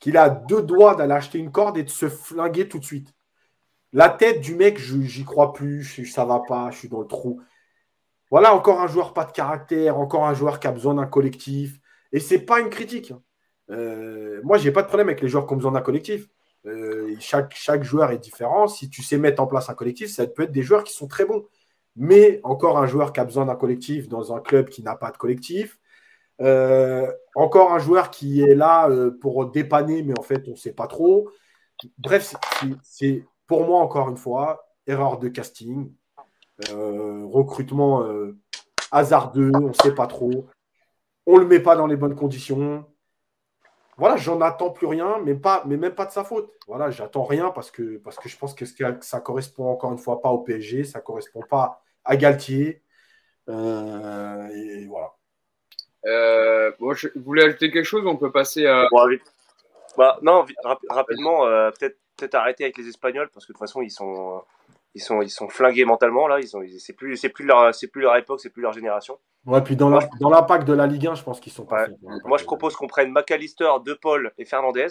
[0.00, 3.14] qu'il a deux doigts d'aller acheter une corde et de se flinguer tout de suite.
[3.92, 7.40] La tête du mec, j'y crois plus, ça va pas, je suis dans le trou.
[8.30, 11.78] Voilà, encore un joueur pas de caractère, encore un joueur qui a besoin d'un collectif.
[12.12, 13.12] Et c'est pas une critique.
[13.12, 13.22] Hein.
[13.70, 16.26] Euh, moi, j'ai pas de problème avec les joueurs qui ont besoin d'un collectif.
[16.66, 18.66] Euh, chaque, chaque joueur est différent.
[18.66, 21.06] Si tu sais mettre en place un collectif, ça peut être des joueurs qui sont
[21.06, 21.46] très bons.
[21.96, 25.10] Mais encore un joueur qui a besoin d'un collectif dans un club qui n'a pas
[25.10, 25.78] de collectif.
[26.40, 28.90] Euh, encore un joueur qui est là
[29.20, 31.30] pour dépanner, mais en fait, on ne sait pas trop.
[31.98, 32.34] Bref,
[32.82, 35.92] c'est pour moi, encore une fois, erreur de casting,
[36.70, 38.36] euh, recrutement euh,
[38.90, 40.46] hasardeux, on ne sait pas trop.
[41.26, 42.84] On ne le met pas dans les bonnes conditions.
[43.96, 46.52] Voilà, j'en attends plus rien, mais, pas, mais même pas de sa faute.
[46.66, 48.64] Voilà, j'attends rien parce que, parce que je pense que
[49.00, 52.82] ça correspond encore une fois pas au PSG, ça correspond pas à Galtier.
[53.48, 55.12] Euh, et voilà.
[56.04, 58.88] je voulais ajouter quelque chose, on peut passer à.
[59.96, 60.44] Bah, non,
[60.88, 61.46] rapidement,
[61.78, 64.42] peut-être peut-être arrêter avec les Espagnols parce que de toute façon ils sont
[64.94, 66.40] ils sont ils sont flingués mentalement là.
[66.40, 69.18] Ils sont c'est plus c'est plus leur c'est plus leur époque, c'est plus leur génération.
[69.46, 71.86] Ouais, puis dans l'impact de la Ligue 1, je pense qu'ils sont pas.
[72.24, 74.86] Moi, je propose qu'on prenne McAllister, De Paul et Fernandez.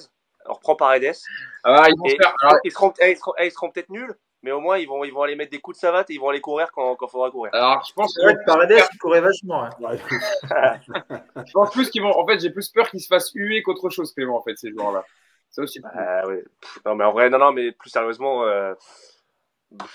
[0.46, 1.16] On reprend Paredes.
[1.64, 2.36] Ah, ils, vont faire...
[2.64, 4.14] ils seront, eh, eh, ils seront, peut-être nuls,
[4.44, 6.20] mais au moins ils vont, ils vont aller mettre des coups de savate et ils
[6.20, 7.54] vont aller courir quand il faudra courir.
[7.54, 9.64] Alors je pense que Paredes il courait vachement.
[9.64, 9.70] Hein.
[11.46, 12.16] je pense plus qu'ils vont.
[12.18, 14.38] En fait, j'ai plus peur qu'ils se fassent huer qu'autre chose, Clément.
[14.38, 15.04] En fait, ces joueurs-là.
[15.50, 15.80] Ça aussi.
[15.80, 16.24] Bah,
[16.86, 18.74] non, mais en vrai, non, non, mais plus sérieusement, euh,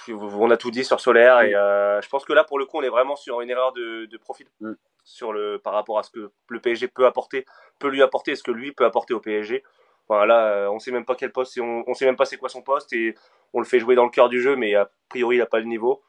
[0.08, 2.78] on a tout dit sur Solaire et euh, je pense que là, pour le coup,
[2.78, 4.72] on est vraiment sur une erreur de, de profil mm.
[5.04, 7.44] sur le, par rapport à ce que le PSG peut apporter,
[7.78, 9.64] peut lui apporter, et ce que lui peut apporter au PSG.
[10.08, 12.48] Voilà, euh, on sait même pas quel poste, on, on sait même pas c'est quoi
[12.48, 13.14] son poste et
[13.52, 15.60] on le fait jouer dans le cœur du jeu, mais a priori, il n'a pas
[15.60, 16.02] le niveau.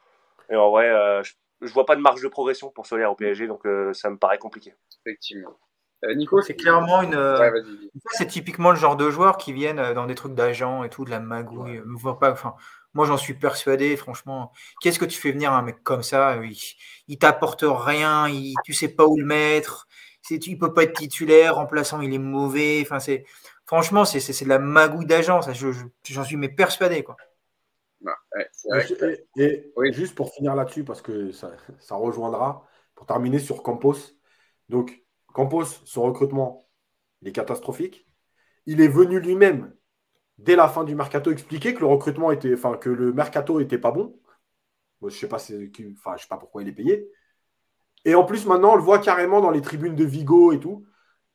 [0.50, 0.90] Et en vrai,
[1.24, 3.62] je, je vois pas de marge de progression pour Solaire au PSG, donc
[3.94, 4.74] ça me paraît compliqué.
[5.06, 5.58] Effectivement.
[6.06, 7.16] Euh, Nico, c'est clairement une.
[7.16, 7.52] Euh,
[8.12, 11.04] c'est typiquement le genre de joueurs qui viennent euh, dans des trucs d'agents et tout,
[11.04, 11.82] de la magouille.
[12.20, 12.56] pas, enfin,
[12.94, 14.52] moi, j'en suis persuadé, franchement.
[14.82, 16.38] Qu'est-ce que tu fais venir un mec comme ça?
[16.44, 16.58] Il,
[17.08, 19.88] il t'apporte rien, il, tu sais pas où le mettre.
[20.30, 22.80] Il peut pas être titulaire, remplaçant, il est mauvais.
[22.82, 23.26] Enfin, c'est,
[23.66, 25.42] franchement, c'est, c'est, de la magouille d'agent.
[25.42, 27.18] Ça, j'en suis mais persuadé, quoi.
[29.38, 32.66] Et, juste pour finir là-dessus, parce que ça, ça rejoindra,
[32.96, 33.96] pour terminer sur Campos.
[34.70, 35.04] Donc,
[35.34, 36.70] Campos, son recrutement,
[37.22, 38.08] il est catastrophique.
[38.66, 39.74] Il est venu lui-même,
[40.38, 43.78] dès la fin du mercato, expliquer que le recrutement était, enfin, que le mercato était
[43.78, 44.20] pas bon.
[45.02, 47.10] je ne sais pas, enfin, je sais pas pourquoi il est payé.
[48.06, 50.86] Et en plus, maintenant, on le voit carrément dans les tribunes de Vigo et tout.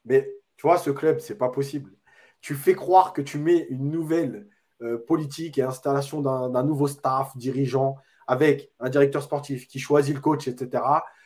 [0.04, 1.92] Mais tu vois, ce club, c'est pas possible.
[2.40, 4.48] Tu fais croire que tu mets une nouvelle
[5.06, 7.96] politique et installation d'un nouveau staff, dirigeant,
[8.26, 10.82] avec un directeur sportif qui choisit le coach, etc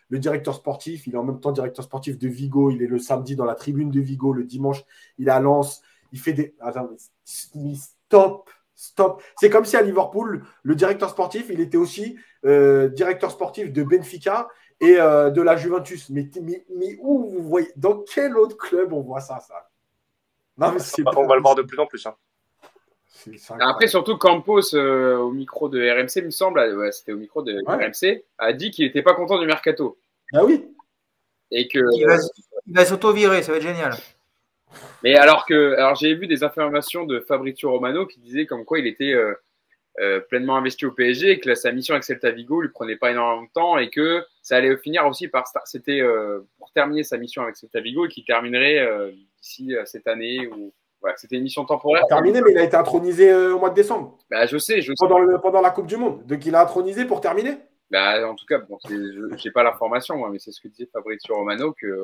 [0.08, 2.98] le directeur sportif, il est en même temps directeur sportif de Vigo, il est le
[2.98, 4.84] samedi dans la tribune de Vigo, le dimanche,
[5.18, 5.82] il est à Lens,
[6.12, 6.54] il fait des...
[6.60, 6.88] Attends,
[7.24, 9.22] stop, stop.
[9.36, 12.16] C'est comme si à Liverpool, le directeur sportif, il était aussi
[12.46, 14.48] euh, directeur sportif de Benfica
[14.80, 16.08] et euh, de la Juventus.
[16.08, 19.68] Mais, mais, où vous voyez, dans quel autre club on voit ça, ça?
[20.56, 20.80] Non, mais
[21.16, 22.04] On va le voir de plus en plus.
[22.06, 22.14] Hein.
[23.60, 27.42] Après, surtout, Campos, euh, au micro de RMC, il me semble, ouais, c'était au micro
[27.42, 29.98] de RMC, a dit qu'il n'était pas content du mercato.
[30.32, 30.64] Ah oui
[31.50, 31.80] Et que.
[31.94, 32.16] Il va,
[32.68, 33.92] va s'auto-virer, ça va être génial.
[35.02, 35.74] Mais alors que.
[35.74, 39.34] Alors, j'ai vu des informations de Fabrizio Romano qui disait comme quoi il était euh,
[40.00, 43.10] euh, pleinement investi au PSG et que sa mission avec Celta Vigo lui prenait pas
[43.10, 45.46] énormément de temps et que ça allait finir aussi par.
[45.64, 46.02] C'était
[46.58, 48.86] pour terminer sa mission avec Celta Vigo et qu'il terminerait
[49.40, 50.72] d'ici cette année ou
[51.16, 52.04] c'était une mission temporaire.
[52.08, 54.18] terminé, mais il a été intronisé euh, au mois de décembre.
[54.30, 55.40] Bah, je sais, je pendant, sais.
[55.40, 56.26] pendant la Coupe du Monde.
[56.26, 57.58] Donc il a intronisé pour terminer.
[57.90, 58.94] Bah, en tout cas, bon, je
[59.44, 61.94] n'ai pas l'information, mais c'est ce que disait Fabrizio Romano, qu'il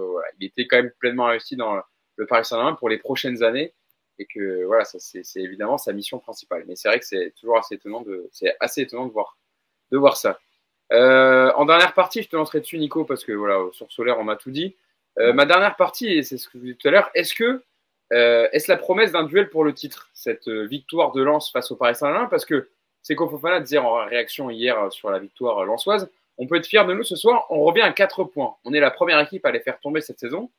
[0.40, 1.80] il était quand même pleinement investi dans
[2.16, 3.74] le Paris Saint-Germain pour les prochaines années
[4.18, 6.64] et que voilà, ça c'est évidemment sa mission principale.
[6.66, 9.36] Mais c'est vrai que c'est toujours assez étonnant de, c'est assez étonnant de voir,
[9.90, 10.38] de voir ça.
[10.92, 14.24] Euh, en dernière partie, je te lancerai dessus, Nico, parce que voilà, sur Solaire, on
[14.24, 14.76] m'a tout dit.
[15.18, 17.34] Euh, ma dernière partie, et c'est ce que je vous disais tout à l'heure, est-ce
[17.34, 17.62] que
[18.12, 21.70] euh, est-ce la promesse d'un duel pour le titre, cette euh, victoire de Lens face
[21.70, 22.26] au Paris Saint-Germain?
[22.26, 22.68] Parce que
[23.02, 26.86] c'est Fofana disait en réaction hier euh, sur la victoire lensoise, on peut être fier
[26.86, 28.56] de nous ce soir, on revient à 4 points.
[28.64, 30.50] On est la première équipe à les faire tomber cette saison.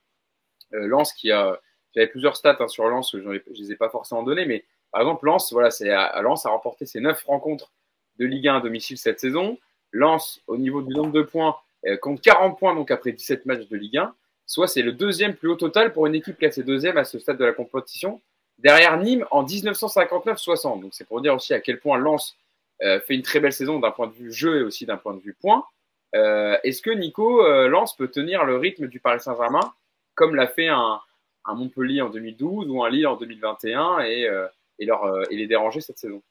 [0.72, 1.60] Lens qui a,
[1.94, 5.02] j'avais plusieurs stats hein, sur Lens, je ne les ai pas forcément données, mais par
[5.02, 7.72] exemple Lens, voilà, c'est à, Lens a remporté ses 9 rencontres
[8.18, 9.58] de Ligue 1 à domicile cette saison.
[9.92, 11.58] Lens, au niveau du nombre de points,
[12.02, 14.16] compte 40 points donc après 17 matchs de Ligue 1.
[14.48, 17.38] Soit c'est le deuxième plus haut total pour une équipe classée deuxième à ce stade
[17.38, 18.22] de la compétition,
[18.60, 20.82] derrière Nîmes en 1959-60.
[20.82, 22.38] Donc c'est pour dire aussi à quel point Lens
[22.80, 25.20] fait une très belle saison d'un point de vue jeu et aussi d'un point de
[25.20, 25.66] vue point.
[26.14, 29.74] Est-ce que Nico Lens peut tenir le rythme du Paris Saint-Germain
[30.14, 31.00] comme l'a fait un,
[31.46, 34.48] un Montpellier en 2012 ou un Lille en 2021 et, euh,
[34.80, 36.22] et, leur, euh, et les déranger cette saison?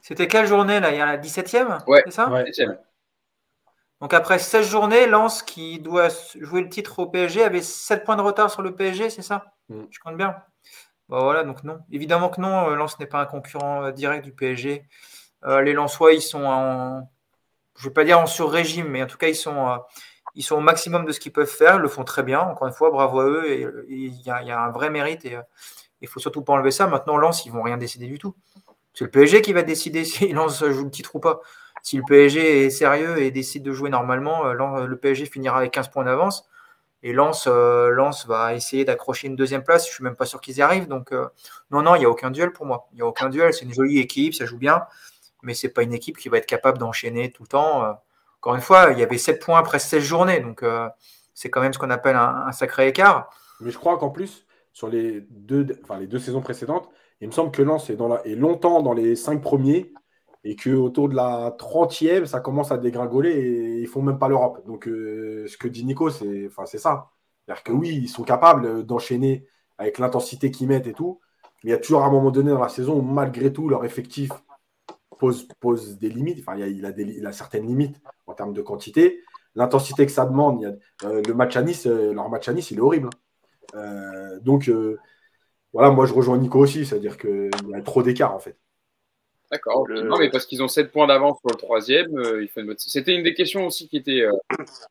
[0.00, 0.90] C'était quelle journée là?
[0.90, 2.28] Il y a la 17e Ouais, c'est ça?
[2.30, 2.50] Ouais,
[4.04, 6.08] Donc après 16 journées, Lens qui doit
[6.38, 9.54] jouer le titre au PSG avait 7 points de retard sur le PSG, c'est ça?
[9.70, 9.84] Mm.
[9.88, 10.36] Je compte bien.
[11.08, 11.78] Bon, voilà, donc non.
[11.90, 14.86] Évidemment que non, euh, Lens n'est pas un concurrent direct du PSG.
[15.42, 17.08] les Lensois, ils sont en,
[17.78, 19.80] je ne vais pas dire en sur-régime, mais en tout cas, ils sont,
[20.34, 22.40] ils sont au maximum de ce qu'ils peuvent faire, ils le font très bien.
[22.40, 23.50] Encore une fois, bravo à eux.
[23.50, 25.38] Et il y, a un vrai mérite et
[26.02, 26.86] il faut surtout pas enlever ça.
[26.88, 28.36] Maintenant, Lens, ils vont rien décider du tout.
[28.92, 31.40] C'est le PSG qui va décider si Lens joue le titre ou pas.
[31.84, 35.70] Si le PSG est sérieux et décide de jouer normalement, euh, le PSG finira avec
[35.70, 36.48] 15 points d'avance.
[37.04, 39.86] Et euh, Lens va essayer d'accrocher une deuxième place.
[39.86, 40.88] Je suis même pas sûr qu'ils y arrivent.
[40.88, 41.28] Donc, euh,
[41.70, 42.88] non, non, il n'y a aucun duel pour moi.
[42.92, 43.54] Il n'y a aucun duel.
[43.54, 44.82] C'est une jolie équipe, ça joue bien.
[45.44, 47.94] Mais c'est pas une équipe qui va être capable d'enchaîner tout le temps.
[48.44, 50.86] Encore une fois, il y avait 7 points après 16 journées, donc euh,
[51.32, 53.30] c'est quand même ce qu'on appelle un, sacré écart.
[53.60, 54.44] Mais je crois qu'en plus,
[54.74, 56.90] sur les deux, enfin, les deux saisons précédentes,
[57.22, 59.94] il me semble que Lens est, dans la, est longtemps dans les 5 premiers
[60.44, 64.64] et qu'autour de la 30e, ça commence à dégringoler et ils font même pas l'Europe.
[64.66, 67.10] Donc euh, ce que dit Nico, c'est ça.
[67.46, 69.46] C'est-à-dire que oui, ils sont capables d'enchaîner
[69.78, 71.20] avec l'intensité qu'ils mettent et tout,
[71.62, 73.84] mais il y a toujours un moment donné dans la saison où malgré tout, leur
[73.84, 74.30] effectif
[75.18, 76.40] pose, des limites.
[76.40, 79.22] Enfin, il, a, il, a certaines limites en termes de quantité.
[79.54, 82.48] L'intensité que ça demande, il y a, euh, le match à Nice, euh, leur match
[82.48, 83.08] à Nice, il est horrible.
[83.74, 84.38] Hein.
[84.42, 84.70] Donc,
[85.72, 88.56] voilà, moi je rejoins Nico aussi, c'est-à-dire qu'il y a trop d'écart en fait.
[89.54, 89.86] D'accord.
[89.88, 92.10] Non, mais parce qu'ils ont 7 points d'avance sur le troisième.
[92.76, 94.26] C'était une des questions aussi qui était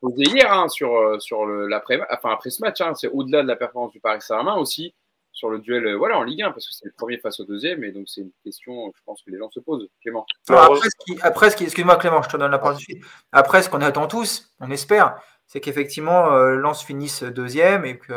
[0.02, 2.80] posée hier hein, sur, sur l'après enfin, après ce match.
[2.82, 2.94] Hein.
[2.96, 4.94] c'est au-delà de la performance du Paris Saint-Germain aussi
[5.34, 7.44] sur le duel euh, voilà, en Ligue 1, parce que c'est le premier face au
[7.44, 9.90] deuxième, et donc c'est une question, je pense, que les gens se posent.
[10.02, 10.26] Clément.
[10.48, 13.04] après, ce qui, après, ce qui, excuse-moi Clément, je te donne la parole de suite.
[13.32, 15.22] Après, ce qu'on attend tous, on espère,
[15.54, 18.12] c'est qu'effectivement, euh, Lens finisse deuxième et que,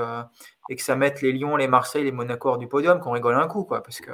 [0.71, 3.35] et que ça mette les Lyon, les Marseille, les Monaco hors du podium, qu'on rigole
[3.35, 3.83] un coup, quoi.
[3.83, 4.11] Parce que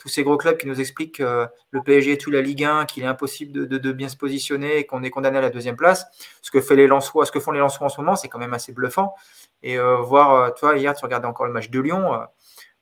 [0.00, 2.84] tous ces gros clubs qui nous expliquent que le PSG est tout la Ligue 1,
[2.84, 5.74] qu'il est impossible de, de, bien se positionner et qu'on est condamné à la deuxième
[5.74, 6.06] place,
[6.42, 8.38] ce que, fait les Lensois, ce que font les Lensois en ce moment, c'est quand
[8.38, 9.16] même assez bluffant.
[9.64, 12.20] Et euh, voir, toi, hier, tu regardais encore le match de Lyon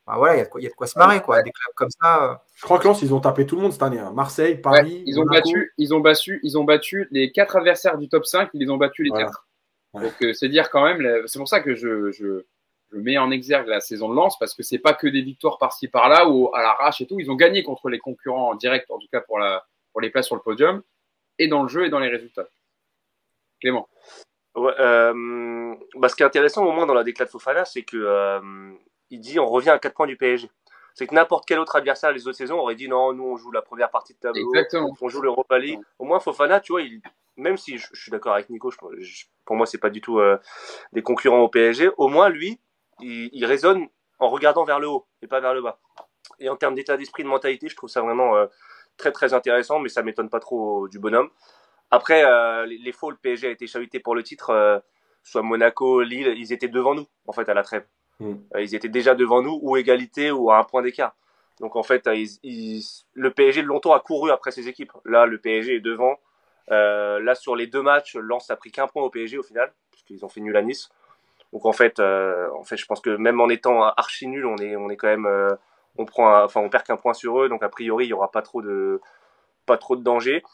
[0.08, 1.42] bah voilà, il y, a de quoi se marrer, quoi.
[1.42, 2.24] Des clubs comme ça.
[2.24, 2.34] Euh.
[2.54, 3.98] Je crois que Lens, ils ont tapé tout le monde cette année.
[3.98, 4.10] Hein.
[4.14, 5.02] Marseille, Paris.
[5.06, 8.48] ils, ont battu, ils, ont battu, ils ont battu les quatre adversaires du top 5,
[8.54, 9.47] ils les ont battus les quatre.
[9.94, 12.44] Donc euh, c'est dire quand même, c'est pour ça que je, je,
[12.92, 15.58] je, mets en exergue la saison de Lens, parce que c'est pas que des victoires
[15.58, 17.18] par-ci par-là ou à l'arrache et tout.
[17.18, 20.10] Ils ont gagné contre les concurrents en direct, en tout cas pour, la, pour les
[20.10, 20.82] places sur le podium,
[21.38, 22.48] et dans le jeu et dans les résultats.
[23.60, 23.88] Clément.
[24.54, 27.82] Ouais, euh, bah, ce qui est intéressant au moins dans la déclat de Fofana, c'est
[27.82, 28.40] que euh,
[29.10, 30.50] il dit on revient à 4 points du PSG.
[30.98, 33.52] C'est que n'importe quel autre adversaire les autres saisons aurait dit non, nous on joue
[33.52, 34.52] la première partie de tableau,
[35.00, 35.78] on joue l'Europa League.
[36.00, 37.00] Au moins Fofana, tu vois, il,
[37.36, 40.40] même si je, suis d'accord avec Nico, je, pour moi c'est pas du tout euh,
[40.92, 42.58] des concurrents au PSG, au moins lui,
[42.98, 43.86] il, il, raisonne
[44.18, 45.78] en regardant vers le haut et pas vers le bas.
[46.40, 48.46] Et en termes d'état d'esprit, de mentalité, je trouve ça vraiment euh,
[48.96, 51.30] très très intéressant, mais ça m'étonne pas trop du bonhomme.
[51.92, 54.82] Après, euh, les, les, faux, le PSG a été chahuté pour le titre,
[55.22, 57.86] soit Monaco, Lille, ils étaient devant nous en fait à la trêve.
[58.20, 58.34] Mm.
[58.54, 61.14] Euh, ils étaient déjà devant nous, ou égalité, ou à un point d'écart.
[61.60, 64.92] Donc en fait, le PSG longtemps a couru après ces équipes.
[65.04, 66.18] Là, le PSG est devant.
[66.70, 69.72] Euh, là, sur les deux matchs, Lens a pris qu'un point au PSG au final,
[69.90, 70.88] puisqu'ils ont fait nul à Nice.
[71.52, 74.56] Donc en fait, euh, en fait, je pense que même en étant archi nul, on
[74.58, 75.28] est, on est quand même,
[75.96, 77.48] on prend, enfin, on perd qu'un point sur eux.
[77.48, 79.00] Donc a priori, il y aura pas trop de,
[79.66, 80.44] pas trop de danger.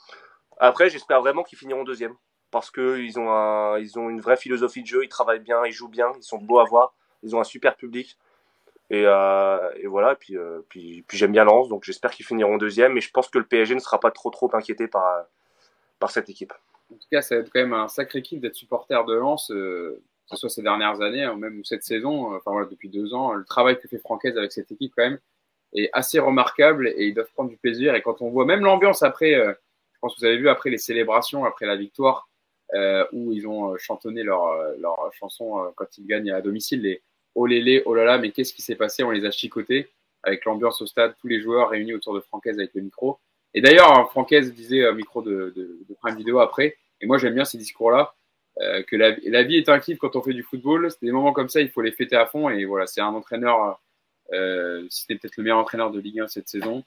[0.58, 2.14] Après, j'espère vraiment qu'ils finiront deuxième,
[2.50, 5.04] parce que ils ont, ils ont une vraie philosophie de jeu.
[5.04, 6.94] Ils travaillent bien, ils jouent bien, ils sont beaux à voir.
[7.24, 8.16] Ils ont un super public.
[8.90, 12.92] Et, euh, et voilà, puis, euh, puis, j'aime bien Lens, donc j'espère qu'ils finiront deuxième.
[12.92, 15.24] Mais je pense que le PSG ne sera pas trop trop inquiété par,
[15.98, 16.52] par cette équipe.
[16.92, 19.50] En tout cas, ça va être quand même un sacré kiff d'être supporter de Lens,
[19.50, 23.14] euh, que ce soit ces dernières années, ou même cette saison, enfin voilà, depuis deux
[23.14, 23.32] ans.
[23.32, 25.18] Le travail que fait Francaise avec cette équipe, quand même,
[25.72, 27.94] est assez remarquable et ils doivent prendre du plaisir.
[27.94, 30.78] Et quand on voit même l'ambiance après, je pense que vous avez vu après les
[30.78, 32.28] célébrations, après la victoire,
[33.12, 37.02] où ils ont chantonné leur, leur chanson quand ils gagnent à domicile, les
[37.34, 39.02] oh lélé, oh là là, mais qu'est-ce qui s'est passé?
[39.02, 39.90] On les a chicotés
[40.24, 43.18] avec l'ambiance au stade, tous les joueurs réunis autour de Francaise avec le micro.
[43.52, 47.18] Et d'ailleurs, hein, Francaise disait au micro de, de, de Prime Vidéo après, et moi
[47.18, 48.14] j'aime bien ces discours-là,
[48.60, 50.90] euh, que la, la, vie est un kiff quand on fait du football.
[50.90, 52.48] C'est des moments comme ça, il faut les fêter à fond.
[52.48, 53.80] Et voilà, c'est un entraîneur,
[54.32, 56.84] euh, c'était peut-être le meilleur entraîneur de Ligue 1 cette saison.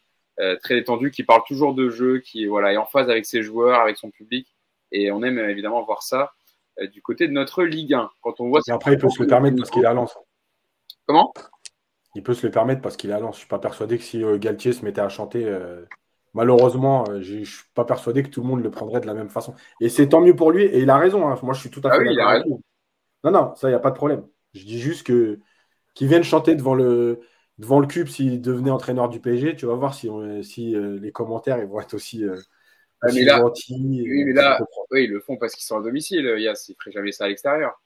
[0.61, 3.81] très détendu, qui parle toujours de jeu, qui voilà, est en phase avec ses joueurs,
[3.81, 4.47] avec son public.
[4.91, 6.31] Et on aime évidemment voir ça
[6.93, 8.11] du côté de notre Ligue 1.
[8.21, 10.17] Quand on voit et après, il peut se le permettre parce qu'il à Lens.
[11.07, 11.33] Comment?
[12.13, 13.35] Il peut se le permettre parce qu'il est à Lens.
[13.35, 15.45] Je ne suis pas persuadé que si Galtier se mettait à chanter
[16.37, 19.15] malheureusement, euh, je ne suis pas persuadé que tout le monde le prendrait de la
[19.15, 19.55] même façon.
[19.81, 21.27] Et c'est tant mieux pour lui, et il a raison.
[21.27, 21.37] Hein.
[21.41, 22.43] Moi, je suis tout à ah fait d'accord
[23.23, 24.23] Non, non, ça, il n'y a pas de problème.
[24.53, 25.39] Je dis juste que
[25.95, 27.21] qu'il vienne chanter devant le,
[27.57, 30.09] devant le cube s'il devenait entraîneur du PSG, tu vas voir si,
[30.43, 32.37] si euh, les commentaires ils vont être aussi, euh,
[33.01, 34.03] ah, gentils.
[34.07, 34.59] Oui, mais là,
[34.91, 36.35] oui, ils le font parce qu'ils sont à domicile.
[36.37, 37.81] Yass, ils ne feraient jamais ça à l'extérieur.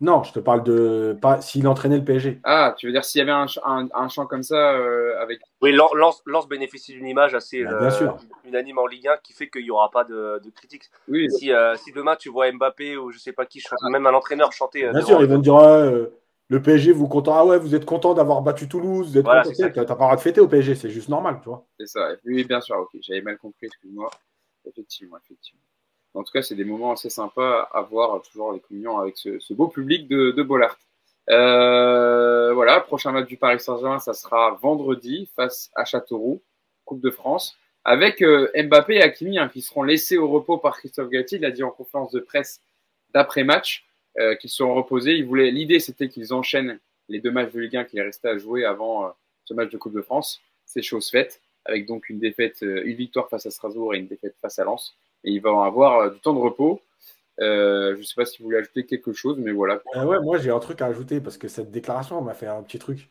[0.00, 2.40] Non, je te parle de pas s'il entraînait le PSG.
[2.44, 5.40] Ah, tu veux dire s'il y avait un, un, champ comme ça euh, avec.
[5.60, 8.08] Oui, Lance, bénéficie d'une image assez bah, euh,
[8.44, 10.84] unanime en Ligue 1 qui fait qu'il n'y aura pas de, de critiques.
[11.08, 11.28] Oui.
[11.30, 13.60] Si, euh, si, demain tu vois Mbappé ou je sais pas qui,
[13.90, 14.88] même un entraîneur chanter.
[14.88, 16.10] Bien sûr, ils vont te dire
[16.50, 19.42] le PSG, vous content Ah ouais, vous êtes content d'avoir battu Toulouse, vous êtes voilà,
[19.42, 19.68] content.
[19.74, 21.66] T'as pas le droit de fêter au PSG, c'est juste normal, tu vois.
[21.78, 22.08] C'est ça.
[22.24, 22.76] Oui, bien sûr.
[22.76, 23.66] Ok, j'avais mal compris.
[23.66, 24.08] Excuse-moi.
[24.64, 25.60] Effectivement, effectivement.
[26.14, 29.52] En tout cas, c'est des moments assez sympas à voir toujours les communions avec ce,
[29.52, 30.78] beau public de, Bollard.
[31.30, 36.42] Euh, voilà, prochain match du Paris Saint-Germain, ça sera vendredi face à Châteauroux,
[36.86, 40.78] Coupe de France, avec euh, Mbappé et Hakimi hein, qui seront laissés au repos par
[40.78, 41.38] Christophe Galtier.
[41.38, 42.62] Il a dit en conférence de presse
[43.12, 43.86] d'après-match
[44.18, 45.16] euh, qu'ils seront reposés.
[45.16, 48.38] Il voulait, l'idée c'était qu'ils enchaînent les deux matchs de Ligue 1 qu'il restait à
[48.38, 49.12] jouer avant
[49.44, 50.40] ce match de Coupe de France.
[50.64, 54.34] C'est chose faite, avec donc une défaite, une victoire face à Strasbourg et une défaite
[54.40, 56.80] face à Lens et il va avoir euh, du temps de repos.
[57.40, 59.80] Euh, je ne sais pas si vous voulez ajouter quelque chose, mais voilà.
[59.96, 62.62] Euh, ouais, moi j'ai un truc à ajouter parce que cette déclaration m'a fait un
[62.62, 63.10] petit truc.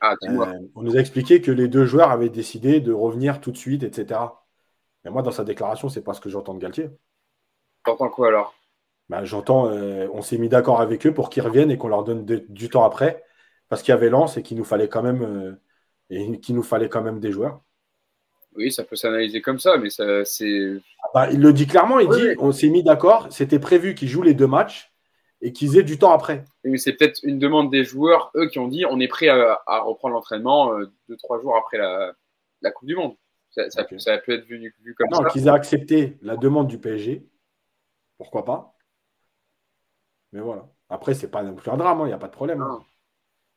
[0.00, 0.52] Ah, dis-moi.
[0.76, 3.82] on nous a expliqué que les deux joueurs avaient décidé de revenir tout de suite,
[3.82, 4.46] etc.
[5.04, 6.90] Mais moi, dans sa déclaration, c'est pas ce que j'entends de Galtier.
[7.84, 8.54] T'entends quoi alors?
[9.08, 12.24] Bah, J'entends, on s'est mis d'accord avec eux pour qu'ils reviennent et qu'on leur donne
[12.24, 13.24] du temps après,
[13.68, 15.58] parce qu'il y avait Lance et qu'il nous fallait quand même
[16.10, 17.60] et qu'il nous fallait quand même des joueurs.
[18.58, 20.72] Oui, ça peut s'analyser comme ça, mais ça, c'est.
[21.04, 24.08] Ah bah, il le dit clairement, il dit on s'est mis d'accord, c'était prévu qu'ils
[24.08, 24.92] jouent les deux matchs
[25.40, 26.44] et qu'ils aient du temps après.
[26.64, 29.80] mais c'est peut-être une demande des joueurs, eux, qui ont dit on est prêt à,
[29.80, 33.14] reprendre l'entraînement euh, deux, trois jours après la, Coupe du Monde.
[33.50, 33.96] Ça, ça, peut,
[34.32, 35.22] être vu, comme ça.
[35.22, 37.24] Non, qu'ils aient accepté la demande du PSG,
[38.18, 38.74] pourquoi pas?
[40.32, 40.68] Mais voilà.
[40.88, 42.60] Après, c'est pas non plus un drame, il hein, n'y a pas de problème.
[42.60, 42.82] Hein.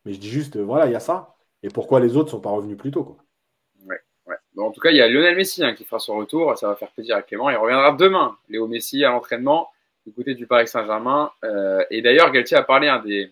[0.05, 1.35] Mais je dis juste, voilà, il y a ça.
[1.63, 3.17] Et pourquoi les autres ne sont pas revenus plus tôt quoi
[4.57, 6.57] en tout cas, il y a Lionel Messi hein, qui fera son retour.
[6.57, 7.49] Ça va faire plaisir à Clément.
[7.49, 9.69] Il reviendra demain, Léo Messi, à l'entraînement
[10.05, 11.31] du côté du Paris Saint-Germain.
[11.43, 13.31] Euh, et d'ailleurs, Galtier a parlé hein, des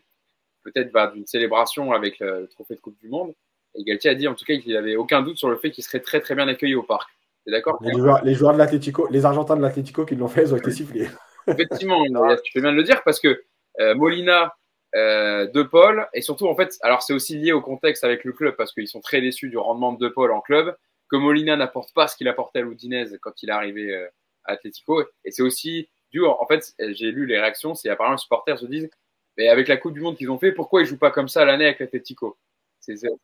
[0.63, 3.33] peut-être bah, d'une célébration avec le, trophée de Coupe du Monde.
[3.75, 5.83] Et Galtier a dit en tout cas qu'il n'avait aucun doute sur le fait qu'il
[5.83, 7.09] serait très très bien accueilli au parc.
[7.45, 10.43] C'est d'accord les joueurs, les joueurs de l'Atlético, les Argentins de l'Atlético qui l'ont fait,
[10.43, 11.07] ils ont été sifflés.
[11.47, 12.03] Effectivement,
[12.43, 13.43] tu fais bien de le dire parce que
[13.79, 14.53] euh, Molina,
[14.95, 18.33] euh, De Paul, et surtout en fait, alors c'est aussi lié au contexte avec le
[18.33, 20.75] club parce qu'ils sont très déçus du rendement de De Paul en club
[21.09, 24.07] que Molina n'apporte pas ce qu'il apportait à l'Udinez quand il est arrivé euh,
[24.45, 25.03] à Atletico.
[25.25, 28.65] Et c'est aussi dû, en fait, j'ai lu les réactions, c'est apparemment les supporters se
[28.65, 28.89] disent,
[29.37, 31.45] mais avec la Coupe du Monde qu'ils ont fait, pourquoi ils jouent pas comme ça
[31.45, 32.37] l'année avec l'Atletico?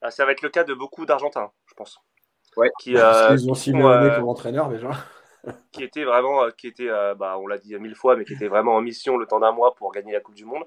[0.01, 1.99] Ah, Ça va être le cas de beaucoup d'Argentins, je pense.
[2.57, 2.71] Ouais.
[2.79, 4.91] Qui, euh, ils ont euh, comme entraîneur déjà.
[5.71, 8.75] qui était vraiment, qui était, bah, on l'a dit mille fois, mais qui était vraiment
[8.75, 10.63] en mission le temps d'un mois pour gagner la Coupe du Monde,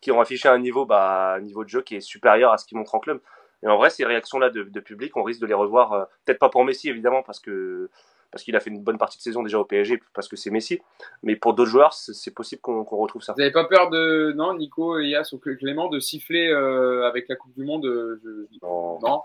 [0.00, 2.66] qui ont affiché un niveau, bah, un niveau de jeu qui est supérieur à ce
[2.66, 3.20] qu'ils montrent en club.
[3.62, 6.48] Et en vrai, ces réactions-là de, public, on risque de les revoir, euh, peut-être pas
[6.48, 7.90] pour Messi évidemment, parce que
[8.30, 10.50] parce qu'il a fait une bonne partie de saison déjà au PSG, parce que c'est
[10.50, 10.80] Messi.
[11.22, 13.32] Mais pour d'autres joueurs, c'est possible qu'on retrouve ça.
[13.32, 17.36] Vous n'avez pas peur de, non, Nico, Elias ou Clément, de siffler euh, avec la
[17.36, 18.20] Coupe du Monde euh,
[18.62, 18.98] Non.
[19.00, 19.22] Non,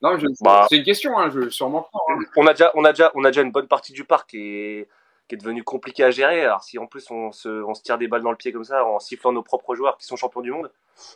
[0.00, 0.66] non bah.
[0.70, 1.98] c'est une question, hein, je, sûrement pas.
[2.08, 2.20] Hein.
[2.36, 4.88] On, a déjà, on, a déjà, on a déjà une bonne partie du parc et
[5.28, 6.42] qui est devenu compliqué à gérer.
[6.42, 8.64] Alors si en plus on se, on se, tire des balles dans le pied comme
[8.64, 10.70] ça en sifflant nos propres joueurs qui sont champions du monde,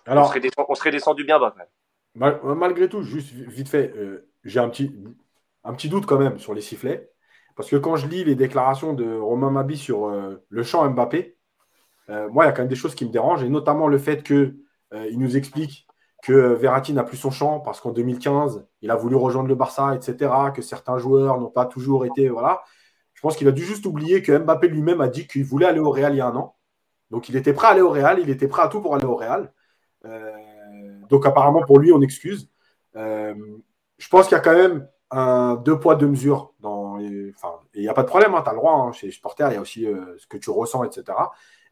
[0.06, 1.68] Alors, on, serait descendu, on serait descendu bien bas quand même.
[2.20, 4.94] Euh, malgré tout, juste vite fait, euh, j'ai un petit,
[5.64, 7.10] un petit doute quand même sur les sifflets.
[7.56, 11.36] Parce que quand je lis les déclarations de Romain Mabi sur euh, le champ Mbappé,
[12.30, 14.22] moi, il y a quand même des choses qui me dérangent, et notamment le fait
[14.22, 14.54] qu'il
[14.92, 15.86] nous explique
[16.22, 19.94] que Verratti n'a plus son champ parce qu'en 2015, il a voulu rejoindre le Barça,
[19.94, 22.28] etc., que certains joueurs n'ont pas toujours été.
[22.28, 22.62] Voilà.
[23.14, 25.80] Je pense qu'il a dû juste oublier que Mbappé lui-même a dit qu'il voulait aller
[25.80, 26.54] au Real il y a un an.
[27.10, 29.06] Donc il était prêt à aller au Real, il était prêt à tout pour aller
[29.06, 29.52] au Real.
[31.12, 32.48] Donc apparemment pour lui, on excuse.
[32.96, 33.34] Euh,
[33.98, 36.54] je pense qu'il y a quand même un deux poids, deux mesures.
[36.60, 38.72] Dans enfin, il n'y a pas de problème, hein, tu as le droit.
[38.72, 41.18] Hein, chez les supporters, il y a aussi euh, ce que tu ressens, etc.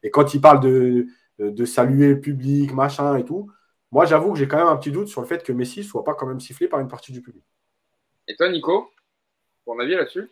[0.03, 1.07] Et quand il parle de,
[1.39, 3.51] de, saluer le public, machin et tout,
[3.91, 5.85] moi j'avoue que j'ai quand même un petit doute sur le fait que Messi ne
[5.85, 7.43] soit pas quand même sifflé par une partie du public.
[8.27, 8.91] Et toi, Nico,
[9.65, 10.29] ton avis là-dessus?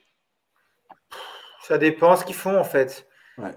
[1.64, 3.09] Ça dépend ce qu'ils font en fait.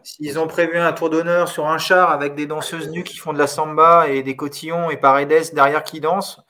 [0.02, 3.32] S'ils ont prévu un tour d'honneur sur un char avec des danseuses nues qui font
[3.32, 6.40] de la samba et des cotillons et Paredes derrière qui dansent,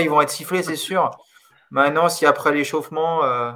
[0.00, 1.10] ils vont être sifflés, c'est sûr.
[1.70, 3.52] Maintenant, si après l'échauffement, euh,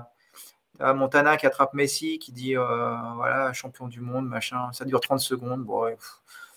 [0.81, 5.21] Montana qui attrape Messi, qui dit euh, voilà, champion du monde, machin, ça dure 30
[5.21, 5.63] secondes.
[5.63, 5.87] Bon,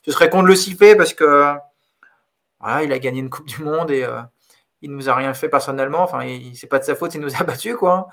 [0.05, 1.53] je serais con de le siffler parce que
[2.59, 4.21] voilà, il a gagné une Coupe du Monde et euh,
[4.81, 6.01] il nous a rien fait personnellement.
[6.01, 6.21] Enfin,
[6.55, 8.09] c'est pas de sa faute, il nous a battus, quoi.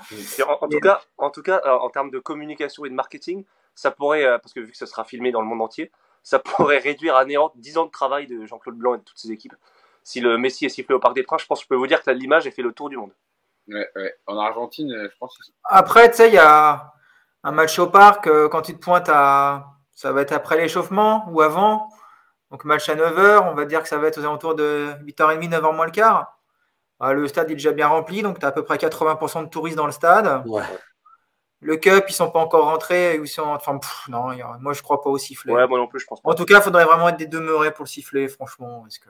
[0.60, 3.44] En, tout cas, en tout cas, en termes de communication et de marketing,
[3.76, 5.92] ça pourrait, parce que vu que ce sera filmé dans le monde entier,
[6.26, 9.18] ça pourrait réduire à néant 10 ans de travail de Jean-Claude Blanc et de toutes
[9.18, 9.54] ses équipes.
[10.02, 11.86] Si le Messi est sifflé au Parc des Princes, je pense que je peux vous
[11.86, 13.12] dire que l'image a fait le tour du monde.
[13.68, 14.14] Ouais, ouais.
[14.26, 15.36] En Argentine, euh, je pense.
[15.64, 16.92] Après, tu sais, il y a
[17.42, 19.72] un match au parc, euh, quand tu te pointes à.
[19.92, 21.88] Ça va être après l'échauffement ou avant.
[22.50, 25.48] Donc, match à 9h, on va dire que ça va être aux alentours de 8h30,
[25.48, 26.38] 9h moins le quart.
[27.00, 29.76] Le stade est déjà bien rempli, donc tu as à peu près 80% de touristes
[29.76, 30.42] dans le stade.
[30.46, 30.62] Ouais.
[31.60, 33.16] Le Cup, ils sont pas encore rentrés.
[33.16, 33.78] Ils sont, enfin,
[34.08, 34.28] non,
[34.60, 35.52] moi je crois pas au sifflet.
[35.52, 36.30] Ouais, moi non plus, je pense pas.
[36.30, 38.82] En tout cas, il faudrait vraiment être des demeurés pour le siffler, franchement.
[38.82, 39.08] Parce que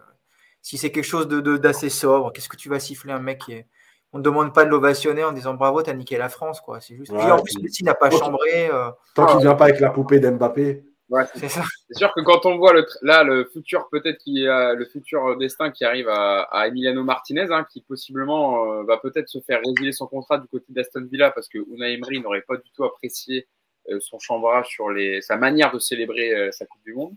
[0.62, 3.42] si c'est quelque chose d'assez de, d'assez sobre, qu'est-ce que tu vas siffler un mec
[3.42, 3.66] qui est.
[4.12, 6.80] On ne demande pas de l'ovationner en disant bravo, t'as niqué la France, quoi.
[6.80, 7.12] C'est juste.
[7.12, 8.70] en plus, Messi n'a pas chambré.
[8.72, 8.90] Euh...
[9.14, 10.84] Tant qu'il vient pas avec la poupée d'Mbappé.
[11.08, 11.48] Ouais, c'est
[11.96, 15.70] sûr que quand on voit le là le futur peut-être qui a le futur destin
[15.70, 19.92] qui arrive à, à Emiliano Martinez, hein, qui possiblement euh, va peut-être se faire résilier
[19.92, 23.46] son contrat du côté d'Aston Villa parce que Unai Emery n'aurait pas du tout apprécié
[23.88, 27.14] euh, son chambrage sur les sa manière de célébrer euh, sa Coupe du Monde.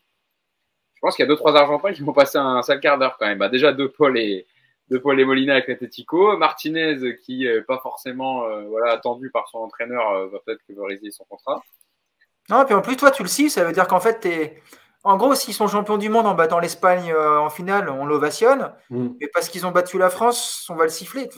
[0.94, 3.18] Je pense qu'il y a deux trois Argentins qui vont passer un, sale quart d'heure
[3.18, 3.40] quand même.
[3.40, 4.46] Bah, déjà deux Paul et
[4.90, 9.60] de Paul et Molina avec l'Atletico, Martinez qui est pas forcément voilà attendu par son
[9.60, 11.64] entraîneur va peut-être que va résilier son contrat.
[12.50, 14.62] Non, puis en plus, toi, tu le sais, ça veut dire qu'en fait, es...
[15.04, 18.74] en gros, s'ils sont champions du monde en battant l'Espagne euh, en finale, on l'ovationne.
[18.90, 19.10] Mm.
[19.20, 21.30] Mais parce qu'ils ont battu la France, on va le siffler.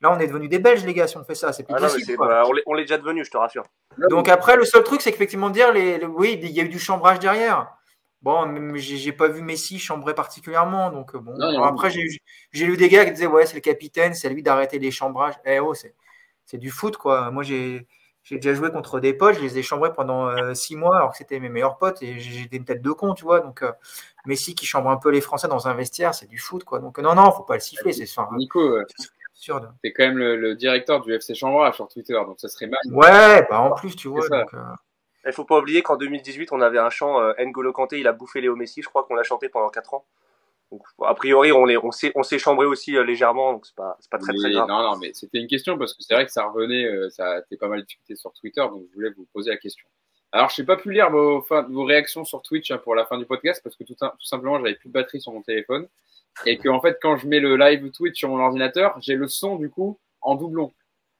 [0.00, 1.52] Là, on est devenus des Belges, les gars, si on fait ça.
[1.52, 2.16] C'est plus ah possible.
[2.18, 3.64] Bah, on l'est déjà devenu, je te rassure.
[4.10, 6.78] Donc après, le seul truc, c'est qu'effectivement, dire, les, oui, il y a eu du
[6.78, 7.68] chambrage derrière.
[8.22, 10.90] Bon, j'ai pas vu Messi chambrer particulièrement.
[10.90, 11.34] Donc, euh, bon.
[11.62, 14.90] après, j'ai eu des gars qui disaient, ouais, c'est le capitaine, c'est lui d'arrêter les
[14.90, 15.34] chambrages.
[15.44, 17.30] Eh oh, c'est du foot, quoi.
[17.30, 17.86] Moi, j'ai
[18.28, 21.12] j'ai déjà joué contre des potes, je les ai chambrés pendant euh, six mois alors
[21.12, 23.40] que c'était mes meilleurs potes et j'étais une tête de con, tu vois.
[23.40, 23.72] Donc, euh,
[24.26, 26.78] Messi qui chambre un peu les Français dans un vestiaire, c'est du foot, quoi.
[26.78, 28.28] Donc, non, non, faut pas le siffler, c'est sûr.
[28.32, 28.84] Nico, euh,
[29.82, 32.80] t'es quand même le, directeur du FC Chambrage sur Twitter, donc ça serait mal.
[32.92, 34.26] Ouais, bah en plus, tu vois.
[35.26, 38.42] Il faut pas oublier qu'en 2018, on avait un chant N'Golo Kanté, il a bouffé
[38.42, 40.04] Léo Messi, je crois qu'on l'a chanté pendant 4 ans.
[40.70, 43.96] Donc, a priori, on, on s'est, on s'est chambré aussi euh, légèrement, donc c'est pas,
[44.00, 44.68] c'est pas très, très grave.
[44.68, 47.36] Non, non, mais c'était une question parce que c'est vrai que ça revenait, euh, ça
[47.36, 49.86] a été pas mal discuté sur Twitter, donc je voulais vous poser la question.
[50.30, 51.40] Alors, je n'ai pas pu lire vos,
[51.70, 54.58] vos réactions sur Twitch hein, pour la fin du podcast parce que tout, tout simplement,
[54.58, 55.88] j'avais plus de batterie sur mon téléphone
[56.44, 59.26] et que en fait, quand je mets le live Twitch sur mon ordinateur, j'ai le
[59.26, 60.74] son du coup en doublon.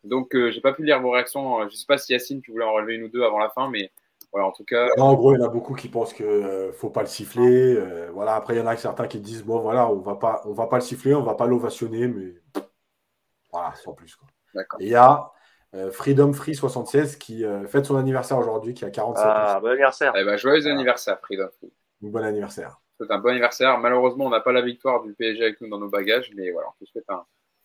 [0.05, 1.67] Donc, euh, j'ai pas pu lire vos réactions.
[1.71, 3.71] Je sais pas si Yacine, tu voulais en relever une ou deux avant la fin,
[3.71, 3.91] mais
[4.33, 4.89] en tout cas.
[4.99, 7.07] en gros, il y en a beaucoup qui pensent qu'il ne euh, faut pas le
[7.07, 7.75] siffler.
[7.77, 10.43] Euh, voilà, après, il y en a certains qui disent bon, voilà, on va pas,
[10.45, 12.35] on va pas le siffler, on va pas l'ovationner, mais
[13.53, 14.17] voilà, sans plus.
[14.17, 14.29] Quoi.
[14.81, 15.31] Et il y a
[15.75, 19.61] euh, Freedom Free 76 qui fête son anniversaire aujourd'hui, qui a 47 ah, ans.
[19.61, 20.13] bon anniversaire.
[20.17, 21.73] Eh ben, joyeux anniversaire, Freedom Free.
[22.03, 22.81] bon anniversaire.
[23.01, 23.79] C'est un bon anniversaire.
[23.79, 26.69] Malheureusement, on n'a pas la victoire du PSG avec nous dans nos bagages, mais voilà,
[26.69, 27.25] on te souhaite un,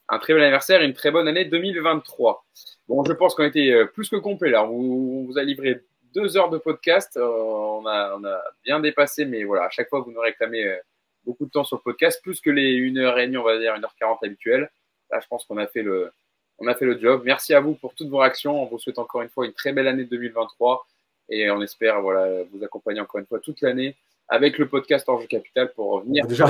[0.10, 2.46] un très bon anniversaire et une très bonne année 2023.
[2.88, 4.64] Bon, je pense qu'on a été plus que complet là.
[4.64, 5.84] On vous a livré
[6.14, 7.18] deux heures de podcast.
[7.18, 10.64] Euh, on, a, on, a, bien dépassé, mais voilà, à chaque fois, vous nous réclamez
[10.64, 10.78] euh,
[11.26, 14.70] beaucoup de temps sur le podcast, plus que les 1h30, on va dire 1h40 habituelles.
[15.12, 16.12] Là, je pense qu'on a fait le,
[16.60, 17.24] on a fait le job.
[17.26, 18.62] Merci à vous pour toutes vos réactions.
[18.62, 20.86] On vous souhaite encore une fois une très belle année 2023
[21.30, 23.96] et on espère voilà, vous accompagner encore une fois toute l'année
[24.28, 26.26] avec le podcast Enjeu Capital pour revenir.
[26.26, 26.46] Déjà,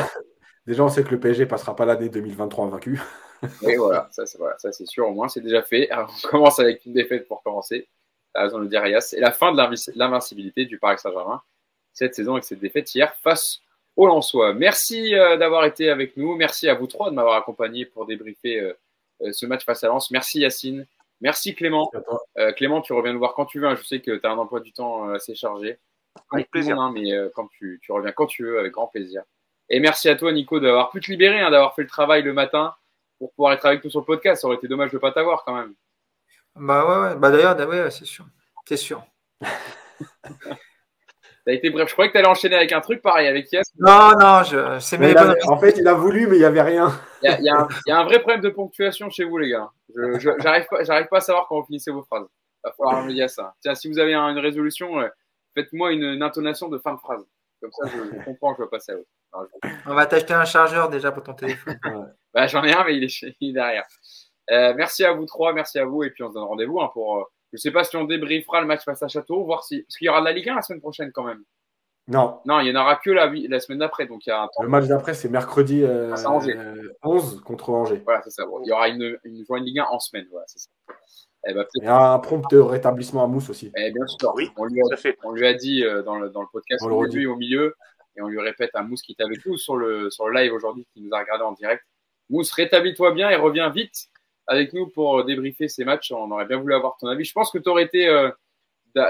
[0.66, 3.02] déjà, on sait que le PSG passera pas l'année 2023 invaincu.
[3.68, 5.90] Et voilà, ça c'est voilà, sûr, au moins c'est déjà fait.
[6.26, 7.88] on commence avec une défaite pour commencer
[8.36, 9.58] raison de dire et la fin de
[9.96, 11.42] l'invincibilité du Paris Saint-Germain
[11.94, 13.62] cette saison avec cette défaite hier face
[13.96, 14.54] au Lensois.
[14.54, 16.36] Merci euh, d'avoir été avec nous.
[16.36, 18.74] Merci à vous trois de m'avoir accompagné pour débriefer euh,
[19.22, 20.12] euh, ce match face à Lens.
[20.12, 20.86] Merci Yacine.
[21.22, 21.90] Merci Clément.
[22.58, 23.68] Clément, tu reviens nous voir quand tu veux.
[23.68, 23.76] Hein.
[23.76, 25.78] Je sais que tu as un emploi du temps assez chargé.
[26.32, 26.78] Avec plaisir.
[26.82, 29.24] Hein, mais quand tu, tu, reviens quand tu veux, avec grand plaisir.
[29.70, 32.34] Et merci à toi, Nico, d'avoir pu te libérer, hein, d'avoir fait le travail le
[32.34, 32.76] matin
[33.20, 34.42] pour pouvoir être avec nous sur le podcast.
[34.42, 35.74] Ça aurait été dommage de ne pas t'avoir quand même.
[36.56, 37.16] Bah ouais, ouais.
[37.16, 38.26] bah d'ailleurs, ouais, c'est sûr.
[38.66, 39.04] C'est sûr.
[41.46, 41.90] T'as été bref.
[41.90, 43.68] Je croyais que tu allais enchaîner avec un truc pareil avec Yes.
[43.78, 44.80] Non, non, je...
[44.80, 45.14] c'est mes
[45.48, 46.98] En fait, il a voulu, mais il n'y avait rien.
[47.22, 47.50] Il y,
[47.92, 49.70] a un vrai problème de ponctuation chez vous, les gars.
[49.96, 52.28] Je J'arrive pas, pas à savoir quand vous finissez vos phrases.
[52.64, 53.54] Il va falloir me dire ça.
[53.62, 54.94] Tiens, si vous avez une résolution,
[55.54, 57.24] faites-moi une, intonation de fin de phrase.
[57.62, 59.52] Comme ça, je, comprends que je vais passer à autre.
[59.86, 61.78] On va t'acheter un chargeur déjà pour ton téléphone.
[62.34, 63.86] bah, J'en ai un, mais il est, derrière.
[64.52, 66.90] Euh, merci à vous trois, merci à vous, et puis on se donne rendez-vous hein,
[66.94, 67.18] pour.
[67.18, 69.84] Euh, je ne sais pas si on débriefera le match face à Château, voir si.
[69.84, 71.44] Parce qu'il y aura de la Ligue 1 la semaine prochaine quand même.
[72.08, 72.40] Non.
[72.46, 74.06] Non, il n'y en aura que la, la semaine d'après.
[74.08, 74.64] Donc il y a un temps.
[74.64, 76.58] Le match d'après, c'est mercredi euh, C'est Angers.
[76.58, 78.02] euh, 11 contre Angers.
[78.04, 78.46] Voilà, c'est ça.
[78.46, 80.26] Bon, il y aura une, une journée de Ligue 1 en semaine.
[80.32, 80.70] Voilà, c'est ça.
[81.48, 83.72] Eh ben, peut-être- Et un prompt rétablissement à Mousse aussi.
[83.78, 84.34] eh bien sûr.
[84.36, 85.18] Oui, on lui a tout à fait.
[85.24, 87.76] On lui a dit euh, dans, le, dans le podcast On le au milieu,
[88.18, 90.52] et on lui répète à Mousse qui est avec nous sur le, sur le live
[90.54, 91.84] aujourd'hui, qui nous a regardé en direct.
[92.30, 94.08] Mousse, rétablis-toi bien et reviens vite
[94.48, 96.12] avec nous pour euh, débriefer ces matchs.
[96.12, 97.24] On aurait bien voulu avoir ton avis.
[97.24, 98.30] Je pense que tu aurais été, euh,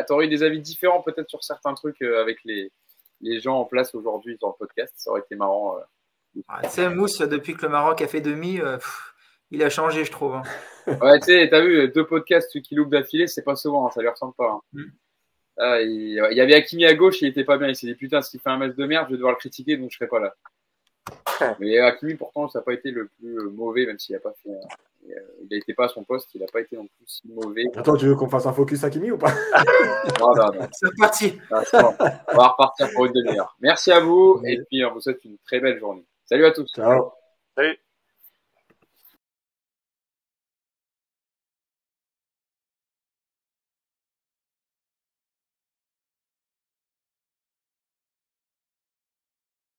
[0.07, 2.71] t'aurais eu des avis différents peut-être sur certains trucs euh, avec les,
[3.21, 4.93] les gens en place aujourd'hui dans le podcast.
[4.97, 5.77] Ça aurait été marrant.
[5.77, 5.81] euh.
[6.47, 9.13] Ah, tu sais, Mousse, depuis que le Maroc a fait demi, euh, pff,
[9.51, 10.35] il a changé, je trouve.
[10.35, 10.43] hein.
[11.01, 14.01] Ouais, tu sais, t'as vu deux podcasts qui loupent d'affilée, c'est pas souvent, hein, ça
[14.01, 14.51] lui ressemble pas.
[14.51, 14.61] hein.
[14.73, 14.83] Mm.
[15.57, 15.89] Ah, il,
[16.31, 17.67] il y avait Hakimi à gauche, il était pas bien.
[17.67, 19.77] Il s'est dit putain, s'il fait un match de merde, je vais devoir le critiquer,
[19.77, 20.35] donc je serai pas là.
[21.59, 24.49] Mais Hakimi, pourtant, ça n'a pas été le plus mauvais, même s'il a pas fait.
[25.09, 27.65] Euh, il n'était pas à son poste, il n'a pas été non plus si mauvais.
[27.75, 29.31] Attends, tu veux qu'on fasse un focus Hakimi ou pas?
[30.19, 30.67] Non, non, non.
[30.71, 31.39] C'est parti.
[31.51, 31.61] Ah.
[31.73, 33.55] On va repartir pour une demi-heure.
[33.59, 36.05] Merci à vous, et puis on vous souhaite une très belle journée.
[36.25, 36.71] Salut à tous.
[36.73, 37.11] Ciao.
[37.55, 37.77] Salut.